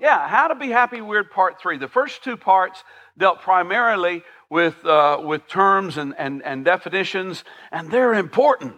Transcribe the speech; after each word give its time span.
yeah, 0.00 0.26
How 0.28 0.48
to 0.48 0.54
Be 0.54 0.68
Happy 0.68 1.02
Weird 1.02 1.30
Part 1.30 1.60
3. 1.60 1.76
The 1.76 1.86
first 1.86 2.24
two 2.24 2.36
parts 2.36 2.82
dealt 3.18 3.42
primarily 3.42 4.22
with, 4.48 4.82
uh, 4.84 5.20
with 5.22 5.46
terms 5.46 5.98
and, 5.98 6.14
and, 6.16 6.42
and 6.42 6.64
definitions, 6.64 7.44
and 7.70 7.90
they're 7.90 8.14
important. 8.14 8.76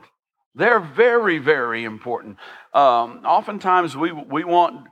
They're 0.57 0.81
very, 0.81 1.39
very 1.39 1.85
important. 1.85 2.39
Um, 2.75 3.23
oftentimes 3.25 3.97
we, 3.97 4.11
we 4.11 4.43
want 4.43 4.89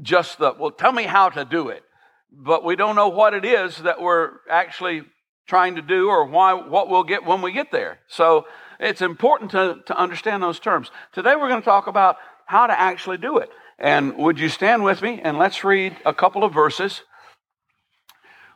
just 0.00 0.38
the, 0.38 0.54
well, 0.58 0.70
tell 0.70 0.92
me 0.92 1.04
how 1.04 1.30
to 1.30 1.44
do 1.44 1.70
it, 1.70 1.82
but 2.30 2.64
we 2.64 2.76
don't 2.76 2.94
know 2.94 3.08
what 3.08 3.32
it 3.32 3.44
is 3.44 3.78
that 3.78 4.00
we're 4.00 4.32
actually 4.50 5.02
trying 5.46 5.76
to 5.76 5.82
do 5.82 6.08
or 6.08 6.26
why, 6.26 6.52
what 6.52 6.90
we'll 6.90 7.02
get 7.02 7.24
when 7.24 7.40
we 7.40 7.50
get 7.50 7.72
there. 7.72 7.98
So 8.08 8.46
it's 8.78 9.00
important 9.00 9.50
to, 9.52 9.78
to 9.86 9.96
understand 9.96 10.42
those 10.42 10.60
terms. 10.60 10.90
Today 11.12 11.34
we're 11.34 11.48
going 11.48 11.62
to 11.62 11.64
talk 11.64 11.86
about 11.86 12.16
how 12.46 12.66
to 12.66 12.78
actually 12.78 13.16
do 13.16 13.38
it. 13.38 13.48
And 13.82 14.16
would 14.16 14.38
you 14.38 14.48
stand 14.48 14.84
with 14.84 15.02
me 15.02 15.20
and 15.20 15.36
let's 15.38 15.64
read 15.64 15.96
a 16.06 16.14
couple 16.14 16.44
of 16.44 16.54
verses 16.54 17.02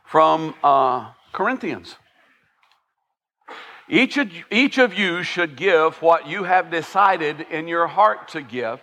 from 0.05 0.55
uh, 0.63 1.11
Corinthians. 1.33 1.97
Each 3.89 4.15
of, 4.15 4.31
each 4.49 4.77
of 4.77 4.93
you 4.93 5.23
should 5.23 5.57
give 5.57 6.01
what 6.01 6.27
you 6.27 6.43
have 6.43 6.71
decided 6.71 7.41
in 7.51 7.67
your 7.67 7.87
heart 7.87 8.29
to 8.29 8.41
give, 8.41 8.79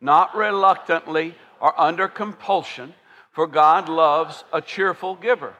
not 0.00 0.36
reluctantly 0.36 1.34
or 1.60 1.78
under 1.78 2.06
compulsion, 2.06 2.94
for 3.32 3.48
God 3.48 3.88
loves 3.88 4.44
a 4.52 4.60
cheerful 4.60 5.16
giver. 5.16 5.54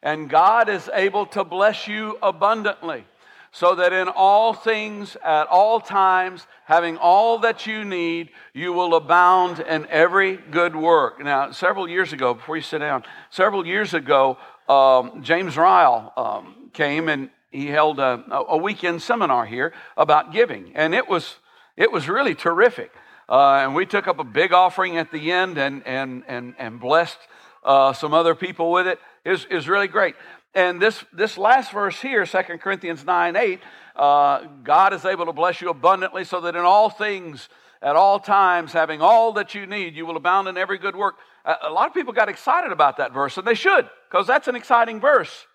And 0.00 0.30
God 0.30 0.68
is 0.68 0.88
able 0.94 1.26
to 1.26 1.42
bless 1.42 1.88
you 1.88 2.18
abundantly, 2.22 3.04
so 3.52 3.74
that 3.74 3.92
in 3.92 4.08
all 4.08 4.54
things, 4.54 5.14
at 5.22 5.46
all 5.46 5.78
times, 5.78 6.46
having 6.64 6.96
all 6.96 7.38
that 7.40 7.66
you 7.66 7.84
need, 7.84 8.30
you 8.54 8.72
will 8.72 8.94
abound 8.94 9.60
in 9.60 9.86
every 9.90 10.38
good 10.38 10.74
work. 10.74 11.22
Now, 11.22 11.52
several 11.52 11.86
years 11.86 12.14
ago, 12.14 12.32
before 12.32 12.56
you 12.56 12.62
sit 12.62 12.78
down, 12.78 13.04
several 13.28 13.66
years 13.66 13.92
ago, 13.92 14.38
um, 14.70 15.22
James 15.22 15.58
Ryle 15.58 16.14
um, 16.16 16.70
came 16.72 17.10
and 17.10 17.28
he 17.50 17.66
held 17.66 18.00
a, 18.00 18.24
a, 18.48 18.56
weekend 18.56 19.02
seminar 19.02 19.44
here 19.44 19.74
about 19.98 20.32
giving, 20.32 20.72
and 20.74 20.94
it 20.94 21.06
was 21.06 21.36
it 21.76 21.92
was 21.92 22.08
really 22.08 22.34
terrific. 22.34 22.90
Uh, 23.28 23.60
and 23.62 23.74
we 23.74 23.84
took 23.84 24.08
up 24.08 24.18
a 24.18 24.24
big 24.24 24.54
offering 24.54 24.96
at 24.96 25.12
the 25.12 25.30
end 25.30 25.58
and 25.58 25.86
and 25.86 26.22
and 26.26 26.54
and 26.58 26.80
blessed 26.80 27.18
uh, 27.62 27.92
some 27.92 28.14
other 28.14 28.34
people 28.34 28.72
with 28.72 28.86
it. 28.86 28.98
Is 29.26 29.46
was 29.50 29.68
really 29.68 29.88
great. 29.88 30.14
And 30.54 30.80
this 30.80 31.04
this 31.12 31.38
last 31.38 31.72
verse 31.72 32.00
here, 32.00 32.26
2 32.26 32.42
Corinthians 32.58 33.04
9 33.04 33.36
8, 33.36 33.60
uh, 33.96 34.44
God 34.62 34.92
is 34.92 35.04
able 35.04 35.26
to 35.26 35.32
bless 35.32 35.60
you 35.60 35.70
abundantly 35.70 36.24
so 36.24 36.40
that 36.42 36.54
in 36.54 36.62
all 36.62 36.90
things, 36.90 37.48
at 37.80 37.96
all 37.96 38.20
times, 38.20 38.72
having 38.72 39.00
all 39.00 39.32
that 39.32 39.54
you 39.54 39.66
need, 39.66 39.96
you 39.96 40.04
will 40.06 40.16
abound 40.16 40.48
in 40.48 40.56
every 40.56 40.78
good 40.78 40.94
work. 40.94 41.16
A 41.44 41.70
lot 41.70 41.88
of 41.88 41.94
people 41.94 42.12
got 42.12 42.28
excited 42.28 42.70
about 42.70 42.98
that 42.98 43.12
verse, 43.12 43.36
and 43.36 43.46
they 43.46 43.54
should, 43.54 43.88
because 44.08 44.26
that's 44.26 44.46
an 44.46 44.54
exciting 44.54 45.00
verse. 45.00 45.46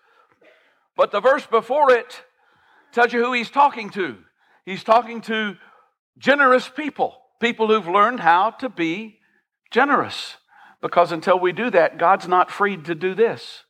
But 0.96 1.12
the 1.12 1.20
verse 1.20 1.46
before 1.46 1.90
it 1.92 2.22
tells 2.92 3.12
you 3.12 3.24
who 3.24 3.32
he's 3.32 3.50
talking 3.50 3.88
to. 3.90 4.18
He's 4.66 4.84
talking 4.84 5.22
to 5.22 5.56
generous 6.18 6.68
people, 6.68 7.16
people 7.40 7.68
who've 7.68 7.88
learned 7.88 8.20
how 8.20 8.50
to 8.50 8.68
be 8.68 9.18
generous. 9.70 10.36
Because 10.82 11.10
until 11.10 11.38
we 11.38 11.52
do 11.52 11.70
that, 11.70 11.98
God's 11.98 12.28
not 12.28 12.50
freed 12.50 12.84
to 12.84 12.94
do 12.94 13.14
this. 13.14 13.64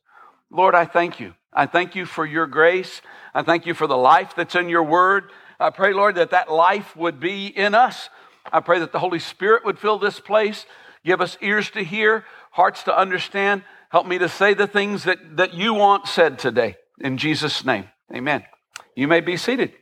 Lord, 0.51 0.75
I 0.75 0.85
thank 0.85 1.19
you. 1.19 1.33
I 1.53 1.65
thank 1.65 1.95
you 1.95 2.05
for 2.05 2.25
your 2.25 2.47
grace. 2.47 3.01
I 3.33 3.43
thank 3.43 3.65
you 3.65 3.73
for 3.73 3.87
the 3.87 3.97
life 3.97 4.33
that's 4.35 4.55
in 4.55 4.69
your 4.69 4.83
word. 4.83 5.31
I 5.59 5.69
pray, 5.69 5.93
Lord, 5.93 6.15
that 6.15 6.31
that 6.31 6.51
life 6.51 6.95
would 6.95 7.19
be 7.19 7.47
in 7.47 7.75
us. 7.75 8.09
I 8.51 8.59
pray 8.59 8.79
that 8.79 8.91
the 8.91 8.99
Holy 8.99 9.19
Spirit 9.19 9.65
would 9.65 9.77
fill 9.77 9.99
this 9.99 10.19
place. 10.19 10.65
Give 11.05 11.21
us 11.21 11.37
ears 11.41 11.69
to 11.71 11.83
hear, 11.83 12.25
hearts 12.51 12.83
to 12.83 12.97
understand. 12.97 13.63
Help 13.89 14.07
me 14.07 14.17
to 14.17 14.29
say 14.29 14.53
the 14.53 14.67
things 14.67 15.03
that, 15.03 15.37
that 15.37 15.53
you 15.53 15.73
want 15.73 16.07
said 16.07 16.39
today. 16.39 16.77
In 16.99 17.17
Jesus' 17.17 17.65
name, 17.65 17.85
amen. 18.13 18.43
You 18.95 19.07
may 19.07 19.21
be 19.21 19.37
seated. 19.37 19.73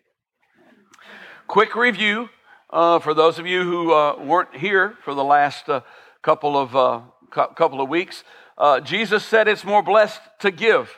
Quick 1.47 1.75
review 1.75 2.29
uh, 2.71 2.99
for 2.99 3.13
those 3.13 3.39
of 3.39 3.45
you 3.45 3.63
who 3.63 3.93
uh, 3.93 4.17
weren't 4.23 4.55
here 4.55 4.95
for 5.03 5.13
the 5.13 5.23
last 5.23 5.69
uh, 5.69 5.81
couple, 6.21 6.57
of, 6.57 6.75
uh, 6.75 7.01
couple 7.31 7.81
of 7.81 7.89
weeks. 7.89 8.23
Uh, 8.57 8.79
Jesus 8.79 9.23
said 9.23 9.47
it's 9.47 9.63
more 9.63 9.83
blessed 9.83 10.21
to 10.39 10.51
give 10.51 10.91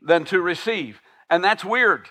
than 0.00 0.24
to 0.26 0.40
receive. 0.40 1.00
And 1.28 1.42
that's 1.42 1.64
weird 1.64 2.08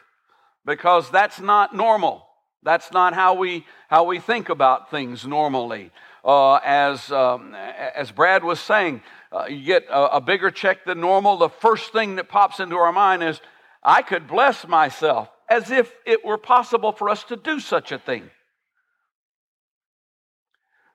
because 0.66 1.10
that's 1.10 1.40
not 1.40 1.76
normal. 1.76 2.26
That's 2.64 2.92
not 2.92 3.14
how 3.14 3.36
we, 3.36 3.66
how 3.90 4.04
we 4.06 4.20
think 4.20 4.50
about 4.50 4.90
things 4.90 5.26
normally 5.26 5.92
uh, 6.24 6.56
as, 6.56 7.12
um, 7.12 7.54
as 7.54 8.12
Brad 8.12 8.44
was 8.44 8.60
saying, 8.60 9.02
uh, 9.32 9.46
you 9.46 9.64
get 9.64 9.86
a, 9.90 10.18
a 10.18 10.22
bigger 10.22 10.52
check 10.52 10.86
than 10.86 11.02
normal. 11.02 11.38
The 11.38 11.50
first 11.50 11.92
thing 11.92 12.16
that 12.16 12.30
pops 12.30 12.60
into 12.60 12.76
our 12.76 12.94
mind 12.94 13.24
is, 13.24 13.42
I 13.82 14.02
could 14.02 14.28
bless 14.28 14.68
myself 14.68 15.30
as 15.50 15.72
if 15.72 15.92
it 16.06 16.24
were 16.24 16.38
possible 16.38 16.94
for 16.94 17.10
us 17.10 17.24
to 17.26 17.36
do 17.36 17.60
such 17.60 17.92
a 17.92 18.00
thing. 18.00 18.30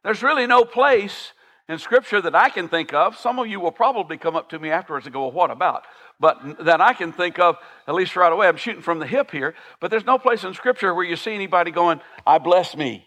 There's 0.03 0.23
really 0.23 0.47
no 0.47 0.65
place 0.65 1.33
in 1.69 1.79
Scripture 1.79 2.21
that 2.21 2.35
I 2.35 2.49
can 2.49 2.69
think 2.69 2.95
of. 2.95 3.17
Some 3.17 3.39
of 3.39 3.47
you 3.47 3.61
will 3.61 3.73
probably 3.73 4.17
come 4.17 4.37
up 4.37 4.49
to 4.51 4.59
me 4.59 4.71
afterwards 4.71 5.07
and 5.07 5.13
go, 5.13 5.23
Well, 5.23 5.33
what 5.33 5.51
about? 5.51 5.85
But 6.21 6.65
that 6.65 6.81
I 6.81 6.95
can 6.95 7.13
think 7.13 7.39
of, 7.39 7.57
at 7.87 7.95
least 7.95 8.17
right 8.17 8.33
away. 8.33 8.49
I'm 8.49 8.57
shooting 8.57 8.83
from 8.83 8.99
the 8.99 9.07
hip 9.07 9.31
here, 9.31 9.55
but 9.81 9.91
there's 9.91 10.07
no 10.07 10.19
place 10.19 10.45
in 10.45 10.55
Scripture 10.55 10.95
where 10.95 11.05
you 11.05 11.17
see 11.17 11.35
anybody 11.35 11.71
going, 11.71 12.01
I 12.27 12.39
bless 12.39 12.77
me. 12.77 13.07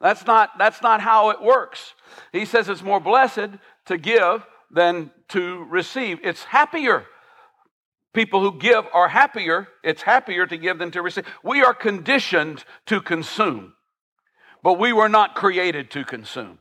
That's 0.00 0.26
not, 0.26 0.50
that's 0.58 0.82
not 0.82 1.00
how 1.00 1.30
it 1.30 1.40
works. 1.40 1.94
He 2.32 2.44
says 2.44 2.68
it's 2.68 2.82
more 2.82 2.98
blessed 2.98 3.50
to 3.86 3.96
give 3.96 4.44
than 4.68 5.12
to 5.28 5.64
receive. 5.70 6.18
It's 6.24 6.42
happier. 6.42 7.06
People 8.12 8.40
who 8.40 8.58
give 8.58 8.84
are 8.92 9.08
happier. 9.08 9.68
It's 9.84 10.02
happier 10.02 10.46
to 10.46 10.56
give 10.56 10.78
than 10.78 10.90
to 10.90 11.02
receive. 11.02 11.24
We 11.44 11.62
are 11.62 11.72
conditioned 11.72 12.64
to 12.86 13.00
consume, 13.00 13.74
but 14.62 14.78
we 14.78 14.92
were 14.92 15.08
not 15.08 15.34
created 15.34 15.90
to 15.90 16.04
consume. 16.04 16.58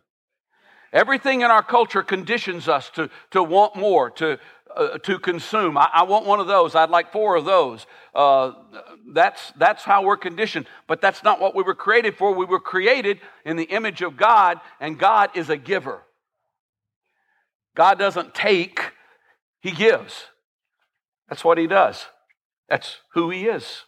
Everything 0.94 1.41
in 1.41 1.51
our 1.51 1.63
culture 1.63 2.03
conditions 2.03 2.67
us 2.67 2.89
to, 2.91 3.09
to 3.31 3.41
want 3.41 3.75
more, 3.75 4.09
to, 4.12 4.38
uh, 4.75 4.97
to 5.00 5.19
consume. 5.19 5.78
I, 5.78 5.89
I, 5.94 6.03
want 6.03 6.25
one 6.25 6.41
of 6.41 6.47
those. 6.47 6.75
I'd 6.75 6.89
like 6.89 7.13
four 7.13 7.35
of 7.35 7.45
those. 7.45 7.85
Uh, 8.13 8.53
that's, 9.13 9.53
that's 9.57 9.84
how 9.84 10.03
we're 10.03 10.17
conditioned. 10.17 10.66
But 10.88 11.00
that's 11.00 11.23
not 11.23 11.39
what 11.39 11.56
we 11.56 11.63
were 11.63 11.75
created 11.75 12.17
for. 12.17 12.34
We 12.34 12.45
were 12.45 12.59
created 12.59 13.22
in 13.45 13.56
the 13.56 13.63
image 13.63 14.01
of 14.01 14.18
God, 14.18 14.59
and 14.81 15.00
God 15.00 15.29
is 15.33 15.50
a 15.50 15.57
giver. 15.57 16.03
God 17.75 17.97
doesn't 17.97 18.33
take, 18.33 18.91
He 19.62 19.72
gives. 19.72 20.25
That's 21.29 21.44
what 21.44 21.57
He 21.57 21.68
does, 21.68 22.06
that's 22.68 22.97
who 23.13 23.29
He 23.29 23.47
is. 23.47 23.83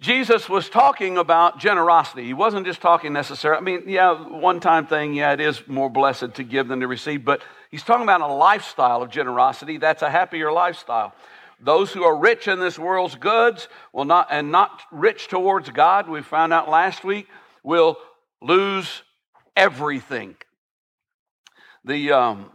Jesus 0.00 0.48
was 0.48 0.68
talking 0.68 1.16
about 1.16 1.58
generosity. 1.58 2.24
He 2.24 2.34
wasn't 2.34 2.66
just 2.66 2.80
talking 2.80 3.12
necessarily, 3.12 3.58
I 3.58 3.62
mean, 3.62 3.88
yeah, 3.88 4.12
one 4.12 4.60
time 4.60 4.86
thing, 4.86 5.14
yeah, 5.14 5.32
it 5.32 5.40
is 5.40 5.66
more 5.66 5.88
blessed 5.88 6.34
to 6.34 6.42
give 6.42 6.68
than 6.68 6.80
to 6.80 6.86
receive, 6.86 7.24
but 7.24 7.42
he's 7.70 7.82
talking 7.82 8.02
about 8.02 8.20
a 8.20 8.26
lifestyle 8.26 9.02
of 9.02 9.10
generosity. 9.10 9.78
That's 9.78 10.02
a 10.02 10.10
happier 10.10 10.52
lifestyle. 10.52 11.14
Those 11.60 11.92
who 11.92 12.02
are 12.02 12.16
rich 12.16 12.48
in 12.48 12.60
this 12.60 12.78
world's 12.78 13.14
goods 13.14 13.68
will 13.92 14.04
not, 14.04 14.28
and 14.30 14.50
not 14.50 14.82
rich 14.90 15.28
towards 15.28 15.70
God, 15.70 16.08
we 16.08 16.20
found 16.22 16.52
out 16.52 16.68
last 16.68 17.04
week, 17.04 17.28
will 17.62 17.96
lose 18.42 19.02
everything. 19.56 20.36
The 21.84 22.12
um, 22.12 22.50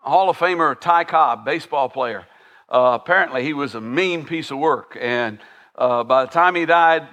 Hall 0.00 0.28
of 0.28 0.38
Famer 0.38 0.78
Ty 0.78 1.04
Cobb, 1.04 1.44
baseball 1.44 1.88
player, 1.88 2.26
uh, 2.68 2.98
apparently 3.00 3.42
he 3.42 3.54
was 3.54 3.74
a 3.74 3.80
mean 3.80 4.24
piece 4.24 4.50
of 4.50 4.58
work 4.58 4.96
and 5.00 5.40
uh, 5.80 6.04
by 6.04 6.26
the 6.26 6.30
time 6.30 6.54
he 6.54 6.66
died, 6.66 7.08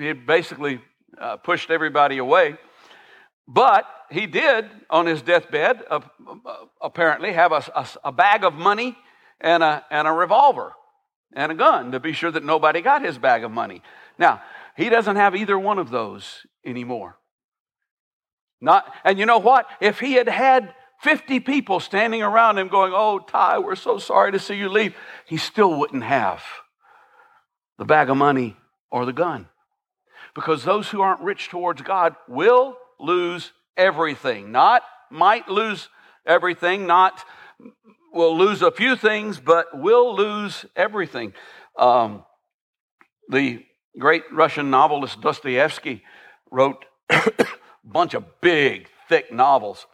he 0.00 0.14
basically 0.14 0.80
uh, 1.20 1.36
pushed 1.36 1.70
everybody 1.70 2.16
away. 2.16 2.56
But 3.46 3.84
he 4.10 4.26
did, 4.26 4.64
on 4.88 5.04
his 5.04 5.20
deathbed, 5.20 5.82
uh, 5.90 6.00
apparently 6.80 7.32
have 7.32 7.52
a, 7.52 7.62
a, 7.74 7.86
a, 8.04 8.12
bag 8.12 8.42
of 8.42 8.54
money 8.54 8.96
and 9.38 9.62
a, 9.62 9.84
and 9.90 10.08
a 10.08 10.12
revolver 10.12 10.72
and 11.34 11.52
a 11.52 11.54
gun 11.54 11.92
to 11.92 12.00
be 12.00 12.12
sure 12.12 12.30
that 12.30 12.42
nobody 12.42 12.80
got 12.80 13.02
his 13.02 13.18
bag 13.18 13.44
of 13.44 13.50
money. 13.50 13.82
Now, 14.18 14.40
he 14.76 14.88
doesn't 14.88 15.16
have 15.16 15.36
either 15.36 15.58
one 15.58 15.78
of 15.78 15.90
those 15.90 16.46
anymore. 16.64 17.18
Not, 18.62 18.90
and 19.04 19.18
you 19.18 19.26
know 19.26 19.38
what? 19.38 19.66
If 19.80 20.00
he 20.00 20.14
had 20.14 20.28
had 20.28 20.74
50 21.02 21.40
people 21.40 21.80
standing 21.80 22.22
around 22.22 22.56
him 22.56 22.68
going, 22.68 22.94
Oh, 22.96 23.18
Ty, 23.18 23.58
we're 23.58 23.76
so 23.76 23.98
sorry 23.98 24.32
to 24.32 24.38
see 24.38 24.54
you 24.54 24.70
leave, 24.70 24.96
he 25.26 25.36
still 25.36 25.78
wouldn't 25.78 26.04
have 26.04 26.42
the 27.78 27.84
bag 27.84 28.10
of 28.10 28.16
money, 28.16 28.56
or 28.90 29.04
the 29.04 29.12
gun. 29.12 29.48
Because 30.34 30.64
those 30.64 30.88
who 30.88 31.00
aren't 31.00 31.20
rich 31.20 31.48
towards 31.48 31.82
God 31.82 32.16
will 32.28 32.76
lose 32.98 33.52
everything. 33.76 34.52
Not 34.52 34.82
might 35.10 35.48
lose 35.48 35.88
everything, 36.26 36.86
not 36.86 37.24
will 38.12 38.36
lose 38.36 38.62
a 38.62 38.70
few 38.70 38.96
things, 38.96 39.38
but 39.38 39.78
will 39.78 40.16
lose 40.16 40.64
everything. 40.74 41.34
Um, 41.78 42.24
the 43.28 43.64
great 43.98 44.24
Russian 44.32 44.70
novelist 44.70 45.20
Dostoevsky 45.20 46.02
wrote 46.50 46.84
a 47.10 47.26
bunch 47.84 48.14
of 48.14 48.24
big, 48.40 48.88
thick 49.08 49.32
novels. 49.32 49.86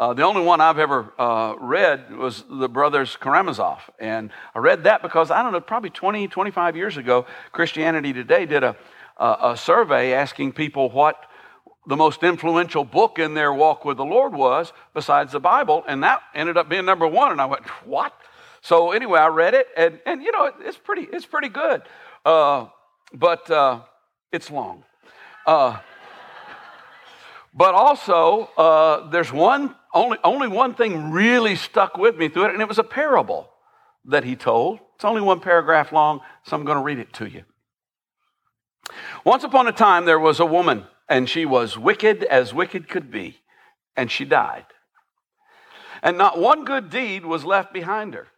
Uh, 0.00 0.14
the 0.14 0.22
only 0.22 0.40
one 0.40 0.62
I've 0.62 0.78
ever 0.78 1.12
uh, 1.18 1.56
read 1.60 2.16
was 2.16 2.42
the 2.48 2.70
Brothers 2.70 3.18
Karamazov. 3.20 3.90
And 3.98 4.30
I 4.54 4.58
read 4.58 4.84
that 4.84 5.02
because, 5.02 5.30
I 5.30 5.42
don't 5.42 5.52
know, 5.52 5.60
probably 5.60 5.90
20, 5.90 6.26
25 6.26 6.74
years 6.74 6.96
ago, 6.96 7.26
Christianity 7.52 8.14
Today 8.14 8.46
did 8.46 8.64
a, 8.64 8.76
a, 9.18 9.36
a 9.50 9.56
survey 9.58 10.14
asking 10.14 10.52
people 10.52 10.88
what 10.88 11.26
the 11.86 11.96
most 11.96 12.22
influential 12.22 12.82
book 12.82 13.18
in 13.18 13.34
their 13.34 13.52
walk 13.52 13.84
with 13.84 13.98
the 13.98 14.04
Lord 14.06 14.32
was 14.32 14.72
besides 14.94 15.32
the 15.32 15.40
Bible. 15.40 15.84
And 15.86 16.02
that 16.02 16.22
ended 16.34 16.56
up 16.56 16.70
being 16.70 16.86
number 16.86 17.06
one. 17.06 17.32
And 17.32 17.38
I 17.38 17.44
went, 17.44 17.66
what? 17.84 18.14
So 18.62 18.92
anyway, 18.92 19.20
I 19.20 19.28
read 19.28 19.52
it, 19.52 19.66
and, 19.76 20.00
and 20.06 20.22
you 20.22 20.32
know, 20.32 20.50
it's 20.60 20.78
pretty, 20.78 21.08
it's 21.12 21.26
pretty 21.26 21.50
good. 21.50 21.82
Uh, 22.24 22.68
but 23.12 23.50
uh, 23.50 23.80
it's 24.32 24.50
long. 24.50 24.82
Uh, 25.46 25.76
but 27.52 27.74
also, 27.74 28.48
uh, 28.56 29.10
there's 29.10 29.30
one, 29.30 29.74
only, 29.92 30.18
only 30.22 30.48
one 30.48 30.74
thing 30.74 31.10
really 31.10 31.56
stuck 31.56 31.96
with 31.96 32.16
me 32.16 32.28
through 32.28 32.46
it, 32.46 32.52
and 32.52 32.62
it 32.62 32.68
was 32.68 32.78
a 32.78 32.84
parable 32.84 33.50
that 34.04 34.24
he 34.24 34.36
told. 34.36 34.80
It's 34.94 35.04
only 35.04 35.20
one 35.20 35.40
paragraph 35.40 35.92
long, 35.92 36.20
so 36.44 36.56
I'm 36.56 36.64
going 36.64 36.78
to 36.78 36.84
read 36.84 36.98
it 36.98 37.12
to 37.14 37.26
you. 37.26 37.44
Once 39.24 39.44
upon 39.44 39.66
a 39.66 39.72
time, 39.72 40.04
there 40.04 40.18
was 40.18 40.40
a 40.40 40.46
woman, 40.46 40.84
and 41.08 41.28
she 41.28 41.44
was 41.44 41.78
wicked 41.78 42.24
as 42.24 42.54
wicked 42.54 42.88
could 42.88 43.10
be, 43.10 43.40
and 43.96 44.10
she 44.10 44.24
died. 44.24 44.66
And 46.02 46.16
not 46.16 46.38
one 46.38 46.64
good 46.64 46.90
deed 46.90 47.26
was 47.26 47.44
left 47.44 47.72
behind 47.72 48.14
her. 48.14 48.28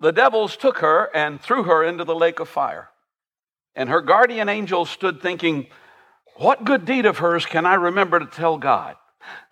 The 0.00 0.12
devils 0.12 0.56
took 0.56 0.78
her 0.78 1.10
and 1.14 1.40
threw 1.40 1.64
her 1.64 1.82
into 1.82 2.04
the 2.04 2.14
lake 2.14 2.40
of 2.40 2.48
fire. 2.48 2.90
And 3.74 3.88
her 3.88 4.00
guardian 4.00 4.48
angel 4.48 4.86
stood 4.86 5.20
thinking, 5.20 5.66
What 6.36 6.64
good 6.64 6.84
deed 6.84 7.06
of 7.06 7.18
hers 7.18 7.44
can 7.44 7.66
I 7.66 7.74
remember 7.74 8.18
to 8.18 8.26
tell 8.26 8.56
God? 8.56 8.96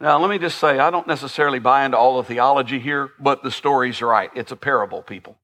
Now, 0.00 0.18
let 0.18 0.30
me 0.30 0.38
just 0.38 0.58
say, 0.58 0.78
I 0.78 0.90
don't 0.90 1.06
necessarily 1.06 1.58
buy 1.58 1.84
into 1.84 1.96
all 1.96 2.16
the 2.16 2.24
theology 2.24 2.78
here, 2.78 3.10
but 3.18 3.42
the 3.42 3.50
story's 3.50 4.02
right. 4.02 4.30
It's 4.34 4.52
a 4.52 4.56
parable, 4.56 5.02
people. 5.02 5.36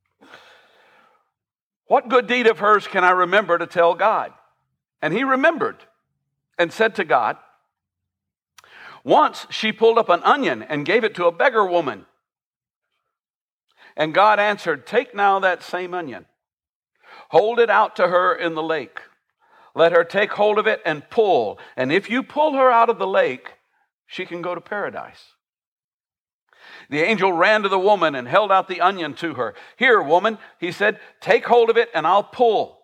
What 1.87 2.09
good 2.09 2.27
deed 2.27 2.47
of 2.47 2.59
hers 2.61 2.87
can 2.87 3.03
I 3.03 3.11
remember 3.11 3.59
to 3.59 3.67
tell 3.67 3.95
God? 3.95 4.33
And 5.03 5.13
he 5.13 5.25
remembered 5.25 5.77
and 6.59 6.73
said 6.73 6.95
to 6.97 7.05
God, 7.05 7.37
Once 9.03 9.47
she 9.51 9.73
pulled 9.73 9.99
up 9.99 10.09
an 10.09 10.23
onion 10.23 10.63
and 10.63 10.87
gave 10.87 11.05
it 11.05 11.15
to 11.17 11.27
a 11.27 11.33
beggar 11.33 11.65
woman. 11.65 12.07
And 13.97 14.15
God 14.15 14.39
answered, 14.39 14.87
Take 14.87 15.15
now 15.15 15.41
that 15.41 15.63
same 15.63 15.95
onion, 15.95 16.27
hold 17.31 17.59
it 17.59 17.71
out 17.71 17.97
to 17.97 18.09
her 18.09 18.35
in 18.35 18.55
the 18.55 18.63
lake. 18.63 19.01
Let 19.75 19.93
her 19.93 20.05
take 20.05 20.33
hold 20.33 20.59
of 20.59 20.67
it 20.67 20.81
and 20.85 21.09
pull. 21.11 21.59
And 21.77 21.93
if 21.93 22.11
you 22.11 22.23
pull 22.23 22.55
her 22.55 22.71
out 22.71 22.91
of 22.91 22.99
the 22.99 23.07
lake, 23.07 23.55
she 24.11 24.27
can 24.27 24.43
go 24.43 24.57
to 24.57 24.61
paradise. 24.61 25.35
The 26.91 27.01
angel 27.01 27.33
ran 27.33 27.63
to 27.63 27.69
the 27.69 27.79
woman 27.79 28.17
and 28.17 28.27
held 28.27 28.51
out 28.51 28.67
the 28.67 28.81
onion 28.81 29.15
to 29.15 29.35
her. 29.35 29.55
Here, 29.77 30.03
woman, 30.03 30.39
he 30.59 30.73
said, 30.73 30.99
take 31.21 31.47
hold 31.47 31.71
of 31.71 31.77
it 31.77 31.89
and 31.95 32.07
I'll 32.07 32.25
pull. 32.25 32.81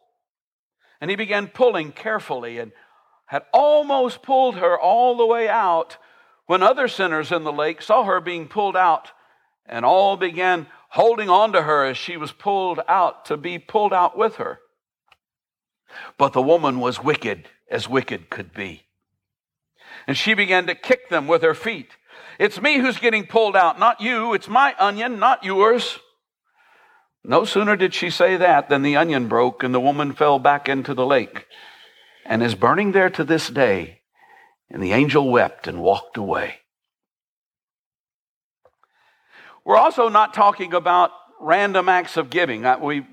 And 1.00 1.10
he 1.10 1.16
began 1.16 1.48
pulling 1.48 1.90
carefully 1.90 2.58
and 2.58 2.70
had 3.26 3.42
almost 3.52 4.22
pulled 4.22 4.54
her 4.56 4.78
all 4.78 5.16
the 5.16 5.26
way 5.26 5.48
out 5.48 5.96
when 6.46 6.62
other 6.62 6.86
sinners 6.86 7.32
in 7.32 7.42
the 7.42 7.52
lake 7.52 7.82
saw 7.82 8.04
her 8.04 8.20
being 8.20 8.46
pulled 8.46 8.76
out 8.76 9.10
and 9.66 9.84
all 9.84 10.16
began 10.16 10.68
holding 10.90 11.28
on 11.28 11.52
to 11.52 11.62
her 11.62 11.84
as 11.86 11.98
she 11.98 12.16
was 12.16 12.30
pulled 12.30 12.78
out 12.86 13.24
to 13.24 13.36
be 13.36 13.58
pulled 13.58 13.92
out 13.92 14.16
with 14.16 14.36
her. 14.36 14.60
But 16.18 16.32
the 16.32 16.42
woman 16.42 16.78
was 16.78 17.02
wicked 17.02 17.48
as 17.68 17.88
wicked 17.88 18.30
could 18.30 18.54
be. 18.54 18.85
And 20.06 20.16
she 20.16 20.34
began 20.34 20.66
to 20.66 20.74
kick 20.74 21.08
them 21.08 21.26
with 21.26 21.42
her 21.42 21.54
feet. 21.54 21.90
It's 22.38 22.60
me 22.60 22.78
who's 22.78 22.98
getting 22.98 23.26
pulled 23.26 23.56
out, 23.56 23.78
not 23.78 24.00
you. 24.00 24.34
It's 24.34 24.48
my 24.48 24.74
onion, 24.78 25.18
not 25.18 25.42
yours. 25.42 25.98
No 27.24 27.44
sooner 27.44 27.74
did 27.76 27.92
she 27.92 28.10
say 28.10 28.36
that 28.36 28.68
than 28.68 28.82
the 28.82 28.96
onion 28.96 29.26
broke 29.26 29.62
and 29.64 29.74
the 29.74 29.80
woman 29.80 30.12
fell 30.12 30.38
back 30.38 30.68
into 30.68 30.94
the 30.94 31.06
lake 31.06 31.46
and 32.24 32.42
is 32.42 32.54
burning 32.54 32.92
there 32.92 33.10
to 33.10 33.24
this 33.24 33.48
day. 33.48 34.00
And 34.70 34.82
the 34.82 34.92
angel 34.92 35.30
wept 35.30 35.66
and 35.66 35.80
walked 35.80 36.16
away. 36.16 36.56
We're 39.64 39.76
also 39.76 40.08
not 40.08 40.34
talking 40.34 40.72
about 40.72 41.10
random 41.40 41.88
acts 41.88 42.16
of 42.16 42.30
giving. 42.30 42.64
We 42.80 43.04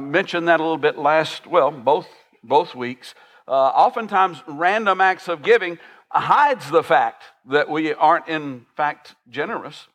mentioned 0.00 0.48
that 0.48 0.60
a 0.60 0.62
little 0.62 0.76
bit 0.78 0.98
last, 0.98 1.46
well, 1.46 1.70
both, 1.70 2.08
both 2.42 2.74
weeks. 2.74 3.14
Uh, 3.48 3.52
oftentimes, 3.52 4.42
random 4.46 5.00
acts 5.00 5.28
of 5.28 5.42
giving 5.42 5.78
hides 6.12 6.70
the 6.70 6.82
fact 6.82 7.24
that 7.46 7.68
we 7.68 7.92
aren't, 7.94 8.28
in 8.28 8.66
fact, 8.76 9.14
generous. 9.28 9.88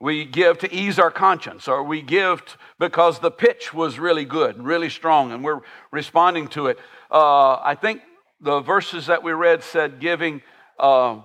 We 0.00 0.24
give 0.24 0.58
to 0.58 0.74
ease 0.74 0.98
our 0.98 1.10
conscience, 1.10 1.68
or 1.68 1.82
we 1.82 2.00
give 2.00 2.56
because 2.78 3.18
the 3.18 3.30
pitch 3.30 3.74
was 3.74 3.98
really 3.98 4.24
good, 4.24 4.62
really 4.62 4.88
strong, 4.88 5.32
and 5.32 5.44
we're 5.44 5.60
responding 5.90 6.48
to 6.48 6.68
it. 6.68 6.78
Uh, 7.10 7.56
I 7.56 7.74
think 7.74 8.00
the 8.40 8.60
verses 8.60 9.06
that 9.06 9.22
we 9.22 9.32
read 9.32 9.62
said 9.62 10.00
giving 10.00 10.40
uh, 10.78 11.20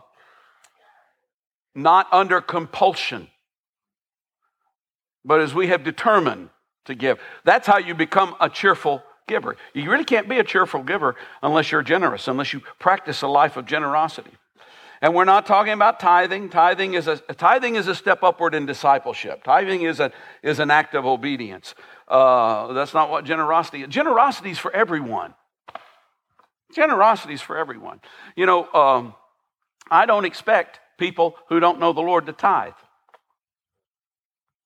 not 1.73 2.07
under 2.11 2.41
compulsion 2.41 3.29
but 5.25 5.41
as 5.41 5.53
we 5.53 5.67
have 5.67 5.83
determined 5.83 6.49
to 6.85 6.93
give. 6.93 7.19
That's 7.43 7.65
how 7.65 7.79
you 7.79 7.95
become 7.95 8.35
a 8.39 8.47
cheerful 8.47 9.01
giver. 9.27 9.57
You 9.73 9.89
really 9.89 10.03
can't 10.03 10.29
be 10.29 10.39
a 10.39 10.43
cheerful 10.43 10.83
giver 10.83 11.15
unless 11.41 11.71
you're 11.71 11.83
generous, 11.83 12.27
unless 12.27 12.53
you 12.53 12.61
practice 12.79 13.21
a 13.21 13.27
life 13.27 13.57
of 13.57 13.65
generosity. 13.65 14.31
And 15.01 15.13
we're 15.13 15.25
not 15.25 15.45
talking 15.45 15.73
about 15.73 15.99
tithing. 15.99 16.49
Tithing 16.49 16.93
is 16.93 17.07
a, 17.07 17.17
tithing 17.17 17.75
is 17.75 17.87
a 17.87 17.95
step 17.95 18.23
upward 18.23 18.55
in 18.55 18.65
discipleship. 18.65 19.43
Tithing 19.43 19.81
is, 19.81 19.99
a, 19.99 20.11
is 20.41 20.59
an 20.59 20.71
act 20.71 20.95
of 20.95 21.05
obedience. 21.05 21.75
Uh, 22.07 22.73
that's 22.73 22.93
not 22.93 23.09
what 23.09 23.25
generosity 23.25 23.83
is. 23.83 23.89
Generosity 23.89 24.51
is 24.51 24.57
for 24.57 24.71
everyone. 24.73 25.33
Generosity 26.73 27.33
is 27.33 27.41
for 27.41 27.57
everyone. 27.57 27.99
You 28.35 28.45
know, 28.45 28.71
um, 28.73 29.15
I 29.91 30.05
don't 30.05 30.25
expect 30.25 30.79
people 30.97 31.35
who 31.49 31.59
don't 31.59 31.79
know 31.79 31.93
the 31.93 32.01
Lord 32.01 32.25
to 32.27 32.33
tithe. 32.33 32.73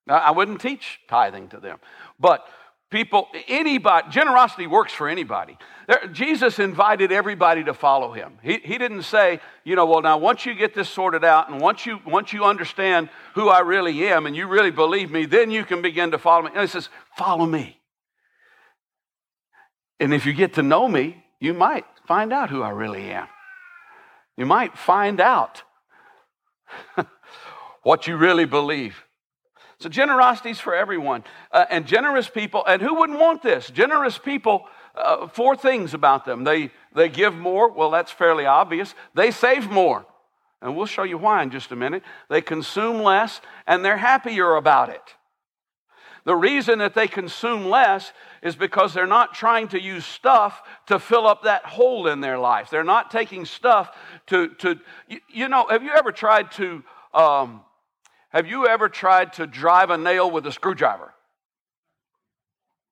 I 0.08 0.32
wouldn't 0.32 0.60
teach 0.62 1.00
tithing 1.08 1.50
to 1.50 1.60
them. 1.60 1.78
But 2.20 2.48
people, 2.90 3.28
anybody, 3.48 4.10
generosity 4.10 4.68
works 4.68 4.94
for 4.94 5.08
anybody. 5.08 5.58
There, 5.88 6.08
Jesus 6.12 6.60
invited 6.60 7.12
everybody 7.12 7.64
to 7.64 7.74
follow 7.74 8.12
him. 8.12 8.38
He, 8.42 8.60
he 8.64 8.78
didn't 8.78 9.04
say, 9.04 9.40
you 9.64 9.76
know, 9.76 9.86
well, 9.86 10.02
now 10.02 10.18
once 10.18 10.46
you 10.46 10.54
get 10.54 10.74
this 10.74 10.90
sorted 10.90 11.24
out 11.24 11.50
and 11.50 11.62
once 11.62 11.86
you, 11.86 12.00
once 12.06 12.34
you 12.34 12.44
understand 12.44 13.10
who 13.36 13.50
I 13.50 13.60
really 13.60 14.08
am 14.08 14.26
and 14.26 14.36
you 14.36 14.48
really 14.48 14.72
believe 14.72 15.12
me, 15.12 15.26
then 15.26 15.52
you 15.52 15.66
can 15.66 15.82
begin 15.82 16.12
to 16.12 16.18
follow 16.18 16.44
me. 16.44 16.52
No, 16.54 16.62
he 16.62 16.68
says, 16.68 16.90
follow 17.18 17.46
me. 17.46 17.80
And 20.00 20.14
if 20.14 20.26
you 20.26 20.34
get 20.34 20.54
to 20.54 20.64
know 20.64 20.88
me, 20.88 21.24
you 21.40 21.54
might 21.54 21.86
find 22.08 22.32
out 22.34 22.50
who 22.50 22.62
I 22.62 22.70
really 22.70 23.12
am. 23.12 23.28
You 24.38 24.46
might 24.46 24.78
find 24.78 25.20
out 25.20 25.64
what 27.84 28.08
you 28.08 28.16
really 28.16 28.46
believe. 28.46 29.04
So 29.80 29.88
generosity 29.88 30.50
is 30.50 30.60
for 30.60 30.76
everyone. 30.76 31.24
Uh, 31.52 31.66
and 31.70 31.88
generous 31.88 32.30
people, 32.30 32.66
and 32.66 32.82
who 32.82 32.96
wouldn't 32.96 33.20
want 33.20 33.42
this? 33.42 33.70
Generous 33.70 34.18
people, 34.18 34.66
uh, 34.96 35.28
four 35.28 35.56
things 35.56 35.94
about 35.94 36.26
them. 36.26 36.44
They, 36.44 36.72
they 36.94 37.08
give 37.08 37.34
more. 37.34 37.72
Well, 37.72 37.90
that's 37.90 38.12
fairly 38.12 38.46
obvious. 38.46 38.94
They 39.14 39.32
save 39.32 39.70
more. 39.70 40.06
And 40.62 40.76
we'll 40.76 40.86
show 40.86 41.04
you 41.04 41.18
why 41.18 41.42
in 41.44 41.52
just 41.52 41.72
a 41.72 41.78
minute. 41.78 42.04
They 42.30 42.42
consume 42.42 43.02
less, 43.02 43.40
and 43.66 43.84
they're 43.84 43.98
happier 43.98 44.56
about 44.56 44.90
it. 44.90 45.16
The 46.26 46.36
reason 46.36 46.80
that 46.80 46.94
they 46.94 47.08
consume 47.08 47.70
less 47.70 48.12
is 48.44 48.58
because 48.58 48.94
they're 48.94 49.08
not 49.08 49.34
trying 49.34 49.70
to 49.70 49.82
use 49.82 50.06
stuff 50.06 50.62
to 50.88 51.00
fill 51.00 51.26
up 51.26 51.44
that 51.44 51.66
hole 51.66 52.08
in 52.08 52.20
their 52.20 52.38
life. 52.38 52.70
They're 52.70 52.84
not 52.84 53.10
taking 53.10 53.46
stuff 53.46 53.96
to, 54.28 54.50
to 54.56 54.80
you, 55.08 55.20
you 55.30 55.48
know, 55.48 55.68
have 55.70 55.84
you 55.84 55.92
ever 55.92 56.12
tried 56.12 56.52
to 56.54 56.84
um, 57.14 57.62
have 58.30 58.48
you 58.48 58.68
ever 58.68 58.90
tried 58.90 59.34
to 59.34 59.48
drive 59.48 59.90
a 59.90 59.98
nail 59.98 60.30
with 60.30 60.46
a 60.46 60.52
screwdriver? 60.52 61.14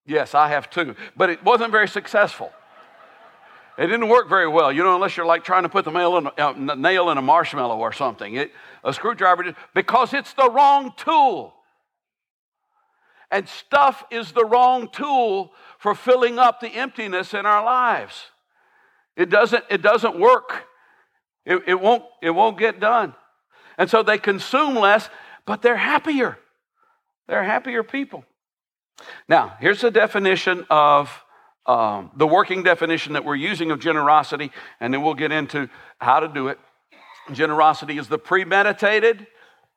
Yes, 0.05 0.33
I 0.33 0.49
have 0.49 0.69
too, 0.69 0.95
but 1.15 1.29
it 1.29 1.43
wasn't 1.43 1.71
very 1.71 1.87
successful. 1.87 2.51
It 3.77 3.87
didn't 3.87 4.09
work 4.09 4.27
very 4.27 4.47
well, 4.47 4.71
you 4.71 4.83
know, 4.83 4.95
unless 4.95 5.15
you're 5.15 5.25
like 5.25 5.43
trying 5.43 5.63
to 5.63 5.69
put 5.69 5.85
the 5.85 5.91
nail 5.91 6.17
in, 6.17 6.27
uh, 6.37 6.75
nail 6.75 7.11
in 7.11 7.17
a 7.19 7.21
marshmallow 7.21 7.77
or 7.77 7.93
something. 7.93 8.33
It, 8.33 8.51
a 8.83 8.91
screwdriver, 8.91 9.55
because 9.75 10.13
it's 10.13 10.33
the 10.33 10.49
wrong 10.49 10.93
tool. 10.97 11.53
And 13.29 13.47
stuff 13.47 14.03
is 14.09 14.31
the 14.31 14.45
wrong 14.45 14.89
tool 14.91 15.51
for 15.77 15.93
filling 15.93 16.39
up 16.39 16.59
the 16.59 16.69
emptiness 16.69 17.33
in 17.35 17.45
our 17.45 17.63
lives. 17.63 18.31
It 19.15 19.29
doesn't, 19.29 19.65
it 19.69 19.81
doesn't 19.83 20.19
work. 20.19 20.65
It, 21.45 21.61
it, 21.67 21.79
won't, 21.79 22.03
it 22.21 22.31
won't 22.31 22.57
get 22.57 22.79
done. 22.79 23.13
And 23.77 23.89
so 23.89 24.01
they 24.01 24.17
consume 24.17 24.73
less 24.75 25.09
but 25.47 25.63
they're 25.63 25.77
happier. 25.77 26.37
They're 27.27 27.43
happier 27.43 27.81
people. 27.81 28.23
Now, 29.27 29.55
here's 29.59 29.81
the 29.81 29.89
definition 29.89 30.65
of 30.69 31.09
um, 31.65 32.11
the 32.15 32.27
working 32.27 32.63
definition 32.63 33.13
that 33.13 33.25
we're 33.25 33.35
using 33.35 33.71
of 33.71 33.79
generosity, 33.79 34.51
and 34.79 34.93
then 34.93 35.01
we'll 35.01 35.15
get 35.15 35.31
into 35.31 35.69
how 35.99 36.19
to 36.19 36.27
do 36.27 36.49
it. 36.49 36.59
Generosity 37.31 37.97
is 37.97 38.07
the 38.07 38.17
premeditated, 38.17 39.25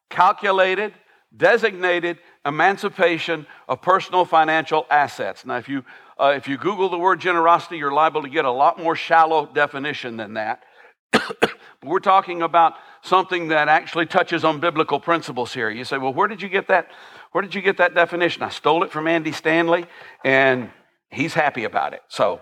calculated, 0.09 0.93
designated 1.37 2.19
emancipation 2.45 3.47
of 3.69 3.81
personal 3.83 4.25
financial 4.25 4.87
assets. 4.91 5.47
Now, 5.47 5.59
if 5.59 5.69
you, 5.69 5.85
uh, 6.19 6.33
if 6.37 6.49
you 6.49 6.57
Google 6.57 6.89
the 6.89 6.99
word 6.99 7.21
generosity, 7.21 7.79
you're 7.79 7.93
liable 7.93 8.23
to 8.23 8.29
get 8.29 8.45
a 8.45 8.51
lot 8.51 8.79
more 8.79 8.97
shallow 8.97 9.47
definition 9.47 10.17
than 10.17 10.35
that. 10.35 10.65
But 11.13 11.53
We're 11.85 12.01
talking 12.01 12.43
about 12.43 12.75
something 13.03 13.49
that 13.49 13.69
actually 13.69 14.07
touches 14.07 14.45
on 14.45 14.61
biblical 14.61 15.01
principles 15.01 15.53
here. 15.53 15.71
You 15.71 15.85
say, 15.85 15.99
well, 15.99 16.13
where 16.13 16.29
did 16.29 16.43
you 16.43 16.49
get 16.49 16.69
that? 16.69 16.89
Where 17.33 17.43
did 17.43 17.55
you 17.55 17.63
get 17.63 17.79
that 17.79 17.95
definition? 17.95 18.43
I 18.43 18.51
stole 18.51 18.83
it 18.83 18.91
from 18.91 19.07
Andy 19.07 19.33
Stanley, 19.33 19.87
and 20.25 20.71
he's 21.11 21.35
happy 21.35 21.65
about 21.65 21.93
it. 21.95 22.03
So, 22.09 22.41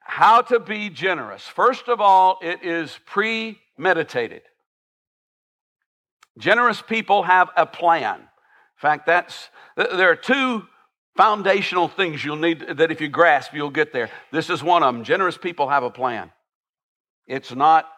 how 0.00 0.42
to 0.42 0.60
be 0.60 0.90
generous. 0.90 1.42
First 1.42 1.88
of 1.88 2.00
all, 2.00 2.38
it 2.42 2.62
is 2.62 2.98
premeditated. 3.06 4.42
Generous 6.38 6.82
people 6.82 7.22
have 7.22 7.48
a 7.56 7.66
plan. 7.66 8.20
In 8.20 8.26
fact, 8.76 9.06
that's 9.06 9.48
there 9.76 10.10
are 10.10 10.16
two 10.16 10.66
foundational 11.16 11.88
things 11.88 12.24
you'll 12.24 12.36
need 12.36 12.60
that 12.76 12.90
if 12.90 13.00
you 13.00 13.08
grasp, 13.08 13.52
you'll 13.54 13.70
get 13.70 13.92
there. 13.92 14.10
This 14.32 14.50
is 14.50 14.62
one 14.62 14.82
of 14.82 14.94
them. 14.94 15.04
Generous 15.04 15.36
people 15.36 15.68
have 15.68 15.82
a 15.82 15.90
plan. 15.90 16.30
It's 17.26 17.54
not 17.54 17.88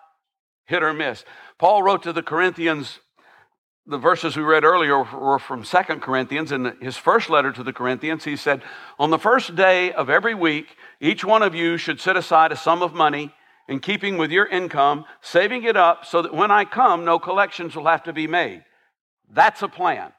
hit 0.67 0.83
or 0.83 0.93
miss. 0.93 1.25
Paul 1.59 1.83
wrote 1.83 2.03
to 2.05 2.13
the 2.13 2.23
Corinthians, 2.23 3.01
the 3.87 3.99
verses 3.99 4.37
we 4.37 4.43
read 4.43 4.65
earlier 4.65 5.03
were 5.03 5.39
from 5.39 5.65
Second 5.65 6.01
Corinthians. 6.01 6.53
In 6.53 6.77
his 6.81 6.97
first 6.97 7.29
letter 7.29 7.53
to 7.53 7.63
the 7.63 7.73
Corinthians, 7.73 8.25
he 8.25 8.37
said, 8.37 8.63
On 8.99 9.11
the 9.11 9.19
first 9.19 9.55
day 9.55 9.93
of 9.93 10.09
every 10.09 10.35
week, 10.35 10.77
each 11.01 11.25
one 11.25 11.43
of 11.43 11.55
you 11.55 11.77
should 11.77 12.01
set 12.01 12.17
aside 12.17 12.51
a 12.51 12.57
sum 12.57 12.83
of 12.83 12.95
money 12.95 13.35
in 13.69 13.81
keeping 13.81 14.17
with 14.17 14.31
your 14.31 14.47
income, 14.47 15.05
saving 15.21 15.65
it 15.65 15.77
up 15.77 16.07
so 16.07 16.23
that 16.23 16.35
when 16.35 16.51
I 16.51 16.65
come, 16.65 17.05
no 17.05 17.19
collections 17.19 17.77
will 17.77 17.87
have 17.87 18.05
to 18.05 18.13
be 18.13 18.27
made. 18.27 18.65
That's 19.31 19.63
a 19.63 19.69
plan. 19.69 20.13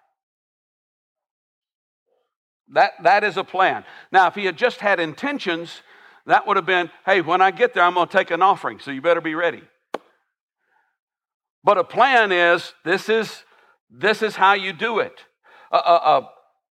That, 2.70 2.92
that 3.04 3.24
is 3.24 3.38
a 3.38 3.44
plan. 3.44 3.84
Now, 4.12 4.28
if 4.28 4.36
he 4.36 4.46
had 4.46 4.58
just 4.58 4.80
had 4.80 5.00
intentions, 5.00 5.82
that 6.26 6.48
would 6.48 6.58
have 6.58 6.66
been, 6.66 6.90
hey, 7.06 7.22
when 7.22 7.42
I 7.42 7.52
get 7.52 7.74
there, 7.74 7.84
I'm 7.84 7.94
going 7.94 8.08
to 8.08 8.18
take 8.18 8.32
an 8.32 8.42
offering, 8.42 8.80
so 8.80 8.92
you 8.92 9.02
better 9.02 9.22
be 9.22 9.36
ready. 9.36 9.62
But 11.66 11.80
a 11.80 11.84
plan 11.84 12.32
is 12.32 12.74
this 12.86 13.10
is 13.10 13.44
this 13.90 14.22
is 14.22 14.36
how 14.36 14.54
you 14.54 14.72
do 14.72 15.00
it. 15.00 15.26
Uh, 15.72 15.76
uh, 15.76 16.00
uh, 16.04 16.22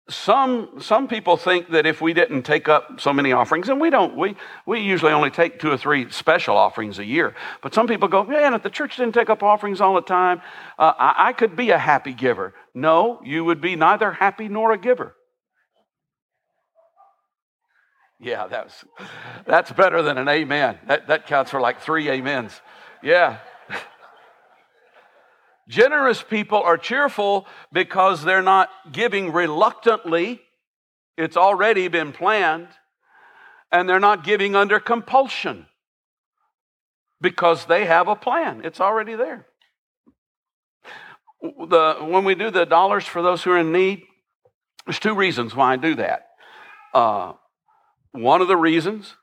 some 0.07 0.79
some 0.79 1.07
people 1.09 1.35
think 1.35 1.71
that 1.71 1.85
if 1.85 1.99
we 1.99 2.13
didn't 2.13 2.43
take 2.43 2.69
up 2.69 3.01
so 3.01 3.11
many 3.11 3.33
offerings, 3.33 3.67
and 3.67 3.81
we 3.81 3.89
don't, 3.89 4.15
we 4.15 4.37
we 4.65 4.79
usually 4.79 5.11
only 5.11 5.31
take 5.31 5.59
two 5.59 5.69
or 5.69 5.77
three 5.77 6.09
special 6.11 6.55
offerings 6.55 6.97
a 6.97 7.03
year. 7.03 7.35
But 7.61 7.73
some 7.73 7.87
people 7.87 8.07
go, 8.07 8.23
man, 8.23 8.53
if 8.53 8.63
the 8.63 8.69
church 8.69 8.95
didn't 8.95 9.15
take 9.15 9.29
up 9.29 9.43
offerings 9.43 9.81
all 9.81 9.95
the 9.95 10.01
time, 10.01 10.41
uh, 10.79 10.93
I, 10.97 11.29
I 11.29 11.33
could 11.33 11.57
be 11.57 11.71
a 11.71 11.77
happy 11.77 12.13
giver. 12.13 12.53
No, 12.73 13.19
you 13.23 13.43
would 13.43 13.59
be 13.59 13.75
neither 13.75 14.13
happy 14.13 14.47
nor 14.47 14.71
a 14.71 14.77
giver. 14.77 15.15
Yeah, 18.21 18.47
that's 18.47 18.85
that's 19.45 19.73
better 19.73 20.01
than 20.01 20.17
an 20.17 20.29
amen. 20.29 20.77
That 20.87 21.07
that 21.07 21.27
counts 21.27 21.51
for 21.51 21.59
like 21.59 21.81
three 21.81 22.09
amens. 22.09 22.61
Yeah. 23.03 23.39
Generous 25.67 26.21
people 26.21 26.61
are 26.61 26.77
cheerful 26.77 27.47
because 27.73 28.23
they're 28.23 28.41
not 28.41 28.69
giving 28.91 29.31
reluctantly. 29.31 30.41
It's 31.17 31.37
already 31.37 31.87
been 31.87 32.11
planned. 32.11 32.67
And 33.71 33.89
they're 33.89 33.99
not 33.99 34.23
giving 34.23 34.55
under 34.55 34.79
compulsion 34.79 35.65
because 37.19 37.65
they 37.65 37.85
have 37.85 38.07
a 38.07 38.15
plan. 38.15 38.61
It's 38.63 38.79
already 38.79 39.15
there. 39.15 39.47
The, 41.41 41.97
when 41.99 42.25
we 42.25 42.35
do 42.35 42.51
the 42.51 42.65
dollars 42.65 43.05
for 43.05 43.21
those 43.21 43.43
who 43.43 43.51
are 43.51 43.59
in 43.59 43.71
need, 43.71 44.03
there's 44.85 44.99
two 44.99 45.15
reasons 45.15 45.55
why 45.55 45.73
I 45.73 45.75
do 45.77 45.95
that. 45.95 46.27
Uh, 46.93 47.33
one 48.11 48.41
of 48.41 48.47
the 48.47 48.55
reasons 48.55 49.15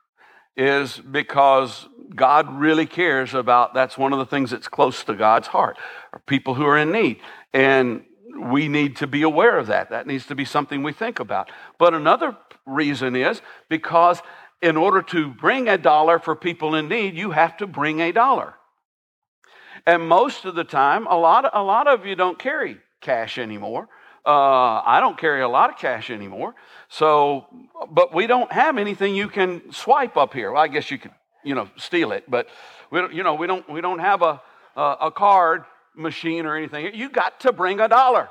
is 0.55 0.97
because 0.99 1.87
God 2.15 2.59
really 2.59 2.85
cares 2.85 3.33
about 3.33 3.73
that's 3.73 3.97
one 3.97 4.13
of 4.13 4.19
the 4.19 4.25
things 4.25 4.51
that's 4.51 4.67
close 4.67 5.03
to 5.05 5.15
God's 5.15 5.47
heart 5.47 5.77
are 6.11 6.19
people 6.19 6.53
who 6.53 6.65
are 6.65 6.77
in 6.77 6.91
need. 6.91 7.19
And 7.53 8.05
we 8.39 8.67
need 8.67 8.97
to 8.97 9.07
be 9.07 9.21
aware 9.21 9.57
of 9.57 9.67
that. 9.67 9.89
That 9.89 10.07
needs 10.07 10.25
to 10.27 10.35
be 10.35 10.45
something 10.45 10.83
we 10.83 10.93
think 10.93 11.19
about. 11.19 11.51
But 11.77 11.93
another 11.93 12.37
reason 12.65 13.15
is 13.15 13.41
because 13.69 14.21
in 14.61 14.77
order 14.77 15.01
to 15.01 15.27
bring 15.27 15.67
a 15.67 15.77
dollar 15.77 16.19
for 16.19 16.35
people 16.35 16.75
in 16.75 16.87
need, 16.87 17.15
you 17.15 17.31
have 17.31 17.57
to 17.57 17.67
bring 17.67 17.99
a 17.99 18.11
dollar. 18.11 18.55
And 19.85 20.07
most 20.07 20.45
of 20.45 20.55
the 20.55 20.63
time, 20.63 21.07
a 21.07 21.17
lot, 21.17 21.49
a 21.53 21.61
lot 21.61 21.87
of 21.87 22.05
you 22.05 22.15
don't 22.15 22.39
carry 22.39 22.77
cash 23.01 23.37
anymore. 23.37 23.89
Uh, 24.25 24.81
I 24.85 24.99
don't 25.01 25.17
carry 25.17 25.41
a 25.41 25.49
lot 25.49 25.69
of 25.69 25.77
cash 25.77 26.09
anymore. 26.09 26.55
So, 26.89 27.45
but 27.91 28.13
we 28.13 28.27
don't 28.27 28.51
have 28.51 28.77
anything 28.77 29.15
you 29.15 29.27
can 29.27 29.71
swipe 29.73 30.15
up 30.15 30.33
here. 30.33 30.51
Well, 30.51 30.61
I 30.61 30.67
guess 30.67 30.89
you 30.89 30.97
could, 30.97 31.11
you 31.43 31.55
know, 31.55 31.69
steal 31.75 32.11
it, 32.13 32.23
but 32.29 32.47
we 32.89 32.99
don't, 33.01 33.13
you 33.13 33.23
know, 33.23 33.33
we 33.33 33.47
don't, 33.47 33.69
we 33.69 33.81
don't 33.81 33.99
have 33.99 34.21
a, 34.21 34.41
a, 34.75 34.97
a 35.01 35.11
card 35.11 35.65
machine 35.95 36.45
or 36.45 36.55
anything. 36.55 36.95
You 36.95 37.09
got 37.09 37.41
to 37.41 37.51
bring 37.51 37.79
a 37.79 37.89
dollar. 37.89 38.29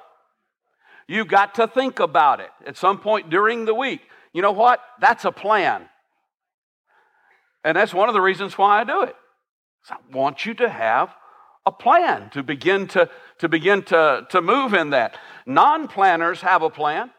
You 1.07 1.25
got 1.25 1.57
to 1.57 1.67
think 1.67 2.01
about 2.01 2.41
it 2.41 2.51
at 2.67 2.77
some 2.77 2.99
point 2.99 3.29
during 3.29 3.67
the 3.67 3.75
week. 3.75 4.01
You 4.33 4.41
know 4.41 4.53
what? 4.53 4.81
That's 5.01 5.25
a 5.25 5.33
plan. 5.33 5.89
And 7.65 7.77
that's 7.77 7.93
one 7.93 8.09
of 8.09 8.15
the 8.15 8.21
reasons 8.21 8.57
why 8.57 8.81
I 8.81 8.85
do 8.85 9.03
it. 9.03 9.15
I 9.91 9.97
want 10.11 10.47
you 10.47 10.55
to 10.55 10.69
have 10.69 11.15
a 11.67 11.73
plan 11.73 12.31
to 12.31 12.43
begin 12.43 12.87
to, 12.89 13.09
to 13.43 13.49
begin 13.49 13.83
to, 13.83 14.25
to 14.31 14.41
move 14.41 14.73
in 14.73 14.91
that. 14.91 15.19
Non-planners 15.47 16.43
have 16.43 16.63
a 16.63 16.71
plan. 16.71 17.11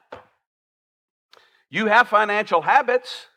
You 1.69 1.87
have 1.87 2.07
financial 2.07 2.61
habits. 2.61 3.27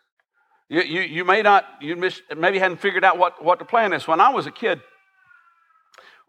You, 0.69 0.83
you, 0.83 1.01
you 1.01 1.25
may 1.25 1.43
not, 1.43 1.65
you 1.81 1.97
maybe 2.37 2.61
hadn't 2.61 2.77
figured 2.77 3.05
out 3.05 3.19
what, 3.19 3.45
what 3.45 3.59
the 3.59 3.65
plan 3.65 3.93
is. 3.93 4.07
When 4.07 4.21
I 4.21 4.29
was 4.29 4.47
a 4.47 4.53
kid, 4.53 4.81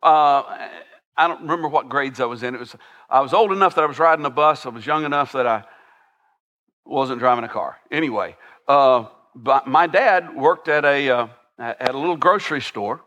uh, 0.02 0.42
I 1.16 1.28
don't 1.28 1.42
remember 1.42 1.68
what 1.68 1.90
grades 1.90 2.20
I 2.20 2.26
was 2.26 2.42
in. 2.42 2.56
It 2.56 2.60
was, 2.60 2.76
I 3.08 3.20
was 3.20 3.36
old 3.36 3.52
enough 3.52 3.76
that 3.76 3.84
I 3.84 3.88
was 3.88 4.00
riding 4.00 4.26
a 4.26 4.32
bus. 4.32 4.66
I 4.66 4.70
was 4.70 4.84
young 4.84 5.06
enough 5.06 5.34
that 5.34 5.46
I 5.46 5.64
wasn't 6.88 7.20
driving 7.20 7.44
a 7.44 7.50
car. 7.50 7.78
Anyway, 7.92 8.36
uh, 8.68 9.06
but 9.36 9.68
my 9.68 9.86
dad 9.86 10.36
worked 10.36 10.70
at 10.70 10.86
a, 10.86 11.08
uh, 11.08 11.28
at 11.60 11.94
a 11.94 11.98
little 12.00 12.18
grocery 12.18 12.62
store 12.62 13.02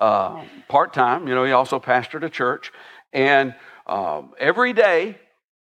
uh, 0.00 0.42
part 0.68 0.92
time. 0.92 1.28
You 1.28 1.34
know, 1.34 1.44
he 1.44 1.52
also 1.52 1.78
pastored 1.78 2.24
a 2.24 2.30
church. 2.30 2.72
And 3.12 3.54
um, 3.86 4.32
every 4.38 4.72
day 4.72 5.18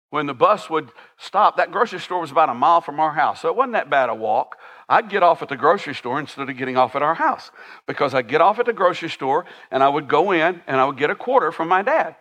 when 0.09 0.25
the 0.27 0.33
bus 0.33 0.69
would 0.69 0.91
stop, 1.17 1.57
that 1.57 1.71
grocery 1.71 1.99
store 1.99 2.21
was 2.21 2.31
about 2.31 2.49
a 2.49 2.53
mile 2.53 2.81
from 2.81 2.99
our 2.99 3.13
house. 3.13 3.41
So 3.41 3.49
it 3.49 3.55
wasn't 3.55 3.73
that 3.73 3.89
bad 3.89 4.09
a 4.09 4.15
walk. 4.15 4.57
I'd 4.87 5.09
get 5.09 5.23
off 5.23 5.41
at 5.41 5.49
the 5.49 5.57
grocery 5.57 5.95
store 5.95 6.19
instead 6.19 6.49
of 6.49 6.57
getting 6.57 6.77
off 6.77 6.95
at 6.95 7.01
our 7.01 7.15
house 7.15 7.51
because 7.87 8.13
I'd 8.13 8.27
get 8.27 8.41
off 8.41 8.59
at 8.59 8.65
the 8.65 8.73
grocery 8.73 9.09
store 9.09 9.45
and 9.71 9.81
I 9.81 9.89
would 9.89 10.07
go 10.07 10.31
in 10.31 10.61
and 10.67 10.77
I 10.77 10.85
would 10.85 10.97
get 10.97 11.09
a 11.09 11.15
quarter 11.15 11.51
from 11.51 11.67
my 11.67 11.81
dad. 11.81 12.15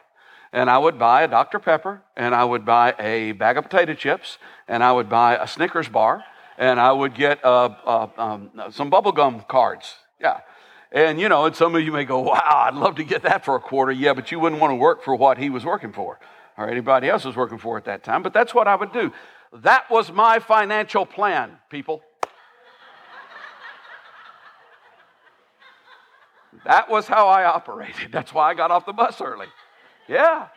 And 0.55 0.69
I 0.69 0.79
would 0.79 0.99
buy 0.99 1.23
a 1.23 1.29
Dr. 1.29 1.59
Pepper 1.59 2.03
and 2.17 2.35
I 2.35 2.45
would 2.45 2.65
buy 2.65 2.95
a 2.99 3.33
bag 3.33 3.57
of 3.57 3.65
potato 3.65 3.95
chips 3.95 4.39
and 4.69 4.85
I 4.85 4.93
would 4.93 5.09
buy 5.09 5.37
a 5.37 5.47
Snickers 5.47 5.89
bar 5.89 6.25
and 6.59 6.79
I 6.79 6.93
would 6.93 7.15
get 7.15 7.45
uh, 7.45 7.75
uh, 7.85 8.09
um, 8.17 8.51
some 8.71 8.91
bubblegum 8.91 9.49
cards. 9.49 9.95
Yeah. 10.21 10.41
And 10.93 11.19
you 11.19 11.29
know, 11.29 11.47
and 11.47 11.57
some 11.57 11.75
of 11.75 11.83
you 11.83 11.91
may 11.91 12.05
go, 12.05 12.21
wow, 12.21 12.65
I'd 12.69 12.75
love 12.75 12.97
to 12.97 13.05
get 13.05 13.23
that 13.23 13.45
for 13.45 13.57
a 13.57 13.61
quarter. 13.61 13.93
Yeah, 13.93 14.13
but 14.13 14.31
you 14.31 14.39
wouldn't 14.39 14.61
want 14.61 14.73
to 14.73 14.77
work 14.77 15.03
for 15.03 15.17
what 15.17 15.39
he 15.39 15.51
was 15.51 15.65
working 15.65 15.93
for 15.93 16.19
or 16.57 16.69
anybody 16.69 17.09
else 17.09 17.25
was 17.25 17.37
working 17.37 17.59
for 17.59 17.79
at 17.79 17.85
that 17.87 18.05
time, 18.05 18.23
but 18.23 18.33
that's 18.33 18.55
what 18.55 18.69
I 18.69 18.77
would 18.77 18.93
do. 18.93 19.13
That 19.55 19.91
was 19.91 20.13
my 20.13 20.39
financial 20.39 21.07
plan, 21.07 21.59
people. 21.71 22.03
that 26.65 26.89
was 26.89 27.07
how 27.07 27.29
I 27.29 27.45
operated. 27.45 28.13
That's 28.13 28.33
why 28.33 28.51
I 28.51 28.55
got 28.55 28.71
off 28.71 28.87
the 28.87 28.93
bus 28.93 29.21
early. 29.21 29.47
Yeah. 30.09 30.49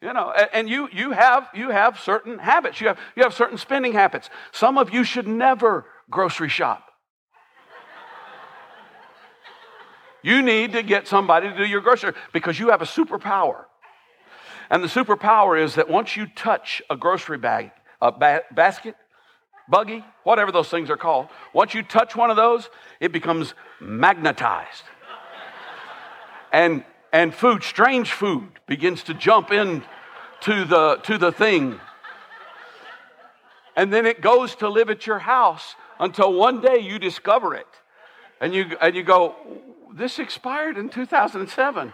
You 0.00 0.12
know, 0.12 0.32
and 0.52 0.68
you 0.68 0.88
you 0.92 1.12
have 1.12 1.48
you 1.54 1.70
have 1.70 1.98
certain 1.98 2.38
habits. 2.38 2.78
You 2.78 2.88
have 2.88 2.98
you 3.16 3.22
have 3.22 3.32
certain 3.32 3.56
spending 3.56 3.94
habits. 3.94 4.28
Some 4.52 4.76
of 4.76 4.92
you 4.92 5.02
should 5.02 5.26
never 5.26 5.86
grocery 6.10 6.50
shop. 6.50 6.90
You 10.24 10.40
need 10.40 10.72
to 10.72 10.82
get 10.82 11.06
somebody 11.06 11.50
to 11.50 11.54
do 11.54 11.66
your 11.66 11.82
grocery 11.82 12.14
because 12.32 12.58
you 12.58 12.70
have 12.70 12.80
a 12.80 12.86
superpower. 12.86 13.66
And 14.70 14.82
the 14.82 14.88
superpower 14.88 15.62
is 15.62 15.74
that 15.74 15.90
once 15.90 16.16
you 16.16 16.26
touch 16.26 16.80
a 16.88 16.96
grocery 16.96 17.36
bag, 17.36 17.72
a 18.00 18.10
ba- 18.10 18.44
basket, 18.50 18.96
buggy, 19.68 20.02
whatever 20.22 20.50
those 20.50 20.70
things 20.70 20.88
are 20.88 20.96
called, 20.96 21.28
once 21.52 21.74
you 21.74 21.82
touch 21.82 22.16
one 22.16 22.30
of 22.30 22.36
those, 22.36 22.70
it 23.00 23.12
becomes 23.12 23.52
magnetized. 23.80 24.84
and, 26.54 26.84
and 27.12 27.34
food, 27.34 27.62
strange 27.62 28.10
food, 28.10 28.48
begins 28.66 29.02
to 29.02 29.12
jump 29.12 29.52
in 29.52 29.82
to 30.40 30.64
the, 30.64 30.96
to 31.02 31.18
the 31.18 31.32
thing. 31.32 31.78
And 33.76 33.92
then 33.92 34.06
it 34.06 34.22
goes 34.22 34.54
to 34.56 34.70
live 34.70 34.88
at 34.88 35.06
your 35.06 35.18
house 35.18 35.74
until 36.00 36.32
one 36.32 36.62
day 36.62 36.78
you 36.78 36.98
discover 36.98 37.54
it. 37.54 37.66
And 38.40 38.54
you, 38.54 38.74
and 38.80 38.96
you 38.96 39.02
go, 39.02 39.36
this 39.94 40.18
expired 40.18 40.76
in 40.76 40.88
2007. 40.88 41.92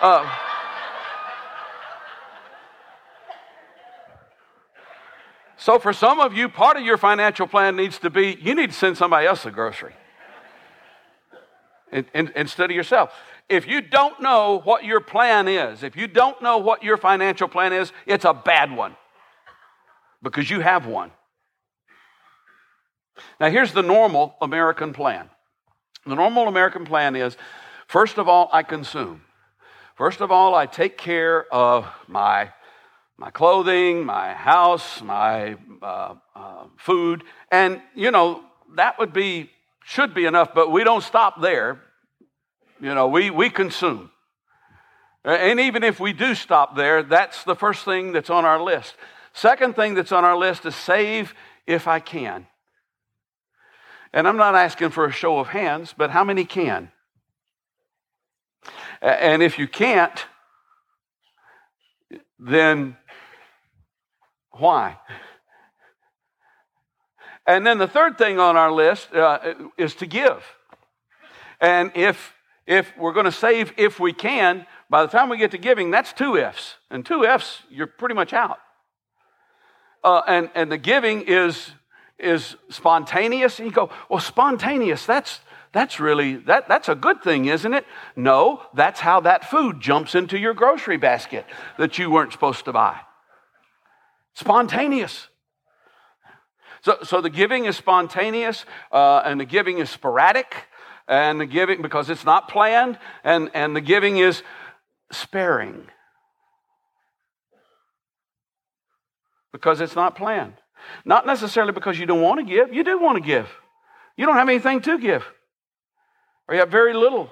Uh, 0.00 0.38
so, 5.56 5.78
for 5.78 5.92
some 5.92 6.18
of 6.18 6.34
you, 6.34 6.48
part 6.48 6.76
of 6.76 6.82
your 6.82 6.96
financial 6.96 7.46
plan 7.46 7.76
needs 7.76 7.98
to 7.98 8.10
be 8.10 8.38
you 8.40 8.54
need 8.54 8.70
to 8.70 8.76
send 8.76 8.96
somebody 8.96 9.26
else 9.26 9.44
a 9.44 9.50
grocery 9.50 9.94
in, 11.92 12.06
in, 12.14 12.32
instead 12.34 12.70
of 12.70 12.76
yourself. 12.76 13.12
If 13.48 13.68
you 13.68 13.82
don't 13.82 14.20
know 14.22 14.60
what 14.64 14.84
your 14.84 15.00
plan 15.00 15.46
is, 15.46 15.82
if 15.82 15.94
you 15.94 16.06
don't 16.06 16.40
know 16.40 16.58
what 16.58 16.82
your 16.82 16.96
financial 16.96 17.48
plan 17.48 17.74
is, 17.74 17.92
it's 18.06 18.24
a 18.24 18.32
bad 18.32 18.74
one 18.74 18.96
because 20.22 20.48
you 20.48 20.60
have 20.60 20.86
one. 20.86 21.10
Now, 23.38 23.50
here's 23.50 23.72
the 23.72 23.82
normal 23.82 24.36
American 24.40 24.94
plan 24.94 25.28
the 26.06 26.14
normal 26.14 26.48
American 26.48 26.84
plan 26.84 27.16
is 27.16 27.36
first 27.86 28.18
of 28.18 28.28
all, 28.28 28.48
I 28.52 28.62
consume. 28.62 29.22
First 29.96 30.20
of 30.20 30.32
all, 30.32 30.54
I 30.54 30.66
take 30.66 30.96
care 30.96 31.46
of 31.52 31.86
my, 32.08 32.50
my 33.18 33.30
clothing, 33.30 34.04
my 34.04 34.32
house, 34.32 35.02
my 35.02 35.56
uh, 35.82 36.14
uh, 36.34 36.64
food. 36.76 37.24
And, 37.50 37.80
you 37.94 38.10
know, 38.10 38.42
that 38.76 38.98
would 38.98 39.12
be, 39.12 39.50
should 39.84 40.14
be 40.14 40.24
enough, 40.24 40.54
but 40.54 40.70
we 40.70 40.82
don't 40.82 41.02
stop 41.02 41.40
there. 41.40 41.80
You 42.80 42.94
know, 42.94 43.08
we, 43.08 43.30
we 43.30 43.50
consume. 43.50 44.10
And 45.24 45.60
even 45.60 45.84
if 45.84 46.00
we 46.00 46.12
do 46.12 46.34
stop 46.34 46.74
there, 46.74 47.02
that's 47.02 47.44
the 47.44 47.54
first 47.54 47.84
thing 47.84 48.12
that's 48.12 48.30
on 48.30 48.44
our 48.44 48.60
list. 48.60 48.96
Second 49.34 49.76
thing 49.76 49.94
that's 49.94 50.10
on 50.10 50.24
our 50.24 50.36
list 50.36 50.66
is 50.66 50.74
save 50.74 51.34
if 51.66 51.86
I 51.86 52.00
can. 52.00 52.46
And 54.12 54.28
I'm 54.28 54.36
not 54.36 54.54
asking 54.54 54.90
for 54.90 55.06
a 55.06 55.12
show 55.12 55.38
of 55.38 55.48
hands, 55.48 55.94
but 55.96 56.10
how 56.10 56.24
many 56.24 56.44
can? 56.44 56.90
And 59.00 59.42
if 59.42 59.58
you 59.58 59.66
can't, 59.66 60.26
then 62.38 62.96
why? 64.50 64.98
And 67.46 67.66
then 67.66 67.78
the 67.78 67.88
third 67.88 68.18
thing 68.18 68.38
on 68.38 68.56
our 68.56 68.70
list 68.70 69.12
uh, 69.14 69.54
is 69.76 69.94
to 69.96 70.06
give. 70.06 70.44
And 71.60 71.90
if 71.94 72.34
if 72.66 72.96
we're 72.96 73.12
going 73.12 73.24
to 73.24 73.32
save 73.32 73.72
if 73.76 73.98
we 73.98 74.12
can, 74.12 74.66
by 74.88 75.02
the 75.02 75.08
time 75.08 75.28
we 75.28 75.36
get 75.36 75.50
to 75.50 75.58
giving, 75.58 75.90
that's 75.90 76.12
two 76.12 76.36
ifs. 76.36 76.76
And 76.90 77.04
two 77.04 77.24
ifs, 77.24 77.62
you're 77.70 77.86
pretty 77.86 78.14
much 78.14 78.32
out. 78.32 78.58
Uh, 80.04 80.22
and, 80.26 80.50
and 80.54 80.70
the 80.70 80.78
giving 80.78 81.22
is 81.22 81.70
is 82.22 82.56
spontaneous. 82.68 83.58
And 83.58 83.68
you 83.68 83.74
go, 83.74 83.90
well, 84.08 84.20
spontaneous, 84.20 85.04
that's, 85.04 85.40
that's 85.72 86.00
really, 86.00 86.36
that, 86.36 86.68
that's 86.68 86.88
a 86.88 86.94
good 86.94 87.22
thing, 87.22 87.46
isn't 87.46 87.74
it? 87.74 87.86
No, 88.16 88.62
that's 88.74 89.00
how 89.00 89.20
that 89.20 89.50
food 89.50 89.80
jumps 89.80 90.14
into 90.14 90.38
your 90.38 90.54
grocery 90.54 90.96
basket 90.96 91.46
that 91.78 91.98
you 91.98 92.10
weren't 92.10 92.32
supposed 92.32 92.64
to 92.66 92.72
buy. 92.72 93.00
Spontaneous. 94.34 95.28
So, 96.82 96.98
so 97.04 97.20
the 97.20 97.30
giving 97.30 97.66
is 97.66 97.76
spontaneous 97.76 98.64
uh, 98.90 99.22
and 99.24 99.38
the 99.38 99.44
giving 99.44 99.78
is 99.78 99.88
sporadic 99.88 100.54
and 101.06 101.40
the 101.40 101.46
giving 101.46 101.82
because 101.82 102.10
it's 102.10 102.24
not 102.24 102.48
planned 102.48 102.98
and, 103.22 103.50
and 103.54 103.76
the 103.76 103.80
giving 103.80 104.18
is 104.18 104.42
sparing 105.12 105.86
because 109.52 109.80
it's 109.80 109.94
not 109.94 110.16
planned. 110.16 110.54
Not 111.04 111.26
necessarily 111.26 111.72
because 111.72 111.98
you 111.98 112.06
don't 112.06 112.20
want 112.20 112.40
to 112.40 112.46
give. 112.46 112.72
You 112.72 112.84
do 112.84 112.98
want 112.98 113.16
to 113.16 113.22
give. 113.22 113.48
You 114.16 114.26
don't 114.26 114.36
have 114.36 114.48
anything 114.48 114.80
to 114.82 114.98
give, 114.98 115.24
or 116.46 116.54
you 116.54 116.60
have 116.60 116.70
very 116.70 116.92
little 116.92 117.30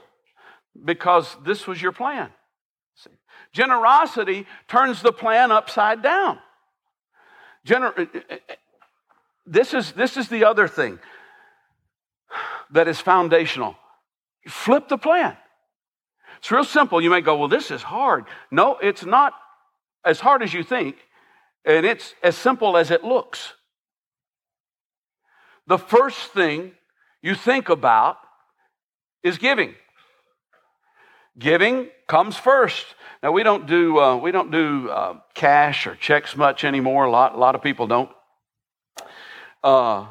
because 0.85 1.37
this 1.45 1.67
was 1.67 1.81
your 1.81 1.93
plan. 1.93 2.31
See? 2.95 3.11
Generosity 3.53 4.47
turns 4.67 5.03
the 5.03 5.13
plan 5.13 5.53
upside 5.53 6.03
down. 6.03 6.39
Gener- 7.67 7.99
uh, 7.99 8.03
uh, 8.03 8.35
uh, 8.35 8.55
this, 9.47 9.75
is, 9.75 9.93
this 9.93 10.17
is 10.17 10.29
the 10.29 10.45
other 10.45 10.67
thing 10.67 10.99
that 12.71 12.89
is 12.89 13.01
foundational. 13.01 13.77
Flip 14.49 14.89
the 14.89 14.99
plan. 14.99 15.37
It's 16.39 16.51
real 16.51 16.65
simple. 16.65 17.03
You 17.03 17.11
may 17.11 17.21
go, 17.21 17.37
well, 17.37 17.49
this 17.49 17.71
is 17.71 17.83
hard. 17.83 18.25
No, 18.51 18.79
it's 18.79 19.05
not 19.05 19.35
as 20.05 20.21
hard 20.21 20.43
as 20.43 20.55
you 20.55 20.63
think. 20.63 20.97
And 21.65 21.85
it's 21.85 22.15
as 22.23 22.37
simple 22.37 22.77
as 22.77 22.91
it 22.91 23.05
looks. 23.05 23.55
The 25.67 25.79
first 25.79 26.33
thing 26.33 26.73
you 27.23 27.35
think 27.35 27.69
about 27.69 28.17
is 29.23 29.39
giving. 29.39 29.75
Giving 31.39 31.89
comes 32.09 32.37
first. 32.37 32.87
Now 33.23 33.33
we 33.33 33.43
don't 33.43 33.67
do 33.67 33.99
uh, 34.01 34.17
we 34.17 34.33
don't 34.33 34.51
do 34.51 34.91
uh, 34.91 35.21
cash 35.35 35.87
or 35.87 35.95
checks 35.95 36.37
much 36.37 36.65
anymore. 36.65 37.05
A 37.05 37.11
lot 37.11 37.35
a 37.35 37.39
lot 37.39 37.55
of 37.55 37.63
people 37.63 37.87
don't. 37.87 38.11
Uh, 39.63 40.07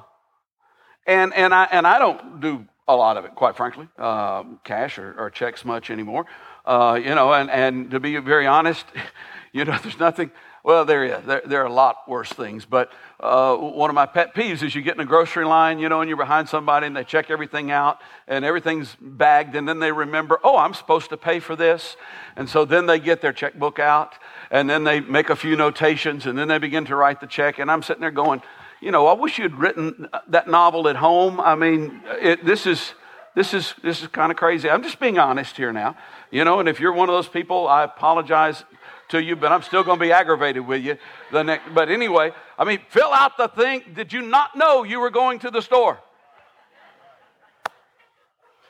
and 1.05 1.33
and 1.33 1.53
I 1.53 1.65
and 1.71 1.85
I 1.85 1.99
don't 1.99 2.39
do 2.39 2.65
a 2.87 2.95
lot 2.95 3.17
of 3.17 3.25
it, 3.25 3.35
quite 3.35 3.55
frankly, 3.55 3.87
uh, 3.97 4.43
cash 4.63 4.97
or, 4.97 5.13
or, 5.17 5.29
checks 5.29 5.63
much 5.63 5.91
anymore. 5.91 6.25
Uh, 6.65 6.99
you 7.01 7.13
know, 7.13 7.33
and 7.33 7.49
and 7.51 7.91
to 7.91 7.99
be 7.99 8.17
very 8.17 8.47
honest, 8.47 8.85
you 9.53 9.65
know, 9.65 9.77
there's 9.83 9.99
nothing 9.99 10.31
well, 10.63 10.83
there 10.83 11.05
is. 11.05 11.25
There, 11.25 11.41
there 11.45 11.61
are 11.61 11.67
a 11.67 11.73
lot 11.73 12.07
worse 12.07 12.29
things. 12.29 12.65
But 12.65 12.91
uh, 13.19 13.55
one 13.55 13.89
of 13.89 13.93
my 13.93 14.05
pet 14.05 14.35
peeves 14.35 14.61
is 14.61 14.75
you 14.75 14.81
get 14.81 14.95
in 14.95 15.01
a 15.01 15.05
grocery 15.05 15.45
line, 15.45 15.79
you 15.79 15.87
know, 15.87 16.01
and 16.01 16.09
you're 16.09 16.17
behind 16.17 16.49
somebody 16.49 16.87
and 16.87 16.95
they 16.95 17.03
check 17.03 17.29
everything 17.29 17.71
out 17.71 17.99
and 18.27 18.43
everything's 18.43 18.95
bagged. 18.99 19.55
And 19.55 19.67
then 19.67 19.79
they 19.79 19.91
remember, 19.91 20.39
oh, 20.43 20.57
I'm 20.57 20.73
supposed 20.73 21.09
to 21.09 21.17
pay 21.17 21.39
for 21.39 21.55
this. 21.55 21.95
And 22.35 22.49
so 22.49 22.65
then 22.65 22.85
they 22.87 22.99
get 22.99 23.21
their 23.21 23.33
checkbook 23.33 23.79
out 23.79 24.15
and 24.51 24.69
then 24.69 24.83
they 24.83 24.99
make 24.99 25.29
a 25.29 25.35
few 25.35 25.55
notations 25.55 26.25
and 26.25 26.37
then 26.37 26.47
they 26.49 26.57
begin 26.57 26.85
to 26.85 26.95
write 26.95 27.21
the 27.21 27.27
check. 27.27 27.59
And 27.59 27.71
I'm 27.71 27.81
sitting 27.81 28.01
there 28.01 28.11
going, 28.11 28.41
you 28.81 28.91
know, 28.91 29.07
I 29.07 29.13
wish 29.13 29.37
you'd 29.37 29.55
written 29.55 30.09
that 30.27 30.49
novel 30.49 30.87
at 30.89 30.97
home. 30.97 31.39
I 31.39 31.55
mean, 31.55 32.01
it, 32.21 32.45
this 32.45 32.65
is. 32.65 32.93
This 33.35 33.53
is, 33.53 33.75
this 33.83 34.01
is 34.01 34.07
kind 34.07 34.31
of 34.31 34.37
crazy. 34.37 34.69
I'm 34.69 34.81
just 34.81 34.99
being 34.99 35.19
honest 35.19 35.55
here 35.55 35.71
now. 35.71 35.95
You 36.31 36.43
know, 36.43 36.59
and 36.59 36.67
if 36.67 36.79
you're 36.79 36.91
one 36.91 37.09
of 37.09 37.13
those 37.13 37.29
people, 37.29 37.67
I 37.67 37.83
apologize 37.83 38.65
to 39.09 39.21
you, 39.21 39.35
but 39.35 39.51
I'm 39.51 39.61
still 39.61 39.83
going 39.83 39.99
to 39.99 40.05
be 40.05 40.11
aggravated 40.11 40.65
with 40.65 40.83
you 40.83 40.97
the 41.31 41.43
next. 41.43 41.73
But 41.73 41.89
anyway, 41.89 42.31
I 42.57 42.63
mean, 42.63 42.79
fill 42.89 43.11
out 43.11 43.37
the 43.37 43.47
thing. 43.47 43.83
Did 43.93 44.13
you 44.13 44.21
not 44.21 44.55
know 44.55 44.83
you 44.83 44.99
were 44.99 45.09
going 45.09 45.39
to 45.39 45.51
the 45.51 45.61
store? 45.61 45.99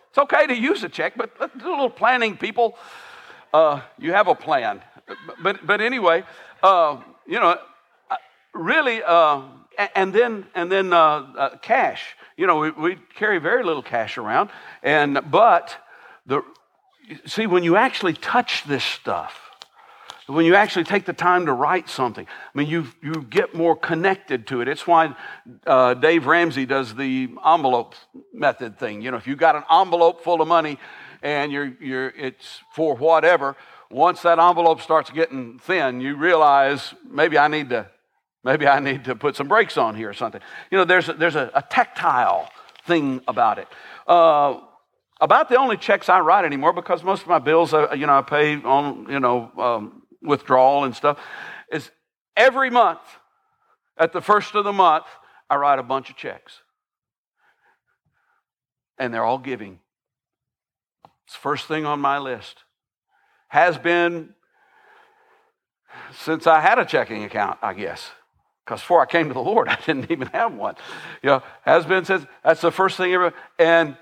It's 0.09 0.17
okay 0.17 0.47
to 0.47 0.55
use 0.55 0.83
a 0.83 0.89
check, 0.89 1.13
but 1.15 1.37
do 1.59 1.67
a 1.67 1.69
little 1.69 1.89
planning, 1.89 2.35
people. 2.35 2.77
Uh, 3.53 3.81
you 3.97 4.11
have 4.11 4.27
a 4.27 4.35
plan. 4.35 4.81
But, 5.41 5.65
but 5.65 5.81
anyway, 5.81 6.23
uh, 6.63 6.97
you 7.27 7.39
know, 7.39 7.59
uh, 8.09 8.15
really, 8.53 9.03
uh, 9.03 9.41
and 9.95 10.13
then, 10.13 10.45
and 10.55 10.71
then 10.71 10.93
uh, 10.93 10.97
uh, 10.97 11.57
cash. 11.57 12.15
You 12.37 12.47
know, 12.47 12.59
we, 12.59 12.71
we 12.71 12.97
carry 13.15 13.39
very 13.39 13.63
little 13.63 13.83
cash 13.83 14.17
around. 14.17 14.49
And, 14.81 15.19
but, 15.29 15.77
the, 16.25 16.43
see, 17.25 17.45
when 17.45 17.63
you 17.63 17.75
actually 17.75 18.13
touch 18.13 18.63
this 18.65 18.83
stuff, 18.83 19.48
when 20.29 20.45
you 20.45 20.55
actually 20.55 20.83
take 20.83 21.05
the 21.05 21.13
time 21.13 21.47
to 21.47 21.53
write 21.53 21.89
something, 21.89 22.25
I 22.27 22.57
mean, 22.57 22.67
you, 22.67 22.87
you 23.01 23.25
get 23.29 23.55
more 23.55 23.75
connected 23.75 24.45
to 24.47 24.61
it. 24.61 24.67
It's 24.67 24.85
why 24.85 25.15
uh, 25.65 25.95
Dave 25.95 26.27
Ramsey 26.27 26.65
does 26.65 26.95
the 26.95 27.29
envelope 27.45 27.95
method 28.33 28.77
thing. 28.77 29.01
You 29.01 29.11
know, 29.11 29.17
if 29.17 29.25
you've 29.25 29.39
got 29.39 29.55
an 29.55 29.63
envelope 29.71 30.23
full 30.23 30.41
of 30.41 30.47
money 30.47 30.77
and 31.23 31.51
you're, 31.51 31.73
you're, 31.81 32.09
it's 32.09 32.61
for 32.73 32.95
whatever, 32.95 33.55
once 33.89 34.21
that 34.21 34.37
envelope 34.37 34.81
starts 34.81 35.09
getting 35.09 35.57
thin, 35.59 35.99
you 35.99 36.15
realize 36.15 36.93
maybe 37.09 37.37
I 37.37 37.47
need 37.47 37.69
to, 37.69 37.87
maybe 38.43 38.67
I 38.67 38.79
need 38.79 39.05
to 39.05 39.15
put 39.15 39.35
some 39.35 39.47
brakes 39.47 39.77
on 39.77 39.95
here 39.95 40.09
or 40.09 40.13
something. 40.13 40.41
You 40.69 40.77
know, 40.77 40.85
there's 40.85 41.09
a, 41.09 41.13
there's 41.13 41.35
a, 41.35 41.49
a 41.55 41.63
tactile 41.63 42.49
thing 42.85 43.21
about 43.27 43.57
it. 43.57 43.67
Uh, 44.07 44.59
about 45.21 45.49
the 45.49 45.55
only 45.55 45.75
checks 45.75 46.07
I 46.07 46.19
write 46.19 46.45
anymore 46.45 46.71
because 46.71 47.03
most 47.03 47.23
of 47.23 47.27
my 47.27 47.39
bills, 47.39 47.73
uh, 47.73 47.91
you 47.93 48.05
know, 48.05 48.17
I 48.17 48.21
pay 48.21 48.55
on, 48.61 49.07
you 49.09 49.19
know, 49.19 49.51
um, 49.57 49.98
withdrawal 50.21 50.83
and 50.83 50.95
stuff, 50.95 51.19
is 51.71 51.89
every 52.35 52.69
month, 52.69 52.99
at 53.97 54.13
the 54.13 54.21
first 54.21 54.55
of 54.55 54.63
the 54.63 54.73
month, 54.73 55.05
I 55.49 55.55
write 55.55 55.79
a 55.79 55.83
bunch 55.83 56.09
of 56.09 56.15
checks. 56.15 56.59
And 58.97 59.13
they're 59.13 59.23
all 59.23 59.37
giving. 59.37 59.79
It's 61.25 61.35
first 61.35 61.67
thing 61.67 61.85
on 61.85 61.99
my 61.99 62.17
list. 62.17 62.63
Has 63.49 63.77
been 63.77 64.33
since 66.13 66.47
I 66.47 66.59
had 66.59 66.79
a 66.79 66.85
checking 66.85 67.23
account, 67.23 67.59
I 67.61 67.73
guess. 67.73 68.11
Because 68.65 68.81
before 68.81 69.01
I 69.01 69.05
came 69.05 69.27
to 69.29 69.33
the 69.33 69.41
Lord, 69.41 69.67
I 69.69 69.77
didn't 69.85 70.11
even 70.11 70.27
have 70.27 70.53
one. 70.53 70.75
You 71.23 71.29
know, 71.29 71.43
has 71.61 71.85
been 71.85 72.05
since 72.05 72.25
that's 72.43 72.61
the 72.61 72.71
first 72.71 72.97
thing 72.97 73.13
ever. 73.13 73.33
And 73.57 73.97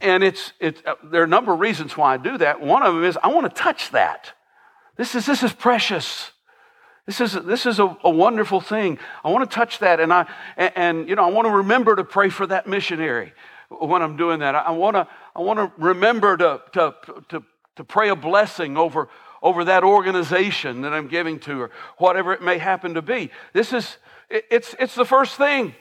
and 0.00 0.22
it's 0.24 0.52
it's 0.60 0.82
uh, 0.86 0.94
there 1.04 1.20
are 1.20 1.24
a 1.24 1.28
number 1.28 1.52
of 1.52 1.60
reasons 1.60 1.96
why 1.96 2.14
I 2.14 2.16
do 2.16 2.38
that. 2.38 2.60
One 2.60 2.82
of 2.82 2.94
them 2.94 3.04
is 3.04 3.18
I 3.22 3.28
want 3.28 3.54
to 3.54 3.62
touch 3.62 3.90
that. 3.90 4.32
This 4.96 5.14
is, 5.14 5.26
this 5.26 5.42
is 5.42 5.52
precious. 5.52 6.32
This 7.06 7.20
is, 7.20 7.32
this 7.32 7.66
is 7.66 7.78
a, 7.78 7.96
a 8.04 8.10
wonderful 8.10 8.60
thing. 8.60 8.98
I 9.24 9.30
want 9.30 9.48
to 9.48 9.54
touch 9.54 9.78
that, 9.80 9.98
and, 10.00 10.12
I, 10.12 10.26
and, 10.56 10.72
and, 10.76 11.08
you 11.08 11.16
know, 11.16 11.24
I 11.24 11.30
want 11.30 11.46
to 11.46 11.52
remember 11.52 11.96
to 11.96 12.04
pray 12.04 12.28
for 12.28 12.46
that 12.46 12.66
missionary 12.66 13.32
when 13.68 14.02
I'm 14.02 14.16
doing 14.16 14.40
that. 14.40 14.54
I 14.54 14.70
want 14.70 14.96
to, 14.96 15.08
I 15.34 15.40
want 15.40 15.58
to 15.58 15.72
remember 15.82 16.36
to, 16.36 16.60
to, 16.72 16.94
to, 17.30 17.44
to 17.76 17.84
pray 17.84 18.10
a 18.10 18.16
blessing 18.16 18.76
over, 18.76 19.08
over 19.42 19.64
that 19.64 19.82
organization 19.82 20.82
that 20.82 20.92
I'm 20.92 21.08
giving 21.08 21.40
to, 21.40 21.62
or 21.62 21.70
whatever 21.98 22.32
it 22.32 22.42
may 22.42 22.58
happen 22.58 22.94
to 22.94 23.02
be. 23.02 23.30
This 23.52 23.72
is, 23.72 23.96
it, 24.28 24.44
it's, 24.50 24.74
it's 24.78 24.94
the 24.94 25.04
first 25.04 25.36
thing. 25.36 25.74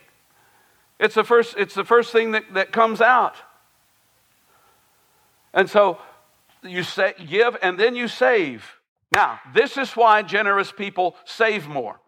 It's 1.00 1.16
the 1.16 1.24
first, 1.24 1.56
it's 1.58 1.76
the 1.76 1.86
first 1.86 2.12
thing 2.12 2.32
that, 2.32 2.54
that 2.54 2.72
comes 2.72 3.02
out. 3.02 3.36
And 5.54 5.70
so 5.70 6.00
you 6.64 6.84
say, 6.84 7.14
give 7.28 7.58
and 7.62 7.80
then 7.80 7.96
you 7.96 8.08
save. 8.08 8.79
Now, 9.12 9.40
this 9.54 9.78
is 9.78 9.92
why 9.94 10.22
generous 10.22 10.72
people 10.72 11.16
save 11.26 11.68
more. 11.68 12.00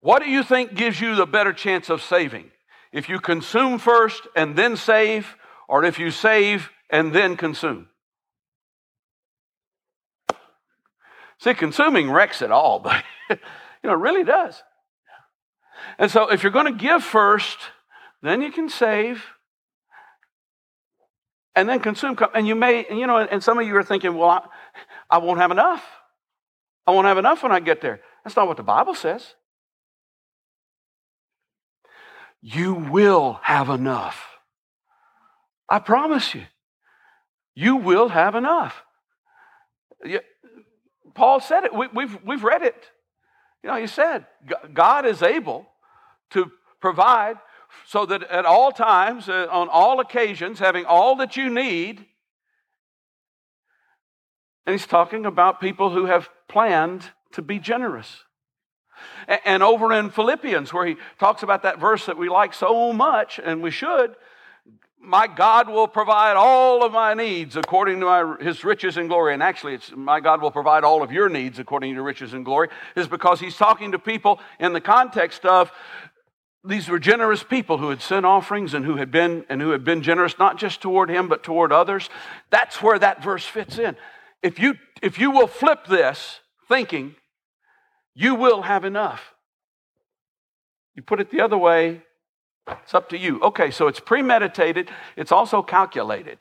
What 0.00 0.22
do 0.22 0.28
you 0.28 0.42
think 0.42 0.74
gives 0.74 1.00
you 1.00 1.14
the 1.14 1.26
better 1.26 1.52
chance 1.52 1.88
of 1.88 2.02
saving? 2.02 2.50
If 2.92 3.08
you 3.08 3.20
consume 3.20 3.78
first 3.78 4.26
and 4.36 4.56
then 4.56 4.76
save, 4.76 5.36
or 5.68 5.84
if 5.84 5.98
you 5.98 6.10
save 6.10 6.70
and 6.90 7.12
then 7.12 7.36
consume? 7.36 7.88
See, 11.38 11.54
consuming 11.54 12.10
wrecks 12.10 12.42
it 12.42 12.52
all, 12.52 12.78
but 12.80 13.02
you 13.30 13.36
know, 13.84 13.92
it 13.92 13.98
really 13.98 14.24
does. 14.24 14.62
And 15.98 16.10
so 16.10 16.30
if 16.30 16.42
you're 16.42 16.52
going 16.52 16.72
to 16.72 16.78
give 16.78 17.02
first, 17.02 17.58
then 18.22 18.42
you 18.42 18.52
can 18.52 18.68
save 18.68 19.24
and 21.54 21.68
then 21.68 21.80
consume. 21.80 22.16
And 22.34 22.46
you 22.46 22.54
may, 22.54 22.86
you 22.90 23.06
know, 23.06 23.18
and 23.18 23.42
some 23.42 23.58
of 23.58 23.66
you 23.66 23.76
are 23.76 23.82
thinking, 23.82 24.14
well, 24.16 24.30
I, 24.30 24.42
I 25.10 25.18
won't 25.18 25.40
have 25.40 25.50
enough. 25.50 25.84
I 26.86 26.90
won't 26.90 27.06
have 27.06 27.18
enough 27.18 27.42
when 27.42 27.52
I 27.52 27.60
get 27.60 27.80
there. 27.80 28.00
That's 28.24 28.36
not 28.36 28.48
what 28.48 28.56
the 28.56 28.62
Bible 28.62 28.94
says. 28.94 29.34
You 32.40 32.74
will 32.74 33.38
have 33.42 33.68
enough. 33.68 34.26
I 35.68 35.78
promise 35.78 36.34
you. 36.34 36.42
You 37.54 37.76
will 37.76 38.08
have 38.08 38.34
enough. 38.34 38.82
Paul 41.14 41.40
said 41.40 41.64
it. 41.64 41.74
We, 41.74 41.86
we've, 41.94 42.18
we've 42.24 42.42
read 42.42 42.62
it. 42.62 42.90
You 43.62 43.70
know, 43.70 43.76
he 43.76 43.86
said, 43.86 44.26
God 44.72 45.06
is 45.06 45.22
able 45.22 45.66
to 46.30 46.50
provide 46.80 47.36
so 47.86 48.06
that 48.06 48.22
at 48.24 48.44
all 48.44 48.72
times, 48.72 49.28
uh, 49.28 49.46
on 49.50 49.68
all 49.68 50.00
occasions, 50.00 50.58
having 50.58 50.84
all 50.84 51.16
that 51.16 51.36
you 51.36 51.50
need, 51.50 52.04
and 54.66 54.74
he's 54.74 54.86
talking 54.86 55.26
about 55.26 55.60
people 55.60 55.90
who 55.90 56.06
have 56.06 56.28
planned 56.48 57.10
to 57.32 57.42
be 57.42 57.58
generous. 57.58 58.24
And 59.44 59.62
over 59.62 59.92
in 59.92 60.10
Philippians, 60.10 60.72
where 60.72 60.86
he 60.86 60.96
talks 61.18 61.42
about 61.42 61.62
that 61.62 61.80
verse 61.80 62.06
that 62.06 62.16
we 62.16 62.28
like 62.28 62.54
so 62.54 62.92
much, 62.92 63.40
and 63.42 63.62
we 63.62 63.70
should, 63.70 64.14
my 65.00 65.26
God 65.26 65.68
will 65.68 65.88
provide 65.88 66.36
all 66.36 66.84
of 66.84 66.92
my 66.92 67.14
needs 67.14 67.56
according 67.56 67.98
to 68.00 68.06
my, 68.06 68.36
his 68.40 68.62
riches 68.62 68.96
and 68.96 69.08
glory. 69.08 69.34
And 69.34 69.42
actually, 69.42 69.74
it's 69.74 69.90
my 69.96 70.20
God 70.20 70.40
will 70.40 70.52
provide 70.52 70.84
all 70.84 71.02
of 71.02 71.10
your 71.10 71.28
needs 71.28 71.58
according 71.58 71.96
to 71.96 72.02
riches 72.02 72.34
and 72.34 72.44
glory, 72.44 72.68
is 72.94 73.08
because 73.08 73.40
he's 73.40 73.56
talking 73.56 73.92
to 73.92 73.98
people 73.98 74.38
in 74.60 74.72
the 74.72 74.80
context 74.80 75.44
of 75.44 75.72
these 76.64 76.88
were 76.88 76.98
generous 76.98 77.42
people 77.42 77.78
who 77.78 77.90
had 77.90 78.00
sent 78.00 78.24
offerings 78.24 78.72
and 78.72 78.84
who 78.84 78.96
had 78.96 79.10
been 79.10 79.44
and 79.48 79.60
who 79.60 79.70
had 79.70 79.84
been 79.84 80.02
generous 80.02 80.38
not 80.38 80.58
just 80.58 80.80
toward 80.80 81.10
him 81.10 81.28
but 81.28 81.42
toward 81.42 81.72
others. 81.72 82.08
That's 82.50 82.80
where 82.80 82.98
that 82.98 83.22
verse 83.22 83.44
fits 83.44 83.78
in. 83.78 83.96
If 84.42 84.58
you 84.58 84.74
if 85.02 85.18
you 85.18 85.32
will 85.32 85.48
flip 85.48 85.86
this 85.86 86.40
thinking, 86.68 87.16
you 88.14 88.34
will 88.34 88.62
have 88.62 88.84
enough. 88.84 89.34
You 90.94 91.02
put 91.02 91.20
it 91.20 91.30
the 91.30 91.40
other 91.40 91.58
way, 91.58 92.02
it's 92.68 92.94
up 92.94 93.08
to 93.08 93.18
you. 93.18 93.40
Okay, 93.40 93.70
so 93.70 93.88
it's 93.88 94.00
premeditated, 94.00 94.88
it's 95.16 95.32
also 95.32 95.62
calculated. 95.62 96.38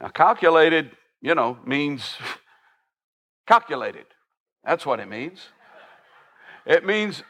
Now 0.00 0.08
calculated, 0.08 0.92
you 1.20 1.34
know, 1.34 1.58
means 1.66 2.16
calculated. 3.46 4.06
That's 4.64 4.86
what 4.86 5.00
it 5.00 5.08
means. 5.08 5.48
It 6.64 6.86
means 6.86 7.22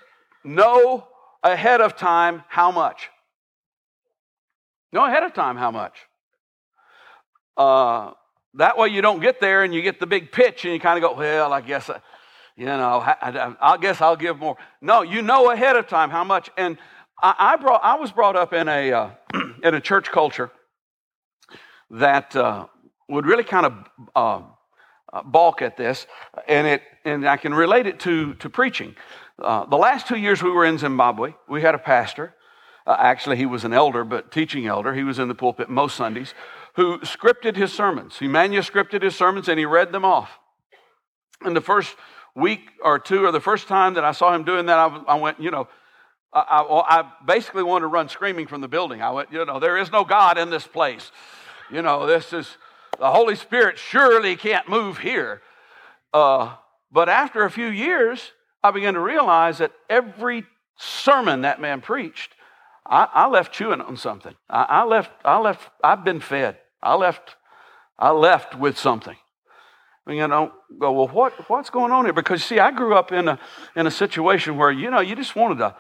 know 0.45 1.07
ahead 1.43 1.81
of 1.81 1.97
time 1.97 2.43
how 2.49 2.71
much? 2.71 3.09
Know 4.93 5.05
ahead 5.05 5.23
of 5.23 5.35
time 5.35 5.57
how 5.57 5.71
much. 5.71 5.95
Uh, 7.57 8.13
that 8.55 8.79
way 8.79 8.89
you 8.89 9.03
don't 9.03 9.21
get 9.21 9.41
there 9.41 9.65
and 9.65 9.75
you 9.75 9.83
get 9.83 10.01
the 10.01 10.07
big 10.07 10.33
pitch 10.33 10.65
and 10.65 10.73
you 10.73 10.81
kind 10.81 11.03
of 11.03 11.11
go, 11.11 11.17
well, 11.17 11.53
I 11.53 11.61
guess, 11.61 11.91
uh, 11.91 11.99
you 12.57 12.67
know, 12.67 13.01
I, 13.05 13.55
I, 13.61 13.77
guess 13.77 14.01
I'll 14.01 14.17
give 14.17 14.39
more. 14.39 14.57
No, 14.81 15.03
you 15.03 15.23
know 15.23 15.51
ahead 15.51 15.77
of 15.77 15.87
time 15.87 16.11
how 16.11 16.25
much. 16.25 16.51
And 16.57 16.79
I, 17.23 17.35
I 17.39 17.57
brought, 17.57 17.85
I 17.85 17.97
was 17.97 18.11
brought 18.11 18.37
up 18.37 18.53
in 18.53 18.69
a, 18.69 18.93
uh, 18.93 19.11
in 19.63 19.75
a 19.75 19.81
church 19.81 20.11
culture 20.11 20.51
that 21.91 22.35
uh, 22.37 22.67
would 23.09 23.27
really 23.27 23.45
kind 23.45 23.67
of 23.67 23.73
uh, 24.15 24.43
uh, 25.13 25.23
balk 25.23 25.63
at 25.63 25.77
this, 25.77 26.07
and 26.47 26.67
it, 26.67 26.83
and 27.05 27.27
I 27.27 27.37
can 27.37 27.55
relate 27.55 27.87
it 27.87 28.01
to 28.01 28.35
to 28.35 28.51
preaching. 28.51 28.95
Uh, 29.41 29.67
the 29.67 29.77
last 29.77 30.09
two 30.09 30.17
years 30.17 30.43
we 30.43 30.51
were 30.51 30.65
in 30.65 30.79
Zimbabwe, 30.79 31.35
we 31.49 31.63
had 31.63 31.75
a 31.75 31.79
pastor. 31.79 32.35
Uh, 32.87 32.97
actually, 32.99 33.37
he 33.37 33.47
was 33.47 33.65
an 33.65 33.73
elder, 33.73 34.03
but 34.03 34.33
teaching 34.33 34.67
elder. 34.67 34.95
He 34.95 35.05
was 35.05 35.19
in 35.19 35.29
the 35.29 35.35
pulpit 35.35 35.69
most 35.69 35.97
Sundays, 35.97 36.35
who 36.75 36.99
scripted 37.01 37.55
his 37.55 37.73
sermons. 37.73 38.19
He 38.19 38.27
manuscripted 38.27 39.03
his 39.03 39.15
sermons 39.15 39.49
and 39.49 39.59
he 39.59 39.65
read 39.65 39.93
them 39.93 40.05
off. 40.05 40.39
And 41.43 41.55
the 41.55 41.61
first 41.61 41.95
week 42.35 42.61
or 42.83 42.99
two, 42.99 43.25
or 43.25 43.33
the 43.33 43.41
first 43.41 43.69
time 43.69 43.95
that 43.95 44.05
I 44.05 44.13
saw 44.13 44.35
him 44.35 44.45
doing 44.45 44.67
that, 44.67 44.79
I, 44.79 44.87
I 45.07 45.15
went, 45.17 45.41
you 45.41 45.51
know, 45.51 45.69
I, 46.33 46.41
I, 46.41 47.01
I, 47.01 47.13
basically 47.27 47.63
wanted 47.63 47.83
to 47.83 47.87
run 47.89 48.09
screaming 48.09 48.47
from 48.47 48.61
the 48.61 48.69
building. 48.69 49.03
I 49.03 49.11
went, 49.11 49.33
you 49.33 49.45
know, 49.45 49.59
there 49.61 49.79
is 49.79 49.91
no 49.91 50.05
God 50.05 50.37
in 50.37 50.51
this 50.51 50.67
place. 50.67 51.11
You 51.71 51.83
know, 51.83 52.07
this 52.07 52.33
is 52.33 52.57
the 52.99 53.11
Holy 53.11 53.35
Spirit 53.35 53.79
surely 53.79 54.37
can't 54.37 54.69
move 54.69 54.99
here. 54.99 55.43
Uh, 56.13 56.55
but 56.91 57.09
after 57.09 57.45
a 57.45 57.51
few 57.51 57.67
years, 57.67 58.33
I 58.63 58.71
began 58.71 58.95
to 58.95 59.01
realize 59.01 59.59
that 59.59 59.73
every 59.89 60.45
sermon 60.77 61.43
that 61.43 61.61
man 61.61 61.81
preached, 61.81 62.33
I, 62.87 63.09
I 63.13 63.27
left 63.29 63.53
chewing 63.53 63.81
on 63.81 63.97
something. 63.97 64.35
I, 64.49 64.63
I, 64.63 64.85
left, 64.85 65.11
I 65.25 65.39
left, 65.39 65.71
I've 65.83 66.05
been 66.05 66.21
fed. 66.21 66.59
I 66.83 66.95
left, 66.95 67.37
I 67.99 68.11
left 68.11 68.55
with 68.57 68.79
something. 68.79 69.17
You 70.07 70.27
know, 70.27 70.53
go, 70.79 70.93
well, 70.93 71.09
what, 71.09 71.51
what's 71.51 71.69
going 71.69 71.93
on 71.93 72.07
here? 72.07 72.15
Because 72.15 72.43
see, 72.43 72.59
I 72.59 72.71
grew 72.71 72.95
up 72.95 73.13
in 73.13 73.29
a 73.29 73.39
in 73.77 73.87
a 73.87 73.91
situation 73.91 74.57
where, 74.57 74.71
you 74.71 74.91
know, 74.91 75.01
you 75.01 75.15
just 75.15 75.37
wanted 75.37 75.59
to 75.59 75.77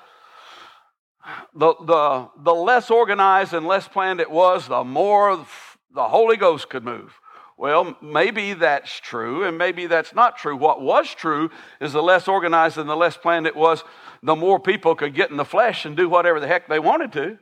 the 1.54 1.74
the 1.86 2.28
the 2.42 2.54
less 2.54 2.90
organized 2.90 3.54
and 3.54 3.66
less 3.66 3.88
planned 3.88 4.20
it 4.20 4.30
was, 4.30 4.68
the 4.68 4.84
more 4.84 5.46
the 5.94 6.08
Holy 6.08 6.36
Ghost 6.36 6.68
could 6.68 6.84
move. 6.84 7.18
Well, 7.58 7.96
maybe 8.00 8.54
that's 8.54 9.00
true, 9.00 9.42
and 9.42 9.58
maybe 9.58 9.88
that's 9.88 10.14
not 10.14 10.38
true. 10.38 10.56
What 10.56 10.80
was 10.80 11.12
true 11.12 11.50
is 11.80 11.92
the 11.92 12.02
less 12.02 12.28
organized 12.28 12.78
and 12.78 12.88
the 12.88 12.94
less 12.94 13.16
planned 13.16 13.48
it 13.48 13.56
was, 13.56 13.82
the 14.22 14.36
more 14.36 14.60
people 14.60 14.94
could 14.94 15.12
get 15.12 15.32
in 15.32 15.36
the 15.36 15.44
flesh 15.44 15.84
and 15.84 15.96
do 15.96 16.08
whatever 16.08 16.38
the 16.38 16.46
heck 16.46 16.68
they 16.68 16.78
wanted 16.78 17.12
to. 17.14 17.36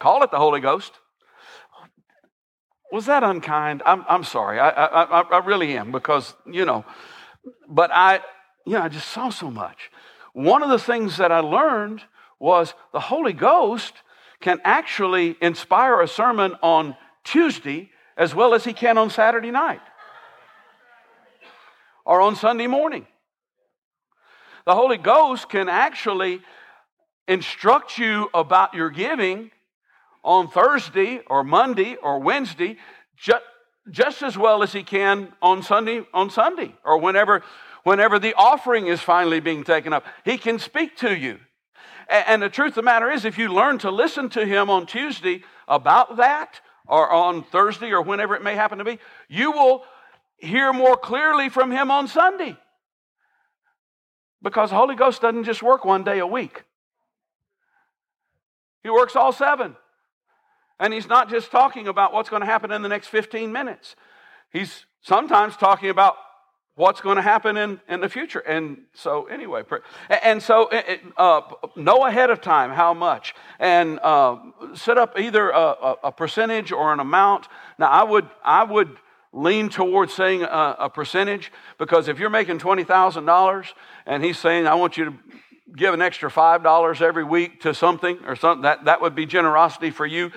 Call 0.00 0.22
it 0.22 0.30
the 0.30 0.38
Holy 0.38 0.60
Ghost. 0.60 0.92
Was 2.90 3.04
that 3.04 3.22
unkind? 3.22 3.82
I'm, 3.84 4.02
I'm 4.08 4.24
sorry. 4.24 4.58
I, 4.58 4.70
I, 4.70 5.20
I 5.20 5.38
really 5.44 5.76
am 5.76 5.92
because, 5.92 6.34
you 6.50 6.64
know, 6.64 6.86
but 7.68 7.90
I, 7.92 8.20
you 8.64 8.72
know, 8.72 8.82
I 8.82 8.88
just 8.88 9.08
saw 9.08 9.28
so 9.28 9.50
much. 9.50 9.90
One 10.32 10.62
of 10.62 10.70
the 10.70 10.78
things 10.78 11.18
that 11.18 11.30
I 11.30 11.40
learned 11.40 12.00
was 12.40 12.72
the 12.94 13.00
Holy 13.00 13.34
Ghost 13.34 13.92
can 14.40 14.58
actually 14.64 15.36
inspire 15.42 16.00
a 16.00 16.08
sermon 16.08 16.54
on 16.62 16.96
Tuesday 17.24 17.90
as 18.18 18.34
well 18.34 18.52
as 18.52 18.64
he 18.64 18.72
can 18.72 18.98
on 18.98 19.08
Saturday 19.08 19.52
night 19.52 19.80
or 22.04 22.20
on 22.20 22.34
Sunday 22.34 22.66
morning. 22.66 23.06
The 24.66 24.74
Holy 24.74 24.98
Ghost 24.98 25.48
can 25.48 25.68
actually 25.68 26.42
instruct 27.28 27.96
you 27.96 28.28
about 28.34 28.74
your 28.74 28.90
giving 28.90 29.50
on 30.24 30.48
Thursday 30.48 31.20
or 31.28 31.44
Monday 31.44 31.94
or 31.94 32.18
Wednesday 32.18 32.76
just, 33.16 33.44
just 33.90 34.22
as 34.22 34.36
well 34.36 34.62
as 34.62 34.72
he 34.72 34.82
can 34.82 35.32
on 35.40 35.62
Sunday 35.62 36.04
on 36.12 36.28
Sunday 36.28 36.74
or 36.84 36.98
whenever 36.98 37.42
whenever 37.84 38.18
the 38.18 38.34
offering 38.34 38.86
is 38.86 39.00
finally 39.00 39.40
being 39.40 39.64
taken 39.64 39.92
up. 39.92 40.04
He 40.24 40.36
can 40.36 40.58
speak 40.58 40.96
to 40.98 41.16
you. 41.16 41.38
And, 42.08 42.24
and 42.26 42.42
the 42.42 42.50
truth 42.50 42.70
of 42.70 42.74
the 42.76 42.82
matter 42.82 43.10
is 43.10 43.24
if 43.24 43.38
you 43.38 43.48
learn 43.48 43.78
to 43.78 43.90
listen 43.90 44.28
to 44.30 44.44
him 44.44 44.68
on 44.68 44.86
Tuesday 44.86 45.44
about 45.66 46.16
that, 46.16 46.60
or 46.88 47.10
on 47.10 47.42
Thursday 47.44 47.92
or 47.92 48.02
whenever 48.02 48.34
it 48.34 48.42
may 48.42 48.54
happen 48.54 48.78
to 48.78 48.84
be, 48.84 48.98
you 49.28 49.52
will 49.52 49.84
hear 50.38 50.72
more 50.72 50.96
clearly 50.96 51.48
from 51.48 51.70
Him 51.70 51.90
on 51.90 52.08
Sunday. 52.08 52.56
Because 54.42 54.70
the 54.70 54.76
Holy 54.76 54.94
Ghost 54.94 55.20
doesn't 55.20 55.44
just 55.44 55.62
work 55.62 55.84
one 55.84 56.04
day 56.04 56.18
a 56.18 56.26
week, 56.26 56.64
He 58.82 58.90
works 58.90 59.14
all 59.14 59.32
seven. 59.32 59.76
And 60.80 60.94
He's 60.94 61.08
not 61.08 61.28
just 61.28 61.50
talking 61.50 61.88
about 61.88 62.12
what's 62.12 62.28
going 62.28 62.40
to 62.40 62.46
happen 62.46 62.70
in 62.70 62.82
the 62.82 62.88
next 62.88 63.08
15 63.08 63.52
minutes, 63.52 63.94
He's 64.50 64.86
sometimes 65.02 65.56
talking 65.56 65.90
about 65.90 66.16
what's 66.78 67.00
going 67.00 67.16
to 67.16 67.22
happen 67.22 67.56
in, 67.56 67.80
in 67.88 68.00
the 68.00 68.08
future. 68.08 68.38
And 68.38 68.82
so, 68.94 69.26
anyway, 69.26 69.64
and 70.22 70.40
so 70.40 70.70
uh, 71.16 71.40
know 71.74 72.06
ahead 72.06 72.30
of 72.30 72.40
time 72.40 72.70
how 72.70 72.94
much 72.94 73.34
and 73.58 73.98
uh, 74.00 74.36
set 74.74 74.96
up 74.96 75.18
either 75.18 75.50
a, 75.50 75.96
a, 76.04 76.12
percentage 76.12 76.70
or 76.70 76.92
an 76.92 77.00
amount. 77.00 77.48
Now, 77.78 77.88
I 77.88 78.04
would, 78.04 78.30
I 78.44 78.62
would 78.62 78.96
lean 79.32 79.68
towards 79.68 80.14
saying 80.14 80.44
a, 80.44 80.76
a 80.78 80.88
percentage 80.88 81.50
because 81.78 82.06
if 82.06 82.20
you're 82.20 82.30
making 82.30 82.60
$20,000 82.60 83.66
and 84.06 84.24
he's 84.24 84.38
saying, 84.38 84.68
I 84.68 84.74
want 84.74 84.96
you 84.96 85.06
to 85.06 85.14
give 85.76 85.92
an 85.94 86.00
extra 86.00 86.30
$5 86.30 87.02
every 87.02 87.24
week 87.24 87.60
to 87.62 87.74
something 87.74 88.18
or 88.24 88.36
something, 88.36 88.62
that, 88.62 88.84
that 88.84 89.00
would 89.00 89.16
be 89.16 89.26
generosity 89.26 89.90
for 89.90 90.06
you. 90.06 90.30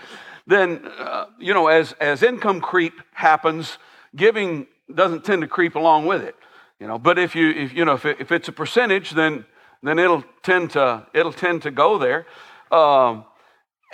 Then, 0.47 0.89
uh, 0.97 1.27
you 1.37 1.53
know, 1.53 1.67
as, 1.67 1.93
as 2.01 2.23
income 2.23 2.61
creep 2.61 2.93
happens, 3.13 3.77
giving 4.15 4.65
doesn't 4.95 5.23
tend 5.23 5.41
to 5.41 5.47
creep 5.47 5.75
along 5.75 6.05
with 6.05 6.21
it. 6.21 6.35
You 6.81 6.87
know, 6.87 6.97
but 6.97 7.19
if 7.19 7.35
you 7.35 7.51
if 7.51 7.73
you 7.73 7.85
know 7.85 7.93
if, 7.93 8.05
it, 8.05 8.17
if 8.19 8.31
it's 8.31 8.47
a 8.47 8.51
percentage, 8.51 9.11
then 9.11 9.45
then 9.83 9.99
it'll 9.99 10.23
tend 10.41 10.71
to 10.71 11.05
it'll 11.13 11.31
tend 11.31 11.61
to 11.61 11.69
go 11.69 11.99
there, 11.99 12.25
um, 12.71 13.23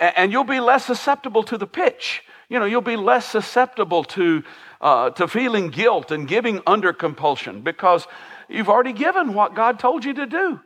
and, 0.00 0.16
and, 0.16 0.32
you'll 0.32 0.44
be 0.44 0.60
less 0.60 0.86
susceptible 0.86 1.42
to 1.44 1.58
the 1.58 1.66
pitch. 1.66 2.22
You 2.48 2.58
know, 2.58 2.64
you'll 2.64 2.80
be 2.80 2.96
less 2.96 3.26
susceptible 3.26 4.04
to 4.04 4.42
uh, 4.80 5.10
to 5.10 5.28
feeling 5.28 5.68
guilt 5.68 6.10
and 6.10 6.26
giving 6.26 6.62
under 6.66 6.94
compulsion 6.94 7.60
because 7.60 8.06
you've 8.48 8.70
already 8.70 8.94
given 8.94 9.34
what 9.34 9.54
God 9.54 9.78
told 9.78 10.02
you 10.02 10.14
to 10.14 10.26
do, 10.26 10.58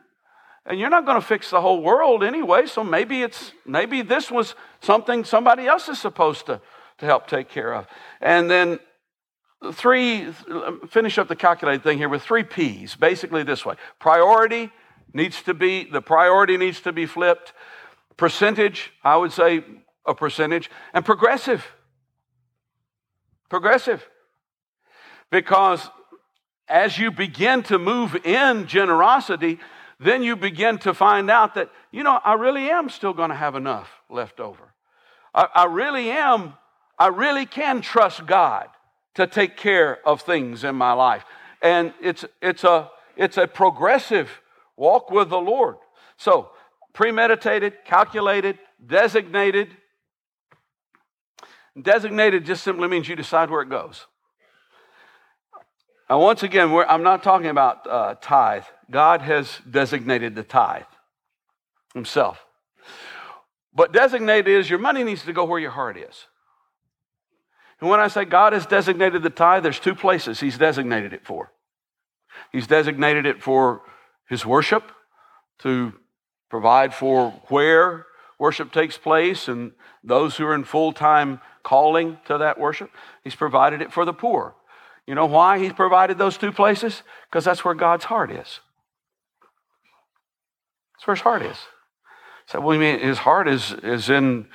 and 0.65 0.79
you're 0.79 0.91
not 0.91 1.05
going 1.05 1.21
to 1.21 1.27
fix 1.27 1.51
the 1.51 1.61
whole 1.61 1.83
world 1.83 2.23
anyway. 2.23 2.67
So 2.67 2.85
maybe 2.85 3.23
it's 3.23 3.51
maybe 3.67 4.03
this 4.03 4.31
was 4.31 4.55
something 4.81 5.25
somebody 5.25 5.67
else 5.67 5.89
is 5.89 6.01
supposed 6.01 6.47
to 6.47 6.61
to 6.99 7.07
help 7.07 7.27
take 7.27 7.49
care 7.49 7.75
of, 7.75 7.89
and 8.21 8.49
then 8.49 8.79
three, 9.73 10.33
finish 10.89 11.19
up 11.19 11.29
the 11.29 11.37
calculated 11.37 11.83
thing 11.83 11.99
here 11.99 12.09
with 12.09 12.23
three 12.23 12.43
P's, 12.43 12.97
basically 12.97 13.43
this 13.43 13.65
way. 13.65 13.77
Priority 13.99 14.71
needs 15.13 15.43
to 15.43 15.55
be, 15.55 15.85
the 15.85 16.03
priority 16.03 16.57
needs 16.57 16.81
to 16.81 16.93
be 16.93 17.07
flipped. 17.07 17.53
Percentage, 18.17 18.93
I 19.05 19.17
would 19.17 19.33
say 19.33 19.65
a 20.07 20.15
percentage. 20.15 20.71
And 20.93 21.05
progressive. 21.05 21.65
Progressive. 23.49 24.09
Because 25.31 25.89
as 26.69 26.99
you 26.99 27.11
begin 27.11 27.63
to 27.65 27.79
move 27.79 28.17
in 28.27 28.67
generosity, 28.67 29.59
then 30.01 30.23
you 30.23 30.37
begin 30.37 30.79
to 30.79 30.95
find 30.95 31.31
out 31.31 31.55
that, 31.55 31.71
you 31.91 32.03
know, 32.03 32.19
I 32.25 32.35
really 32.35 32.71
am 32.71 32.89
still 32.89 33.13
going 33.13 33.31
to 33.31 33.37
have 33.37 33.55
enough 33.55 33.89
left 34.11 34.41
over. 34.41 34.75
I, 35.35 35.47
I 35.55 35.65
really 35.67 36.11
am, 36.11 36.55
I 36.99 37.09
really 37.09 37.47
can 37.47 37.81
trust 37.81 38.27
God 38.27 38.69
to 39.15 39.27
take 39.27 39.57
care 39.57 39.99
of 40.07 40.23
things 40.23 40.65
in 40.65 40.75
my 40.75 40.93
life. 40.93 41.25
And 41.61 41.93
it's, 42.01 42.25
it's, 42.41 42.65
a, 42.65 42.91
it's 43.17 43.37
a 43.37 43.47
progressive 43.47 44.41
walk 44.77 45.11
with 45.11 45.29
the 45.29 45.39
Lord. 45.39 45.77
So, 46.17 46.51
premeditated, 46.93 47.85
calculated, 47.85 48.59
designated. 48.85 49.69
Designated 51.81 52.45
just 52.45 52.63
simply 52.63 52.89
means 52.89 53.09
you 53.09 53.17
decide 53.17 53.51
where 53.51 53.63
it 53.63 53.69
goes. 53.69 54.07
Now, 56.11 56.21
once 56.21 56.43
again, 56.43 56.71
I'm 56.89 57.03
not 57.03 57.23
talking 57.23 57.47
about 57.47 57.87
uh, 57.87 58.17
tithe. 58.21 58.65
God 58.91 59.23
has 59.23 59.61
designated 59.71 60.35
the 60.35 60.43
tithe 60.43 60.83
Himself. 61.95 62.45
But 63.75 63.93
designated 63.93 64.49
is 64.49 64.69
your 64.69 64.79
money 64.79 65.05
needs 65.05 65.25
to 65.25 65.33
go 65.33 65.45
where 65.45 65.59
your 65.59 65.71
heart 65.71 65.97
is. 65.97 66.27
And 67.83 67.91
when 67.91 67.99
I 67.99 68.07
say 68.07 68.25
God 68.25 68.53
has 68.53 68.65
designated 68.65 69.25
the 69.25 69.31
tithe, 69.31 69.65
there's 69.65 69.81
two 69.81 69.97
places 69.97 70.39
He's 70.39 70.57
designated 70.57 71.13
it 71.13 71.27
for. 71.27 71.53
He's 72.53 72.69
designated 72.69 73.27
it 73.27 73.43
for 73.43 73.83
His 74.29 74.47
worship, 74.47 74.93
to 75.59 75.93
provide 76.49 76.95
for 76.95 77.33
where 77.49 78.07
worship 78.39 78.71
takes 78.73 78.97
place 78.99 79.49
and 79.49 79.73
those 80.05 80.37
who 80.37 80.47
are 80.47 80.55
in 80.55 80.63
full 80.63 80.93
time 80.93 81.41
calling 81.65 82.19
to 82.27 82.39
that 82.39 82.57
worship. 82.57 82.89
He's 83.25 83.35
provided 83.35 83.83
it 83.83 83.93
for 83.93 84.05
the 84.05 84.13
poor. 84.13 84.55
You 85.05 85.17
know 85.17 85.27
why 85.27 85.59
He's 85.59 85.73
provided 85.73 86.19
those 86.19 86.39
two 86.39 86.53
places? 86.53 87.03
Because 87.29 87.45
that's 87.45 87.65
where 87.65 87.75
God's 87.75 88.05
heart 88.05 88.31
is. 88.31 88.61
That's 90.95 91.07
where 91.09 91.17
His 91.17 91.23
heart 91.23 91.43
is. 91.43 91.57
So, 92.47 92.61
well, 92.61 92.75
you 92.75 92.81
mean 92.81 93.01
His 93.01 93.19
heart 93.19 93.49
is, 93.49 93.73
is 93.83 94.09
in 94.09 94.47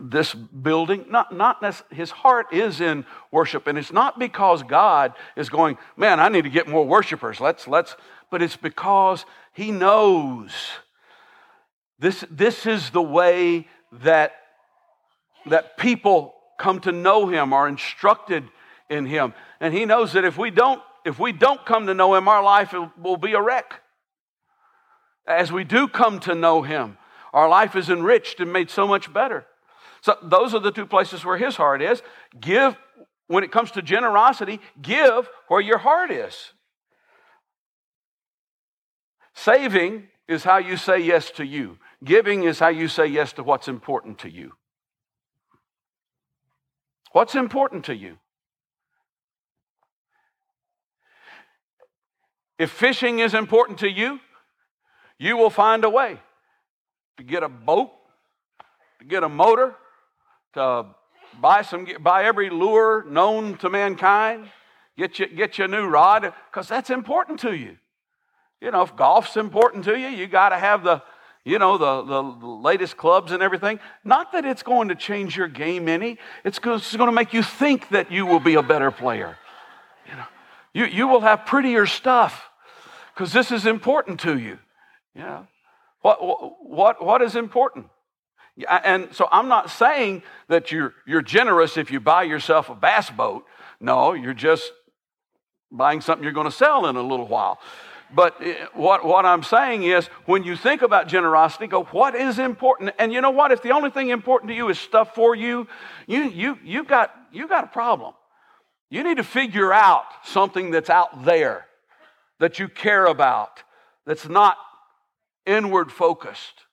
this 0.00 0.34
building. 0.34 1.06
Not, 1.08 1.34
not 1.34 1.62
his 1.90 2.10
heart 2.10 2.52
is 2.52 2.80
in 2.80 3.04
worship, 3.30 3.66
and 3.66 3.78
it's 3.78 3.92
not 3.92 4.18
because 4.18 4.62
God 4.62 5.14
is 5.36 5.48
going, 5.48 5.78
man, 5.96 6.20
I 6.20 6.28
need 6.28 6.42
to 6.42 6.50
get 6.50 6.68
more 6.68 6.86
worshipers. 6.86 7.40
Let's 7.40 7.66
let's. 7.66 7.96
But 8.30 8.42
it's 8.42 8.56
because 8.56 9.26
he 9.52 9.72
knows 9.72 10.52
this. 11.98 12.24
This 12.30 12.66
is 12.66 12.90
the 12.90 13.02
way 13.02 13.66
that 13.92 14.32
that 15.46 15.76
people 15.76 16.34
come 16.58 16.80
to 16.80 16.92
know 16.92 17.26
him, 17.26 17.52
are 17.52 17.66
instructed 17.66 18.44
in 18.88 19.06
him, 19.06 19.34
and 19.60 19.74
he 19.74 19.84
knows 19.84 20.12
that 20.12 20.24
if 20.24 20.36
we 20.38 20.50
don't 20.50 20.82
if 21.04 21.18
we 21.18 21.32
don't 21.32 21.64
come 21.64 21.86
to 21.86 21.94
know 21.94 22.14
him, 22.14 22.28
our 22.28 22.42
life 22.42 22.74
will 23.00 23.16
be 23.16 23.32
a 23.32 23.40
wreck. 23.40 23.80
As 25.26 25.50
we 25.52 25.64
do 25.64 25.88
come 25.88 26.20
to 26.20 26.34
know 26.34 26.62
him, 26.62 26.98
our 27.32 27.48
life 27.48 27.76
is 27.76 27.88
enriched 27.88 28.40
and 28.40 28.52
made 28.52 28.70
so 28.70 28.86
much 28.86 29.12
better. 29.12 29.46
So, 30.02 30.16
those 30.22 30.54
are 30.54 30.60
the 30.60 30.72
two 30.72 30.86
places 30.86 31.24
where 31.24 31.36
his 31.36 31.56
heart 31.56 31.82
is. 31.82 32.02
Give, 32.40 32.76
when 33.26 33.44
it 33.44 33.52
comes 33.52 33.70
to 33.72 33.82
generosity, 33.82 34.60
give 34.80 35.28
where 35.48 35.60
your 35.60 35.78
heart 35.78 36.10
is. 36.10 36.52
Saving 39.34 40.08
is 40.26 40.44
how 40.44 40.58
you 40.58 40.76
say 40.76 40.98
yes 40.98 41.30
to 41.32 41.44
you, 41.44 41.78
giving 42.04 42.44
is 42.44 42.58
how 42.58 42.68
you 42.68 42.88
say 42.88 43.06
yes 43.06 43.32
to 43.34 43.42
what's 43.42 43.68
important 43.68 44.18
to 44.20 44.30
you. 44.30 44.52
What's 47.12 47.34
important 47.34 47.84
to 47.86 47.94
you? 47.94 48.18
If 52.58 52.70
fishing 52.70 53.18
is 53.18 53.34
important 53.34 53.78
to 53.80 53.90
you, 53.90 54.20
you 55.18 55.36
will 55.36 55.50
find 55.50 55.84
a 55.84 55.90
way 55.90 56.20
to 57.20 57.24
get 57.24 57.42
a 57.42 57.50
boat, 57.50 57.90
to 58.98 59.04
get 59.04 59.22
a 59.22 59.28
motor, 59.28 59.74
to 60.54 60.86
buy 61.38 61.60
some 61.60 61.86
buy 62.00 62.24
every 62.24 62.48
lure 62.48 63.04
known 63.04 63.58
to 63.58 63.68
mankind, 63.68 64.48
get 64.96 65.18
you 65.18 65.26
get 65.26 65.58
you 65.58 65.66
a 65.66 65.68
new 65.68 65.86
rod, 65.86 66.32
because 66.50 66.66
that's 66.66 66.88
important 66.88 67.38
to 67.40 67.54
you. 67.54 67.76
You 68.62 68.70
know, 68.70 68.80
if 68.82 68.96
golf's 68.96 69.36
important 69.36 69.84
to 69.84 69.98
you, 69.98 70.08
you 70.08 70.26
got 70.28 70.48
to 70.48 70.58
have 70.58 70.82
the 70.82 71.02
you 71.44 71.58
know 71.58 71.76
the, 71.76 72.02
the 72.04 72.22
latest 72.22 72.96
clubs 72.96 73.32
and 73.32 73.42
everything. 73.42 73.80
Not 74.02 74.32
that 74.32 74.46
it's 74.46 74.62
going 74.62 74.88
to 74.88 74.94
change 74.94 75.36
your 75.36 75.48
game 75.48 75.88
any. 75.88 76.16
It's 76.42 76.58
going 76.58 76.80
to 76.80 77.12
make 77.12 77.34
you 77.34 77.42
think 77.42 77.90
that 77.90 78.10
you 78.10 78.24
will 78.24 78.40
be 78.40 78.54
a 78.54 78.62
better 78.62 78.90
player. 78.90 79.36
You 80.08 80.16
know, 80.16 80.26
you, 80.72 80.84
you 80.86 81.08
will 81.08 81.20
have 81.20 81.44
prettier 81.44 81.84
stuff 81.84 82.48
because 83.12 83.34
this 83.34 83.50
is 83.50 83.66
important 83.66 84.20
to 84.20 84.38
you. 84.38 84.58
You 85.14 85.22
know, 85.22 85.46
what, 86.02 86.18
what, 86.64 87.04
what 87.04 87.22
is 87.22 87.36
important? 87.36 87.86
And 88.68 89.14
so 89.14 89.28
I'm 89.30 89.48
not 89.48 89.70
saying 89.70 90.22
that 90.48 90.72
you're, 90.72 90.94
you're 91.06 91.22
generous 91.22 91.76
if 91.76 91.90
you 91.90 92.00
buy 92.00 92.24
yourself 92.24 92.68
a 92.68 92.74
bass 92.74 93.10
boat. 93.10 93.44
No, 93.80 94.12
you're 94.12 94.34
just 94.34 94.72
buying 95.70 96.00
something 96.00 96.24
you're 96.24 96.32
going 96.32 96.46
to 96.46 96.52
sell 96.52 96.86
in 96.86 96.96
a 96.96 97.02
little 97.02 97.26
while. 97.26 97.58
But 98.12 98.36
eh, 98.42 98.66
what, 98.74 99.04
what 99.04 99.24
I'm 99.24 99.42
saying 99.42 99.84
is, 99.84 100.06
when 100.26 100.42
you 100.42 100.56
think 100.56 100.82
about 100.82 101.06
generosity, 101.06 101.68
go, 101.68 101.84
what 101.84 102.14
is 102.14 102.38
important? 102.38 102.92
And 102.98 103.12
you 103.12 103.20
know 103.20 103.30
what? 103.30 103.52
If 103.52 103.62
the 103.62 103.70
only 103.70 103.90
thing 103.90 104.10
important 104.10 104.50
to 104.50 104.54
you 104.54 104.68
is 104.68 104.78
stuff 104.78 105.14
for 105.14 105.34
you, 105.34 105.68
you, 106.06 106.22
you, 106.24 106.58
you, 106.64 106.84
got, 106.84 107.14
you 107.32 107.46
got 107.46 107.64
a 107.64 107.68
problem. 107.68 108.14
You 108.90 109.04
need 109.04 109.18
to 109.18 109.24
figure 109.24 109.72
out 109.72 110.04
something 110.24 110.72
that's 110.72 110.90
out 110.90 111.24
there 111.24 111.66
that 112.40 112.58
you 112.58 112.68
care 112.68 113.04
about, 113.04 113.62
that's 114.06 114.28
not 114.28 114.56
inward 115.46 115.90
focused. 115.92 116.64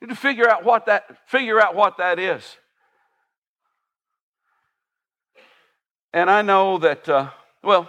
You 0.00 0.08
need 0.08 0.14
to 0.14 0.20
figure 0.20 0.48
out 0.48 0.64
what 0.64 0.86
that 0.86 1.28
figure 1.28 1.60
out 1.60 1.74
what 1.74 1.98
that 1.98 2.18
is. 2.18 2.42
And 6.12 6.30
I 6.30 6.42
know 6.42 6.78
that 6.78 7.08
uh, 7.08 7.30
well, 7.62 7.88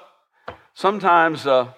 sometimes 0.73 1.45
uh, 1.45 1.71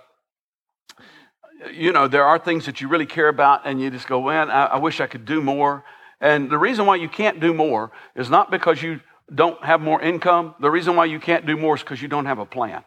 you 1.72 1.92
know 1.92 2.08
there 2.08 2.26
are 2.26 2.40
things 2.40 2.66
that 2.66 2.82
you 2.82 2.88
really 2.88 3.06
care 3.06 3.28
about, 3.28 3.62
and 3.66 3.82
you 3.82 3.90
just 3.90 4.08
go, 4.08 4.22
"Man, 4.24 4.50
I, 4.50 4.66
I 4.66 4.78
wish 4.78 5.02
I 5.02 5.08
could 5.08 5.26
do 5.26 5.42
more." 5.42 5.84
And 6.22 6.50
the 6.50 6.58
reason 6.58 6.86
why 6.86 6.96
you 6.96 7.10
can't 7.10 7.40
do 7.40 7.54
more 7.54 7.92
is 8.16 8.30
not 8.30 8.52
because 8.52 8.82
you 8.82 9.00
don't 9.34 9.64
have 9.64 9.80
more 9.82 10.02
income. 10.02 10.56
The 10.60 10.70
reason 10.70 10.96
why 10.96 11.06
you 11.06 11.20
can't 11.20 11.46
do 11.46 11.56
more 11.56 11.76
is 11.76 11.82
because 11.82 12.02
you 12.02 12.08
don't 12.08 12.26
have 12.26 12.40
a 12.40 12.46
plan. 12.46 12.84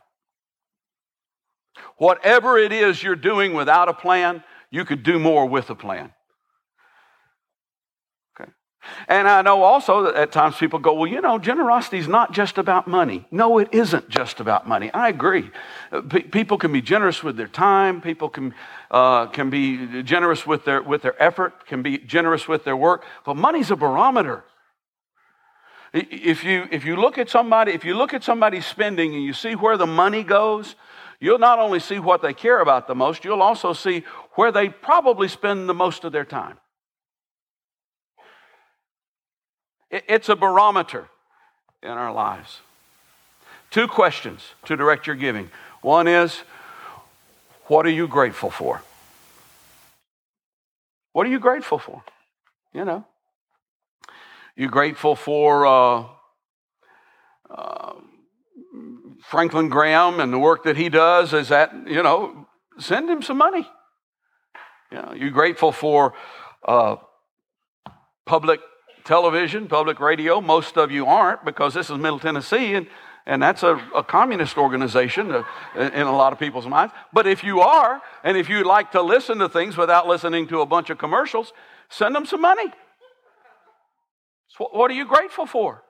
Whatever 1.97 2.59
it 2.59 2.73
is 2.73 3.03
you're 3.03 3.17
doing 3.17 3.55
without 3.55 3.89
a 3.89 3.95
plan, 3.95 4.43
you 4.71 4.85
could 4.85 5.03
do 5.03 5.19
more 5.19 5.47
with 5.47 5.71
a 5.71 5.75
plan. 5.75 6.13
Okay. 8.35 8.51
And 9.09 9.29
I 9.29 9.43
know 9.43 9.63
also 9.63 10.03
that 10.05 10.15
at 10.15 10.33
times 10.33 10.57
people 10.57 10.79
go, 10.79 10.95
well, 10.95 11.07
you 11.07 11.21
know, 11.21 11.39
generosity 11.39 11.99
is 11.99 12.09
not 12.09 12.33
just 12.33 12.59
about 12.59 12.89
money. 12.89 13.27
No, 13.31 13.59
it 13.59 13.69
isn't 13.73 14.09
just 14.09 14.41
about 14.41 14.67
money. 14.67 14.91
I 14.93 15.09
agree. 15.09 15.51
Uh, 15.91 16.01
P- 16.03 16.23
people 16.23 16.59
can 16.59 16.73
be 16.73 16.83
generous 16.83 17.23
with 17.23 17.37
their 17.37 17.49
time. 17.49 18.01
People 18.01 18.29
can, 18.29 18.55
uh, 18.91 19.27
can 19.27 19.51
be 19.51 20.03
generous 20.03 20.47
with 20.47 20.65
their, 20.65 20.83
with 20.83 21.03
their 21.03 21.21
effort, 21.23 21.67
can 21.67 21.83
be 21.83 21.99
generous 21.99 22.49
with 22.49 22.65
their 22.65 22.77
work. 22.77 23.05
But 23.25 23.37
money's 23.37 23.71
a 23.71 23.77
barometer. 23.77 24.45
If 25.95 26.43
you, 26.43 26.67
if 26.71 26.87
you 26.87 26.97
look 26.97 27.19
at 27.19 27.29
somebody, 27.29 27.73
if 27.73 27.85
you 27.85 27.95
look 27.95 28.15
at 28.15 28.25
somebody's 28.25 28.65
spending 28.65 29.15
and 29.15 29.23
you 29.23 29.35
see 29.35 29.55
where 29.55 29.77
the 29.77 29.87
money 29.87 30.23
goes, 30.23 30.75
you'll 31.23 31.39
not 31.39 31.61
only 31.61 31.79
see 31.79 32.01
what 32.01 32.21
they 32.21 32.35
care 32.35 32.61
about 32.61 32.89
the 32.89 32.95
most, 32.97 33.25
you'll 33.25 33.43
also 33.43 33.73
see 33.73 34.05
where 34.33 34.51
they 34.51 34.69
probably 34.69 35.29
spend 35.29 35.69
the 35.69 35.75
most 35.75 36.03
of 36.05 36.11
their 36.11 36.25
time. 36.25 36.59
It's 39.89 40.29
a 40.29 40.35
barometer 40.35 41.09
in 41.83 41.91
our 41.91 42.13
lives. 42.13 42.61
Two 43.71 43.87
questions 43.87 44.43
to 44.65 44.77
direct 44.77 45.07
your 45.07 45.15
giving. 45.15 45.51
One 45.81 46.09
is, 46.09 46.43
what 47.67 47.87
are 47.87 47.91
you 47.91 48.09
grateful 48.09 48.51
for? 48.51 48.83
What 51.13 51.27
are 51.27 51.31
you 51.31 51.39
grateful 51.39 51.79
for? 51.79 52.03
You 52.75 52.85
know, 52.85 53.07
you 54.57 54.69
grateful 54.69 55.15
for 55.15 55.67
uh, 55.67 56.05
uh, 57.51 57.95
Franklin 59.23 59.69
Graham 59.69 60.21
and 60.21 60.33
the 60.33 60.39
work 60.39 60.65
that 60.65 60.77
he 60.77 60.89
does? 60.89 61.33
Is 61.33 61.49
that 61.49 61.73
you 61.87 62.03
know, 62.03 62.47
send 62.79 63.09
him 63.09 63.23
some 63.23 63.39
money. 63.39 63.69
You 64.91 64.99
know, 64.99 65.15
you 65.15 65.31
grateful 65.31 65.73
for 65.73 66.15
uh, 66.67 66.97
public 68.27 68.61
television, 69.05 69.69
public 69.69 70.01
radio. 70.01 70.41
Most 70.41 70.77
of 70.77 70.91
you 70.91 71.07
aren't 71.07 71.45
because 71.45 71.75
this 71.75 71.91
is 71.91 71.99
Middle 71.99 72.19
Tennessee 72.19 72.75
and, 72.75 72.87
and 73.27 73.43
that's 73.43 73.63
a, 73.63 73.81
a 73.95 74.03
communist 74.03 74.59
organization 74.59 75.31
uh, 75.31 75.45
in 75.75 76.07
a 76.07 76.15
lot 76.15 76.33
of 76.33 76.39
people's 76.39 76.67
minds. 76.67 76.93
But 77.13 77.27
if 77.27 77.45
you 77.45 77.61
are, 77.61 78.03
and 78.25 78.37
if 78.37 78.49
you 78.49 78.65
like 78.65 78.93
to 78.93 79.03
listen 79.03 79.39
to 79.39 79.49
things 79.49 79.77
without 79.77 80.07
listening 80.07 80.49
to 80.49 80.61
a 80.61 80.67
bunch 80.67 80.91
of 80.91 80.99
commercials, 80.99 81.53
send 81.89 82.15
them 82.15 82.27
some 82.27 82.41
money. 82.41 82.73
So 84.49 84.69
what 84.73 84.91
are 84.91 84.95
you 84.95 85.07
grateful 85.07 85.47
for? 85.47 85.83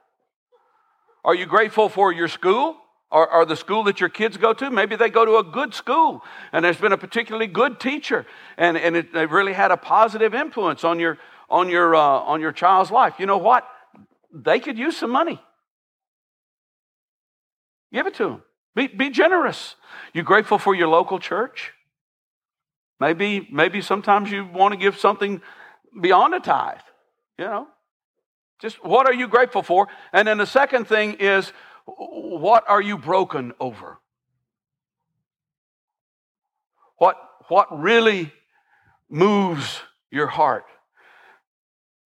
Are 1.25 1.35
you 1.35 1.47
grateful 1.47 1.88
for 1.88 2.12
your 2.12 2.29
school? 2.29 2.77
Or, 3.12 3.31
or, 3.31 3.44
the 3.44 3.57
school 3.57 3.85
that 3.85 4.01
your 4.01 4.09
kids 4.09 4.38
go 4.38 4.55
to. 4.55 4.70
Maybe 4.70 4.96
they 4.96 5.11
go 5.11 5.27
to 5.27 5.37
a 5.37 5.44
good 5.44 5.75
school 5.75 6.22
and 6.51 6.64
there's 6.64 6.79
been 6.79 6.92
a 6.92 6.96
particularly 6.96 7.46
good 7.46 7.79
teacher 7.79 8.25
and, 8.57 8.79
and 8.79 8.96
it, 8.96 9.12
they've 9.12 9.31
really 9.31 9.53
had 9.53 9.70
a 9.70 9.77
positive 9.77 10.33
influence 10.33 10.83
on 10.83 10.98
your, 10.98 11.18
on 11.51 11.68
your, 11.68 11.94
uh, 11.94 12.01
on 12.01 12.40
your 12.40 12.53
child's 12.53 12.90
life. 12.90 13.16
You 13.18 13.27
know 13.27 13.37
what? 13.37 13.68
They 14.33 14.61
could 14.61 14.79
use 14.79 14.96
some 14.96 15.11
money. 15.11 15.38
Give 17.92 18.07
it 18.07 18.14
to 18.14 18.25
them. 18.25 18.42
Be, 18.75 18.87
be 18.87 19.11
generous. 19.11 19.77
You 20.14 20.22
grateful 20.22 20.57
for 20.57 20.75
your 20.75 20.88
local 20.88 21.18
church? 21.18 21.72
Maybe, 22.98 23.46
maybe 23.53 23.83
sometimes 23.83 24.31
you 24.31 24.46
want 24.46 24.72
to 24.72 24.79
give 24.79 24.96
something 24.96 25.42
beyond 26.01 26.35
a 26.35 26.40
tithe. 26.40 26.79
You 27.38 27.44
know, 27.44 27.66
just 28.61 28.83
what 28.85 29.07
are 29.07 29.12
you 29.12 29.29
grateful 29.29 29.62
for? 29.62 29.88
And 30.12 30.27
then 30.27 30.38
the 30.38 30.46
second 30.46 30.87
thing 30.87 31.14
is, 31.14 31.53
what 31.87 32.64
are 32.68 32.81
you 32.81 32.97
broken 32.99 33.53
over? 33.61 33.99
What, 36.99 37.16
what 37.49 37.81
really 37.81 38.33
moves 39.09 39.81
your 40.11 40.27
heart? 40.27 40.64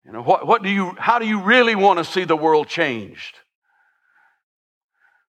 You 0.05 0.13
know, 0.13 0.21
what, 0.21 0.47
what 0.47 0.63
do 0.63 0.69
you, 0.69 0.95
how 0.97 1.19
do 1.19 1.27
you 1.27 1.41
really 1.41 1.75
want 1.75 1.99
to 1.99 2.05
see 2.05 2.23
the 2.23 2.37
world 2.37 2.67
changed? 2.69 3.35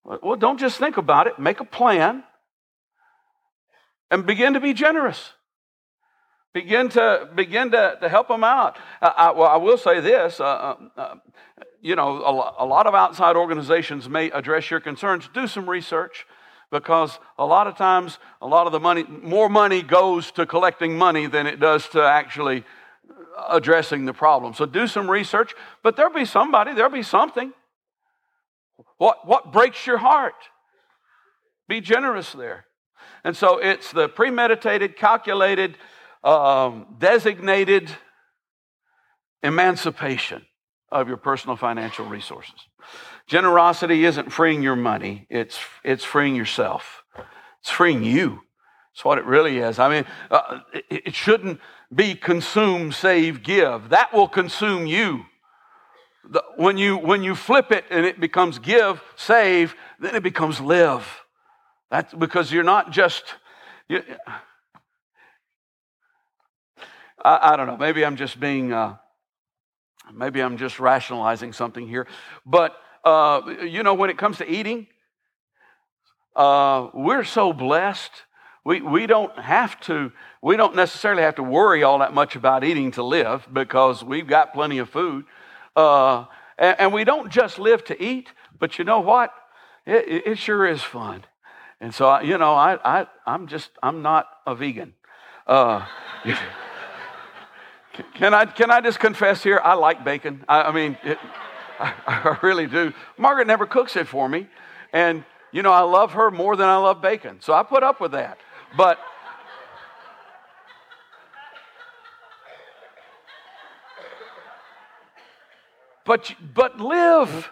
Well, 0.05 0.37
don't 0.37 0.59
just 0.59 0.79
think 0.79 0.97
about 0.97 1.27
it, 1.27 1.39
make 1.39 1.61
a 1.61 1.65
plan 1.65 2.25
and 4.11 4.27
begin 4.27 4.55
to 4.55 4.61
be 4.61 4.73
generous. 4.73 5.33
Begin 6.53 6.89
to 6.91 7.29
begin 7.35 7.71
to, 7.71 7.97
to 8.01 8.09
help 8.09 8.29
them 8.29 8.45
out. 8.45 8.77
Uh, 9.01 9.11
I, 9.17 9.31
well, 9.31 9.49
I 9.49 9.57
will 9.57 9.79
say 9.79 10.01
this: 10.01 10.39
uh, 10.39 10.45
uh, 10.45 10.77
uh 10.97 11.15
you 11.81 11.97
know, 11.97 12.23
a, 12.23 12.65
a 12.65 12.67
lot 12.67 12.87
of 12.87 12.95
outside 12.95 13.37
organizations 13.37 14.09
may 14.09 14.31
address 14.31 14.71
your 14.71 14.81
concerns. 14.81 15.29
Do 15.35 15.47
some 15.47 15.69
research 15.69 16.27
because 16.71 17.19
a 17.39 17.45
lot 17.45 17.67
of 17.67 17.77
times, 17.77 18.19
a 18.41 18.47
lot 18.47 18.67
of 18.67 18.73
the 18.73 18.81
money, 18.81 19.05
more 19.05 19.49
money 19.49 19.83
goes 19.83 20.31
to 20.33 20.47
collecting 20.47 20.97
money 20.97 21.27
than 21.27 21.47
it 21.47 21.59
does 21.59 21.89
to 21.91 22.03
actually 22.03 22.65
addressing 23.51 24.05
the 24.05 24.13
problem. 24.13 24.55
So 24.55 24.65
do 24.67 24.87
some 24.87 25.11
research, 25.11 25.55
but 25.83 25.97
there'll 25.97 26.15
be 26.15 26.25
somebody, 26.25 26.73
there'll 26.75 26.91
be 26.91 27.03
something. 27.03 27.53
What, 28.99 29.27
what 29.27 29.53
breaks 29.53 29.87
your 29.87 29.99
heart? 29.99 30.35
Be 31.69 31.81
generous 31.81 32.33
there. 32.33 32.67
And 33.25 33.37
so 33.37 33.59
it's 33.59 33.93
the 33.93 34.09
premeditated, 34.09 34.97
calculated, 34.97 35.77
um, 36.25 36.87
designated 36.99 37.91
emancipation 39.43 40.45
of 40.91 41.09
your 41.09 41.17
personal 41.17 41.57
financial 41.57 42.07
resources. 42.07 42.55
Generosity 43.27 44.05
isn't 44.05 44.31
freeing 44.31 44.63
your 44.63 44.77
money, 44.77 45.27
it's, 45.31 45.59
it's 45.85 46.05
freeing 46.05 46.35
yourself, 46.35 47.03
it's 47.61 47.71
freeing 47.71 48.05
you. 48.05 48.41
It's 48.95 49.05
what 49.05 49.17
it 49.17 49.25
really 49.25 49.59
is. 49.59 49.79
I 49.79 49.89
mean, 49.89 50.05
uh, 50.31 50.61
it, 50.75 51.03
it 51.07 51.15
shouldn't 51.15 51.61
be 51.95 52.15
consume, 52.15 52.93
save, 52.93 53.43
give. 53.43 53.89
That 53.89 54.13
will 54.13 54.29
consume 54.29 54.87
you. 54.87 55.25
The, 56.31 56.43
when 56.57 56.77
you 56.79 56.99
when 56.99 57.23
you 57.23 57.35
flip 57.35 57.73
it 57.73 57.85
and 57.91 58.07
it 58.07 58.21
becomes 58.21 58.59
give, 58.59 59.03
save, 59.17 59.75
then 59.99 60.15
it 60.15 60.23
becomes 60.23 60.61
live. 60.61 61.23
That's 61.91 62.13
because 62.15 62.53
you're 62.53 62.63
not 62.63 62.93
just. 62.93 63.25
You, 63.89 64.03
I, 67.23 67.53
I, 67.53 67.57
don't 67.57 67.67
know. 67.67 67.77
Maybe 67.77 68.05
I'm 68.05 68.17
just 68.17 68.39
being. 68.39 68.73
Uh, 68.73 68.97
maybe 70.13 70.41
I'm 70.41 70.57
just 70.57 70.81
rationalizing 70.81 71.53
something 71.53 71.87
here, 71.87 72.07
but 72.45 72.77
uh, 73.05 73.41
you 73.63 73.83
know, 73.83 73.95
when 73.95 74.11
it 74.11 74.19
comes 74.19 74.39
to 74.39 74.49
eating, 74.49 74.87
uh, 76.37 76.89
we're 76.93 77.25
so 77.25 77.53
blessed 77.53 78.11
we, 78.65 78.81
we 78.81 79.07
don't 79.07 79.37
have 79.39 79.81
to, 79.83 80.13
we 80.41 80.57
don't 80.57 80.77
necessarily 80.77 81.23
have 81.23 81.35
to 81.37 81.43
worry 81.43 81.83
all 81.83 81.99
that 81.99 82.15
much 82.15 82.37
about 82.37 82.63
eating 82.63 82.93
to 82.93 83.03
live 83.03 83.47
because 83.53 84.05
we've 84.05 84.27
got 84.27 84.55
plenty 84.55 84.79
of 84.79 84.89
food. 84.89 85.25
Uh, 85.75 86.27
and, 86.59 86.81
and, 86.81 86.93
we 86.93 87.03
don't 87.03 87.31
just 87.31 87.59
live 87.59 87.83
to 87.85 88.01
eat, 88.01 88.29
but 88.59 88.79
you 88.79 88.85
know 88.85 89.01
what? 89.01 89.33
It, 89.87 90.27
it 90.27 90.39
sure 90.39 90.67
is 90.67 90.83
fun. 90.83 91.25
And 91.81 91.93
so, 91.93 92.21
you 92.21 92.39
know, 92.39 92.55
I, 92.55 93.01
I, 93.01 93.07
I'm 93.27 93.49
just, 93.49 93.71
I'm 93.83 94.03
not 94.03 94.29
a 94.47 94.55
vegan. 94.55 94.95
Uh, 95.47 95.85
can, 98.15 98.35
I, 98.35 98.47
can 98.47 98.71
I 98.71 98.81
just 98.81 98.99
confess 98.99 99.43
here? 99.43 99.61
I 99.63 99.75
like 99.75 100.05
bacon. 100.05 100.45
I, 100.49 100.63
I 100.63 100.73
mean, 100.73 100.97
it, 101.05 101.19
I, 101.79 101.93
I 102.07 102.39
really 102.43 102.67
do. 102.67 102.93
Margaret 103.19 103.47
never 103.47 103.67
cooks 103.67 103.97
it 103.97 104.09
for 104.09 104.29
me. 104.29 104.47
And, 104.93 105.25
you 105.53 105.63
know, 105.63 105.73
I 105.73 105.81
love 105.81 106.13
her 106.13 106.31
more 106.31 106.57
than 106.57 106.69
I 106.69 106.77
love 106.77 107.03
bacon. 107.03 107.41
So 107.41 107.53
I 107.53 107.63
put 107.63 107.83
up 107.83 108.01
with 108.01 108.13
that. 108.13 108.39
But 108.77 108.99
but 116.05 116.35
but 116.55 116.81
live. 116.81 117.51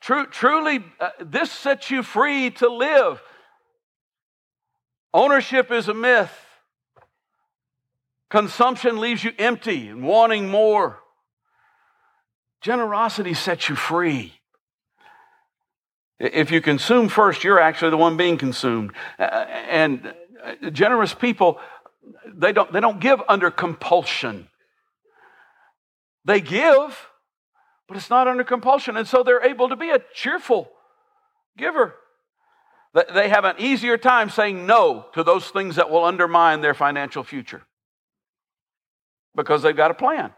True, 0.00 0.26
truly, 0.26 0.84
uh, 1.00 1.10
this 1.18 1.50
sets 1.50 1.90
you 1.90 2.02
free 2.04 2.50
to 2.50 2.68
live. 2.68 3.20
Ownership 5.12 5.72
is 5.72 5.88
a 5.88 5.94
myth. 5.94 6.45
Consumption 8.36 9.00
leaves 9.00 9.24
you 9.24 9.32
empty 9.38 9.88
and 9.88 10.02
wanting 10.02 10.50
more. 10.50 11.00
Generosity 12.60 13.32
sets 13.32 13.70
you 13.70 13.74
free. 13.74 14.34
If 16.18 16.50
you 16.50 16.60
consume 16.60 17.08
first, 17.08 17.44
you're 17.44 17.58
actually 17.58 17.92
the 17.92 17.96
one 17.96 18.18
being 18.18 18.36
consumed. 18.36 18.92
Uh, 19.18 19.22
and 19.22 20.12
uh, 20.44 20.68
generous 20.68 21.14
people, 21.14 21.58
they 22.26 22.52
don't, 22.52 22.70
they 22.74 22.80
don't 22.80 23.00
give 23.00 23.22
under 23.26 23.50
compulsion. 23.50 24.48
They 26.26 26.42
give, 26.42 27.08
but 27.88 27.96
it's 27.96 28.10
not 28.10 28.28
under 28.28 28.44
compulsion. 28.44 28.98
And 28.98 29.08
so 29.08 29.22
they're 29.22 29.46
able 29.46 29.70
to 29.70 29.76
be 29.76 29.88
a 29.88 30.02
cheerful 30.12 30.70
giver. 31.56 31.94
They 33.14 33.30
have 33.30 33.46
an 33.46 33.56
easier 33.58 33.96
time 33.96 34.28
saying 34.28 34.66
no 34.66 35.06
to 35.14 35.24
those 35.24 35.48
things 35.48 35.76
that 35.76 35.88
will 35.88 36.04
undermine 36.04 36.60
their 36.60 36.74
financial 36.74 37.24
future 37.24 37.62
because 39.36 39.62
they've 39.62 39.76
got 39.76 39.90
a 39.90 39.94
plan. 39.94 40.32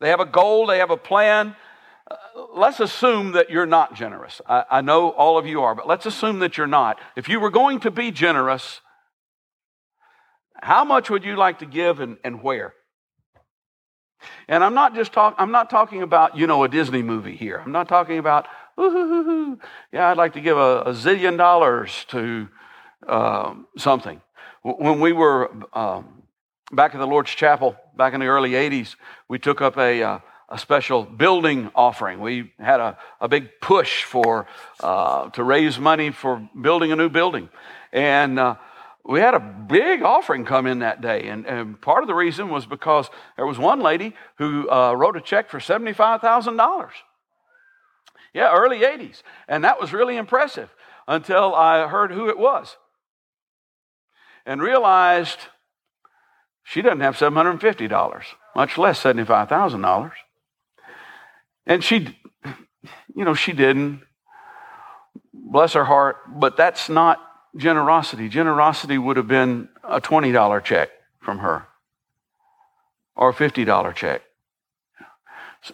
They 0.00 0.10
have 0.10 0.20
a 0.20 0.26
goal, 0.26 0.66
they 0.66 0.78
have 0.78 0.90
a 0.90 0.96
plan, 0.96 1.54
let's 2.54 2.80
assume 2.80 3.32
that 3.32 3.50
you're 3.50 3.66
not 3.66 3.94
generous. 3.94 4.40
I, 4.46 4.64
I, 4.70 4.80
know 4.80 5.10
all 5.10 5.38
of 5.38 5.46
you 5.46 5.62
are, 5.62 5.74
but 5.74 5.86
let's 5.86 6.06
assume 6.06 6.40
that 6.40 6.56
you're 6.56 6.66
not. 6.66 6.98
If 7.16 7.28
you 7.28 7.40
were 7.40 7.50
going 7.50 7.80
to 7.80 7.90
be 7.90 8.10
generous, 8.10 8.80
how 10.54 10.84
much 10.84 11.10
would 11.10 11.24
you 11.24 11.36
like 11.36 11.60
to 11.60 11.66
give 11.66 12.00
and, 12.00 12.18
and 12.24 12.42
where? 12.42 12.74
And 14.48 14.62
I'm 14.62 14.74
not 14.74 14.94
just 14.94 15.12
talking, 15.12 15.36
I'm 15.38 15.50
not 15.50 15.70
talking 15.70 16.02
about, 16.02 16.36
you 16.36 16.46
know, 16.46 16.64
a 16.64 16.68
Disney 16.68 17.02
movie 17.02 17.36
here. 17.36 17.62
I'm 17.64 17.72
not 17.72 17.88
talking 17.88 18.18
about, 18.18 18.46
yeah, 18.78 20.10
I'd 20.10 20.16
like 20.16 20.34
to 20.34 20.40
give 20.40 20.58
a, 20.58 20.82
a 20.82 20.92
zillion 20.92 21.38
dollars 21.38 22.04
to 22.08 22.48
uh, 23.06 23.54
something. 23.78 24.20
When 24.62 25.00
we 25.00 25.12
were 25.12 25.50
um, 25.72 26.19
back 26.70 26.94
at 26.94 26.98
the 26.98 27.06
Lord's 27.06 27.30
Chapel, 27.30 27.76
back 27.96 28.14
in 28.14 28.20
the 28.20 28.26
early 28.26 28.52
80s, 28.52 28.96
we 29.28 29.38
took 29.38 29.60
up 29.60 29.76
a, 29.76 30.02
uh, 30.02 30.18
a 30.48 30.58
special 30.58 31.04
building 31.04 31.70
offering. 31.74 32.20
We 32.20 32.52
had 32.58 32.80
a, 32.80 32.98
a 33.20 33.28
big 33.28 33.60
push 33.60 34.04
for, 34.04 34.46
uh, 34.80 35.30
to 35.30 35.42
raise 35.42 35.78
money 35.78 36.10
for 36.10 36.48
building 36.60 36.92
a 36.92 36.96
new 36.96 37.08
building. 37.08 37.48
And 37.92 38.38
uh, 38.38 38.56
we 39.04 39.20
had 39.20 39.34
a 39.34 39.40
big 39.40 40.02
offering 40.02 40.44
come 40.44 40.66
in 40.66 40.80
that 40.80 41.00
day. 41.00 41.28
And, 41.28 41.46
and, 41.46 41.80
part 41.80 42.02
of 42.02 42.06
the 42.06 42.14
reason 42.14 42.48
was 42.48 42.66
because 42.66 43.08
there 43.36 43.46
was 43.46 43.58
one 43.58 43.80
lady 43.80 44.14
who 44.36 44.70
uh, 44.70 44.92
wrote 44.92 45.16
a 45.16 45.20
check 45.20 45.48
for 45.48 45.58
$75,000. 45.58 46.90
Yeah, 48.32 48.54
early 48.54 48.80
80s. 48.80 49.22
And 49.48 49.64
that 49.64 49.80
was 49.80 49.92
really 49.92 50.16
impressive 50.16 50.72
until 51.08 51.54
I 51.54 51.88
heard 51.88 52.12
who 52.12 52.28
it 52.28 52.38
was 52.38 52.76
and 54.46 54.62
realized 54.62 55.38
she 56.70 56.82
doesn't 56.82 57.00
have 57.00 57.16
$750, 57.16 58.22
much 58.54 58.78
less 58.78 59.02
$75,000. 59.02 60.12
And 61.66 61.82
she, 61.82 62.16
you 63.12 63.24
know, 63.24 63.34
she 63.34 63.52
didn't. 63.52 64.02
Bless 65.34 65.72
her 65.72 65.84
heart, 65.84 66.18
but 66.38 66.56
that's 66.56 66.88
not 66.88 67.18
generosity. 67.56 68.28
Generosity 68.28 68.98
would 68.98 69.16
have 69.16 69.26
been 69.26 69.68
a 69.82 70.00
$20 70.00 70.62
check 70.62 70.90
from 71.18 71.38
her 71.38 71.66
or 73.16 73.30
a 73.30 73.34
$50 73.34 73.94
check. 73.96 74.22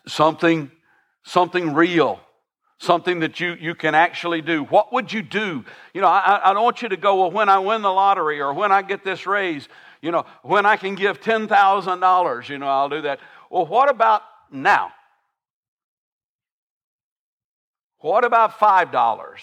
Something, 0.08 0.70
something 1.24 1.74
real, 1.74 2.20
something 2.78 3.20
that 3.20 3.38
you, 3.38 3.52
you 3.60 3.74
can 3.74 3.94
actually 3.94 4.40
do. 4.40 4.64
What 4.64 4.94
would 4.94 5.12
you 5.12 5.20
do? 5.20 5.62
You 5.92 6.00
know, 6.00 6.08
I, 6.08 6.40
I 6.42 6.54
don't 6.54 6.64
want 6.64 6.80
you 6.80 6.88
to 6.88 6.96
go, 6.96 7.20
well, 7.20 7.30
when 7.30 7.50
I 7.50 7.58
win 7.58 7.82
the 7.82 7.92
lottery 7.92 8.40
or 8.40 8.54
when 8.54 8.72
I 8.72 8.80
get 8.80 9.04
this 9.04 9.26
raise, 9.26 9.68
you 10.06 10.12
know, 10.12 10.24
when 10.44 10.64
I 10.66 10.76
can 10.76 10.94
give 10.94 11.20
$10,000, 11.20 12.48
you 12.48 12.58
know, 12.58 12.68
I'll 12.68 12.88
do 12.88 13.02
that. 13.02 13.18
Well, 13.50 13.66
what 13.66 13.90
about 13.90 14.22
now? 14.52 14.92
What 17.98 18.24
about 18.24 18.52
$5? 18.52 19.38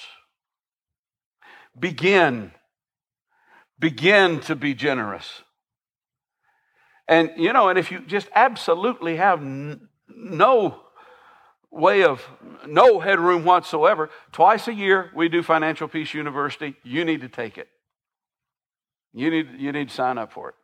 Begin. 1.78 2.54
Begin 3.78 4.40
to 4.42 4.56
be 4.56 4.74
generous. 4.74 5.42
And, 7.10 7.32
you 7.36 7.52
know, 7.52 7.68
and 7.68 7.78
if 7.78 7.92
you 7.92 8.00
just 8.00 8.30
absolutely 8.34 9.18
have 9.18 9.42
n- 9.42 9.90
no 10.08 10.80
way 11.72 12.06
of, 12.06 12.26
no 12.66 13.02
headroom 13.02 13.44
whatsoever, 13.44 14.10
twice 14.32 14.70
a 14.70 14.74
year 14.74 15.12
we 15.14 15.28
do 15.28 15.44
Financial 15.44 15.90
Peace 15.90 16.14
University. 16.14 16.78
You 16.84 17.04
need 17.04 17.20
to 17.20 17.28
take 17.28 17.58
it. 17.58 17.68
You 19.14 19.30
need, 19.30 19.48
you 19.58 19.72
need 19.72 19.90
to 19.90 19.94
sign 19.94 20.18
up 20.18 20.32
for 20.32 20.50
it. 20.50 20.56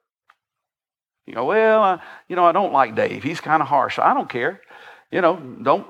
You 1.26 1.36
go, 1.36 1.45
well, 1.45 1.84
uh, 1.84 1.97
you 2.28 2.36
know, 2.36 2.45
I 2.45 2.52
don't 2.52 2.74
like 2.74 2.95
Dave. 2.95 3.22
He's 3.22 3.39
kind 3.39 3.62
of 3.62 3.68
harsh. 3.68 4.00
I 4.00 4.14
don't 4.16 4.30
care. 4.30 4.62
You 5.12 5.22
know, 5.22 5.38
don't 5.38 5.86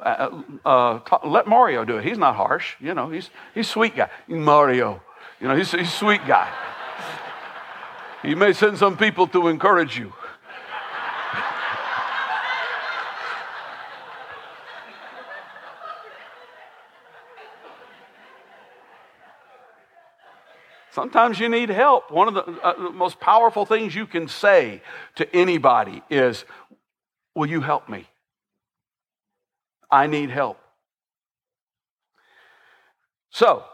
uh, 0.00 0.42
uh, 0.64 0.98
talk, 1.00 1.24
let 1.24 1.46
Mario 1.46 1.84
do 1.84 1.98
it. 1.98 2.04
He's 2.04 2.18
not 2.18 2.34
harsh. 2.34 2.74
You 2.80 2.94
know, 2.94 3.08
he's 3.08 3.30
he's 3.54 3.68
sweet 3.68 3.96
guy. 3.96 4.10
Mario, 4.28 5.02
you 5.40 5.48
know, 5.48 5.56
he's, 5.56 5.70
he's 5.70 5.92
sweet 5.92 6.26
guy. 6.26 6.52
he 8.22 8.34
may 8.34 8.52
send 8.52 8.78
some 8.78 8.96
people 8.96 9.26
to 9.28 9.48
encourage 9.48 9.98
you. 9.98 10.12
Sometimes 20.92 21.38
you 21.38 21.48
need 21.48 21.68
help. 21.68 22.10
One 22.10 22.28
of 22.28 22.34
the, 22.34 22.44
uh, 22.62 22.90
most 22.90 23.20
powerful 23.20 23.64
things 23.64 23.94
you 23.94 24.06
can 24.06 24.26
say 24.28 24.82
to 25.16 25.36
anybody 25.36 26.02
is, 26.10 26.44
Will 27.34 27.46
you 27.46 27.60
help 27.60 27.88
me? 27.88 28.08
I 29.90 30.08
need 30.08 30.30
help. 30.30 30.58
So, 33.30 33.64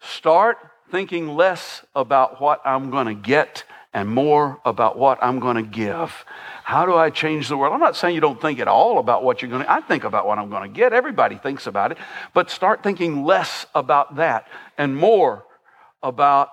start 0.00 0.58
thinking 0.90 1.34
less 1.34 1.84
about 1.94 2.40
what 2.40 2.60
I'm 2.66 2.90
going 2.90 3.06
to 3.06 3.14
get 3.14 3.64
and 3.94 4.08
more 4.08 4.60
about 4.64 4.98
what 4.98 5.18
I'm 5.22 5.38
going 5.38 5.56
to 5.56 5.62
give. 5.62 6.24
How 6.64 6.86
do 6.86 6.94
I 6.94 7.10
change 7.10 7.48
the 7.48 7.56
world? 7.56 7.74
I'm 7.74 7.80
not 7.80 7.96
saying 7.96 8.14
you 8.14 8.20
don't 8.20 8.40
think 8.40 8.58
at 8.58 8.68
all 8.68 8.98
about 8.98 9.24
what 9.24 9.40
you're 9.40 9.50
going 9.50 9.62
to 9.62 9.70
I 9.70 9.80
think 9.80 10.04
about 10.04 10.26
what 10.26 10.38
I'm 10.38 10.50
going 10.50 10.62
to 10.62 10.74
get. 10.74 10.92
Everybody 10.92 11.36
thinks 11.36 11.66
about 11.66 11.92
it, 11.92 11.98
but 12.34 12.50
start 12.50 12.82
thinking 12.82 13.24
less 13.24 13.66
about 13.74 14.16
that 14.16 14.46
and 14.78 14.96
more 14.96 15.44
about 16.02 16.50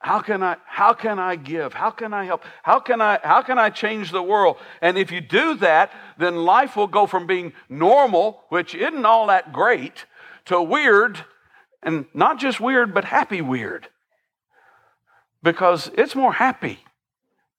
how 0.00 0.20
can 0.20 0.42
I 0.42 0.56
how 0.64 0.94
can 0.94 1.18
I 1.18 1.36
give? 1.36 1.74
How 1.74 1.90
can 1.90 2.14
I 2.14 2.24
help? 2.24 2.42
How 2.62 2.80
can 2.80 3.02
I 3.02 3.20
how 3.22 3.42
can 3.42 3.58
I 3.58 3.68
change 3.68 4.12
the 4.12 4.22
world? 4.22 4.56
And 4.80 4.96
if 4.96 5.10
you 5.10 5.20
do 5.20 5.54
that, 5.56 5.92
then 6.18 6.36
life 6.36 6.74
will 6.74 6.86
go 6.86 7.06
from 7.06 7.26
being 7.26 7.52
normal, 7.68 8.44
which 8.48 8.74
isn't 8.74 9.04
all 9.04 9.26
that 9.26 9.52
great, 9.52 10.06
to 10.46 10.62
weird 10.62 11.24
and 11.82 12.06
not 12.14 12.38
just 12.38 12.60
weird 12.60 12.94
but 12.94 13.04
happy 13.04 13.42
weird. 13.42 13.88
Because 15.42 15.90
it's 15.94 16.14
more 16.14 16.32
happy 16.32 16.80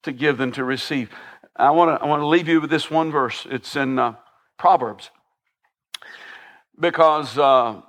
to 0.04 0.12
give 0.12 0.40
than 0.40 0.52
to 0.54 0.64
receive. 0.64 1.10
I 1.56 1.70
want 1.70 2.00
to 2.00 2.04
I 2.04 2.08
want 2.08 2.22
to 2.22 2.28
leave 2.28 2.48
you 2.48 2.60
with 2.60 2.72
this 2.72 2.90
one 2.90 3.12
verse. 3.12 3.46
It's 3.52 3.76
in 3.76 4.00
uh, 4.00 4.16
Proverbs. 4.58 5.12
Because 6.80 7.38
uh, 7.38 7.82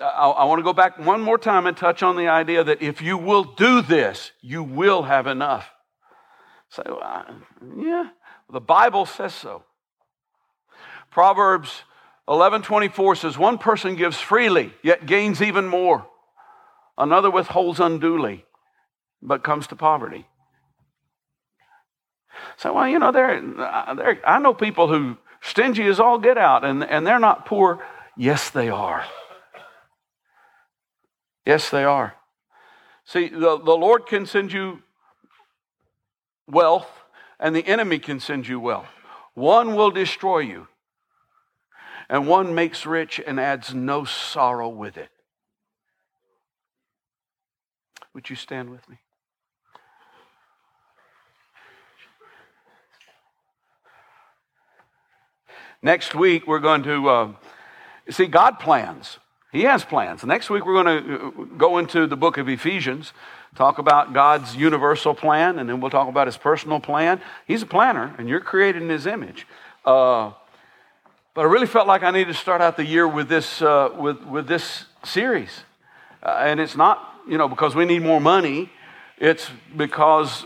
I, 0.00 0.44
want 0.44 0.58
to 0.58 0.62
go 0.62 0.72
back 0.72 0.98
one 0.98 1.20
more 1.20 1.38
time 1.38 1.66
and 1.66 1.76
touch 1.76 2.02
on 2.02 2.16
the 2.16 2.28
idea 2.28 2.64
that 2.64 2.80
if 2.80 3.02
you 3.02 3.18
will 3.18 3.44
do 3.44 3.82
this, 3.82 4.32
you 4.40 4.62
will 4.62 5.02
have 5.02 5.26
enough. 5.26 5.70
So, 6.70 6.82
uh, 6.82 7.24
yeah, 7.76 8.08
the 8.50 8.60
Bible 8.60 9.04
says 9.04 9.34
so. 9.34 9.64
Proverbs 11.10 11.82
11:24 12.28 13.18
says 13.18 13.36
one 13.36 13.58
person 13.58 13.96
gives 13.96 14.18
freely 14.18 14.72
yet 14.82 15.06
gains 15.06 15.42
even 15.42 15.66
more. 15.66 16.06
Another 16.96 17.30
withholds 17.30 17.80
unduly 17.80 18.44
but 19.20 19.42
comes 19.42 19.66
to 19.66 19.76
poverty. 19.76 20.26
So 22.56 22.72
well, 22.74 22.88
you 22.88 22.98
know, 22.98 23.10
there, 23.10 23.40
there 23.96 24.20
I 24.24 24.38
know 24.38 24.54
people 24.54 24.88
who 24.88 25.16
stingy 25.40 25.86
as 25.86 25.98
all 25.98 26.18
get 26.18 26.38
out 26.38 26.64
and, 26.64 26.84
and 26.84 27.06
they're 27.06 27.18
not 27.18 27.46
poor. 27.46 27.84
Yes, 28.16 28.50
they 28.50 28.68
are. 28.68 29.04
Yes, 31.50 31.68
they 31.68 31.82
are. 31.82 32.14
See, 33.04 33.26
the, 33.26 33.58
the 33.58 33.76
Lord 33.76 34.06
can 34.06 34.24
send 34.24 34.52
you 34.52 34.84
wealth, 36.46 36.86
and 37.40 37.56
the 37.56 37.66
enemy 37.66 37.98
can 37.98 38.20
send 38.20 38.46
you 38.46 38.60
wealth. 38.60 38.86
One 39.34 39.74
will 39.74 39.90
destroy 39.90 40.38
you, 40.38 40.68
and 42.08 42.28
one 42.28 42.54
makes 42.54 42.86
rich 42.86 43.20
and 43.26 43.40
adds 43.40 43.74
no 43.74 44.04
sorrow 44.04 44.68
with 44.68 44.96
it. 44.96 45.10
Would 48.14 48.30
you 48.30 48.36
stand 48.36 48.70
with 48.70 48.88
me? 48.88 48.98
Next 55.82 56.14
week, 56.14 56.46
we're 56.46 56.60
going 56.60 56.84
to 56.84 57.08
uh, 57.08 57.32
see 58.08 58.26
God 58.26 58.60
plans. 58.60 59.18
He 59.52 59.62
has 59.62 59.84
plans. 59.84 60.24
Next 60.24 60.48
week, 60.48 60.64
we're 60.64 60.82
going 60.82 61.04
to 61.04 61.26
uh, 61.26 61.30
go 61.56 61.78
into 61.78 62.06
the 62.06 62.16
book 62.16 62.38
of 62.38 62.48
Ephesians, 62.48 63.12
talk 63.56 63.78
about 63.78 64.12
God's 64.12 64.54
universal 64.54 65.12
plan, 65.12 65.58
and 65.58 65.68
then 65.68 65.80
we'll 65.80 65.90
talk 65.90 66.08
about 66.08 66.28
his 66.28 66.36
personal 66.36 66.78
plan. 66.78 67.20
He's 67.46 67.62
a 67.62 67.66
planner, 67.66 68.14
and 68.16 68.28
you're 68.28 68.40
created 68.40 68.82
in 68.82 68.88
his 68.88 69.06
image. 69.06 69.46
Uh, 69.84 70.32
but 71.34 71.42
I 71.42 71.44
really 71.44 71.66
felt 71.66 71.88
like 71.88 72.04
I 72.04 72.12
needed 72.12 72.32
to 72.32 72.38
start 72.38 72.60
out 72.60 72.76
the 72.76 72.84
year 72.84 73.08
with 73.08 73.28
this, 73.28 73.60
uh, 73.60 73.90
with, 73.98 74.22
with 74.22 74.46
this 74.46 74.84
series. 75.04 75.62
Uh, 76.22 76.42
and 76.44 76.60
it's 76.60 76.76
not, 76.76 77.14
you 77.28 77.36
know, 77.36 77.48
because 77.48 77.74
we 77.74 77.84
need 77.84 78.02
more 78.02 78.20
money, 78.20 78.70
it's 79.18 79.50
because 79.76 80.44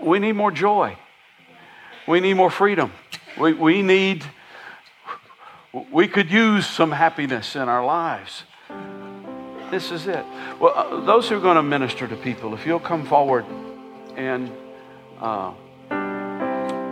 we 0.00 0.18
need 0.18 0.32
more 0.32 0.50
joy. 0.50 0.96
We 2.08 2.20
need 2.20 2.34
more 2.34 2.50
freedom. 2.50 2.92
We, 3.38 3.52
we 3.52 3.82
need 3.82 4.24
we 5.90 6.06
could 6.06 6.30
use 6.30 6.66
some 6.66 6.92
happiness 6.92 7.56
in 7.56 7.68
our 7.68 7.84
lives. 7.84 8.44
This 9.70 9.90
is 9.90 10.06
it. 10.06 10.24
Well, 10.60 10.72
uh, 10.74 11.00
those 11.00 11.28
who 11.28 11.36
are 11.36 11.40
going 11.40 11.56
to 11.56 11.62
minister 11.62 12.06
to 12.06 12.16
people, 12.16 12.54
if 12.54 12.64
you'll 12.64 12.78
come 12.78 13.04
forward 13.04 13.44
and 14.14 14.52
uh, 15.20 15.52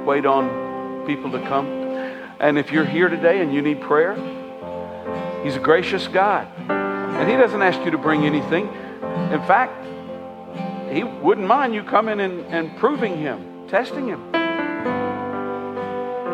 wait 0.04 0.26
on 0.26 1.06
people 1.06 1.30
to 1.30 1.40
come. 1.42 1.66
And 2.40 2.58
if 2.58 2.72
you're 2.72 2.84
here 2.84 3.08
today 3.08 3.40
and 3.40 3.54
you 3.54 3.62
need 3.62 3.80
prayer, 3.80 4.16
He's 5.44 5.54
a 5.54 5.60
gracious 5.60 6.08
God. 6.08 6.48
And 6.68 7.30
He 7.30 7.36
doesn't 7.36 7.62
ask 7.62 7.84
you 7.84 7.92
to 7.92 7.98
bring 7.98 8.24
anything. 8.24 8.66
In 8.66 9.42
fact, 9.46 9.84
He 10.92 11.04
wouldn't 11.04 11.46
mind 11.46 11.72
you 11.72 11.84
coming 11.84 12.18
and, 12.20 12.40
and 12.46 12.76
proving 12.78 13.16
Him, 13.16 13.68
testing 13.68 14.08
Him. 14.08 14.32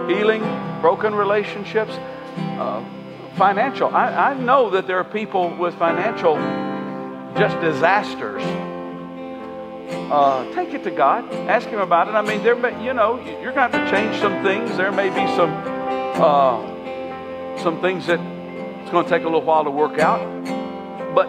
healing, 0.09 0.40
broken 0.80 1.14
relationships, 1.14 1.92
uh, 2.59 2.84
financial. 3.36 3.88
I, 3.94 4.32
I 4.32 4.34
know 4.34 4.70
that 4.70 4.86
there 4.86 4.98
are 4.98 5.04
people 5.04 5.56
with 5.56 5.74
financial 5.74 6.36
just 7.36 7.61
disasters. 7.61 8.42
Uh, 10.11 10.52
take 10.54 10.74
it 10.74 10.82
to 10.84 10.90
God. 10.90 11.32
Ask 11.32 11.68
Him 11.68 11.78
about 11.80 12.09
it. 12.09 12.14
I 12.14 12.22
mean, 12.22 12.42
there, 12.42 12.56
may, 12.56 12.84
you 12.84 12.92
know, 12.92 13.20
you're 13.20 13.52
going 13.52 13.54
to 13.54 13.61
have 13.61 13.72
to 13.72 13.90
change 13.90 14.20
some 14.20 14.42
things. 14.42 14.76
There 14.76 14.92
may 14.92 15.09
be 15.09 15.26
some, 15.36 15.50
uh, 16.20 17.62
some 17.62 17.80
things 17.80 18.06
that 18.06 18.20
it's 18.82 18.90
going 18.90 19.04
to 19.04 19.11
take 19.11 19.22
a 19.22 19.26
little 19.26 19.42
while 19.42 19.64
to 19.64 19.70
work 19.70 19.98
out. 19.98 20.20
But 21.14 21.28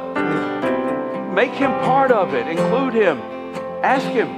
make 1.33 1.51
Him 1.51 1.71
part 1.81 2.11
of 2.11 2.33
it. 2.33 2.47
Include 2.47 2.93
Him. 2.93 3.19
Ask 3.83 4.07
Him. 4.07 4.29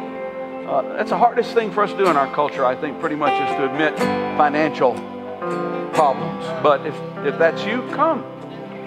Uh, 0.67 0.81
that's 0.97 1.09
the 1.09 1.17
hardest 1.17 1.53
thing 1.53 1.71
for 1.71 1.83
us 1.83 1.91
to 1.91 1.97
do 1.97 2.07
in 2.07 2.17
our 2.17 2.31
culture, 2.33 2.65
I 2.65 2.75
think, 2.75 2.99
pretty 2.99 3.15
much, 3.15 3.33
is 3.33 3.55
to 3.55 3.71
admit 3.71 3.97
financial 4.37 4.95
problems. 5.41 6.45
But 6.63 6.85
if, 6.85 6.95
if 7.25 7.37
that's 7.37 7.63
you, 7.65 7.81
come. 7.91 8.23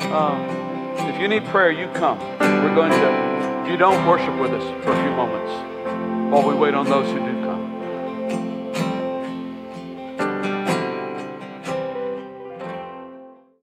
Uh, 0.01 0.37
if 1.09 1.21
you 1.21 1.29
need 1.29 1.45
prayer, 1.47 1.71
you 1.71 1.89
come. 1.95 2.19
We're 2.41 2.75
going 2.75 2.93
to, 2.93 3.63
if 3.65 3.71
you 3.71 3.77
don't, 3.77 4.07
worship 4.07 4.39
with 4.41 4.53
us 4.53 4.85
for 4.85 4.93
a 4.93 5.03
few 5.03 5.11
moments 5.11 6.33
while 6.33 6.47
we 6.47 6.55
wait 6.55 6.75
on 6.75 6.87
those 6.87 7.11
who 7.11 7.19
do. 7.19 7.34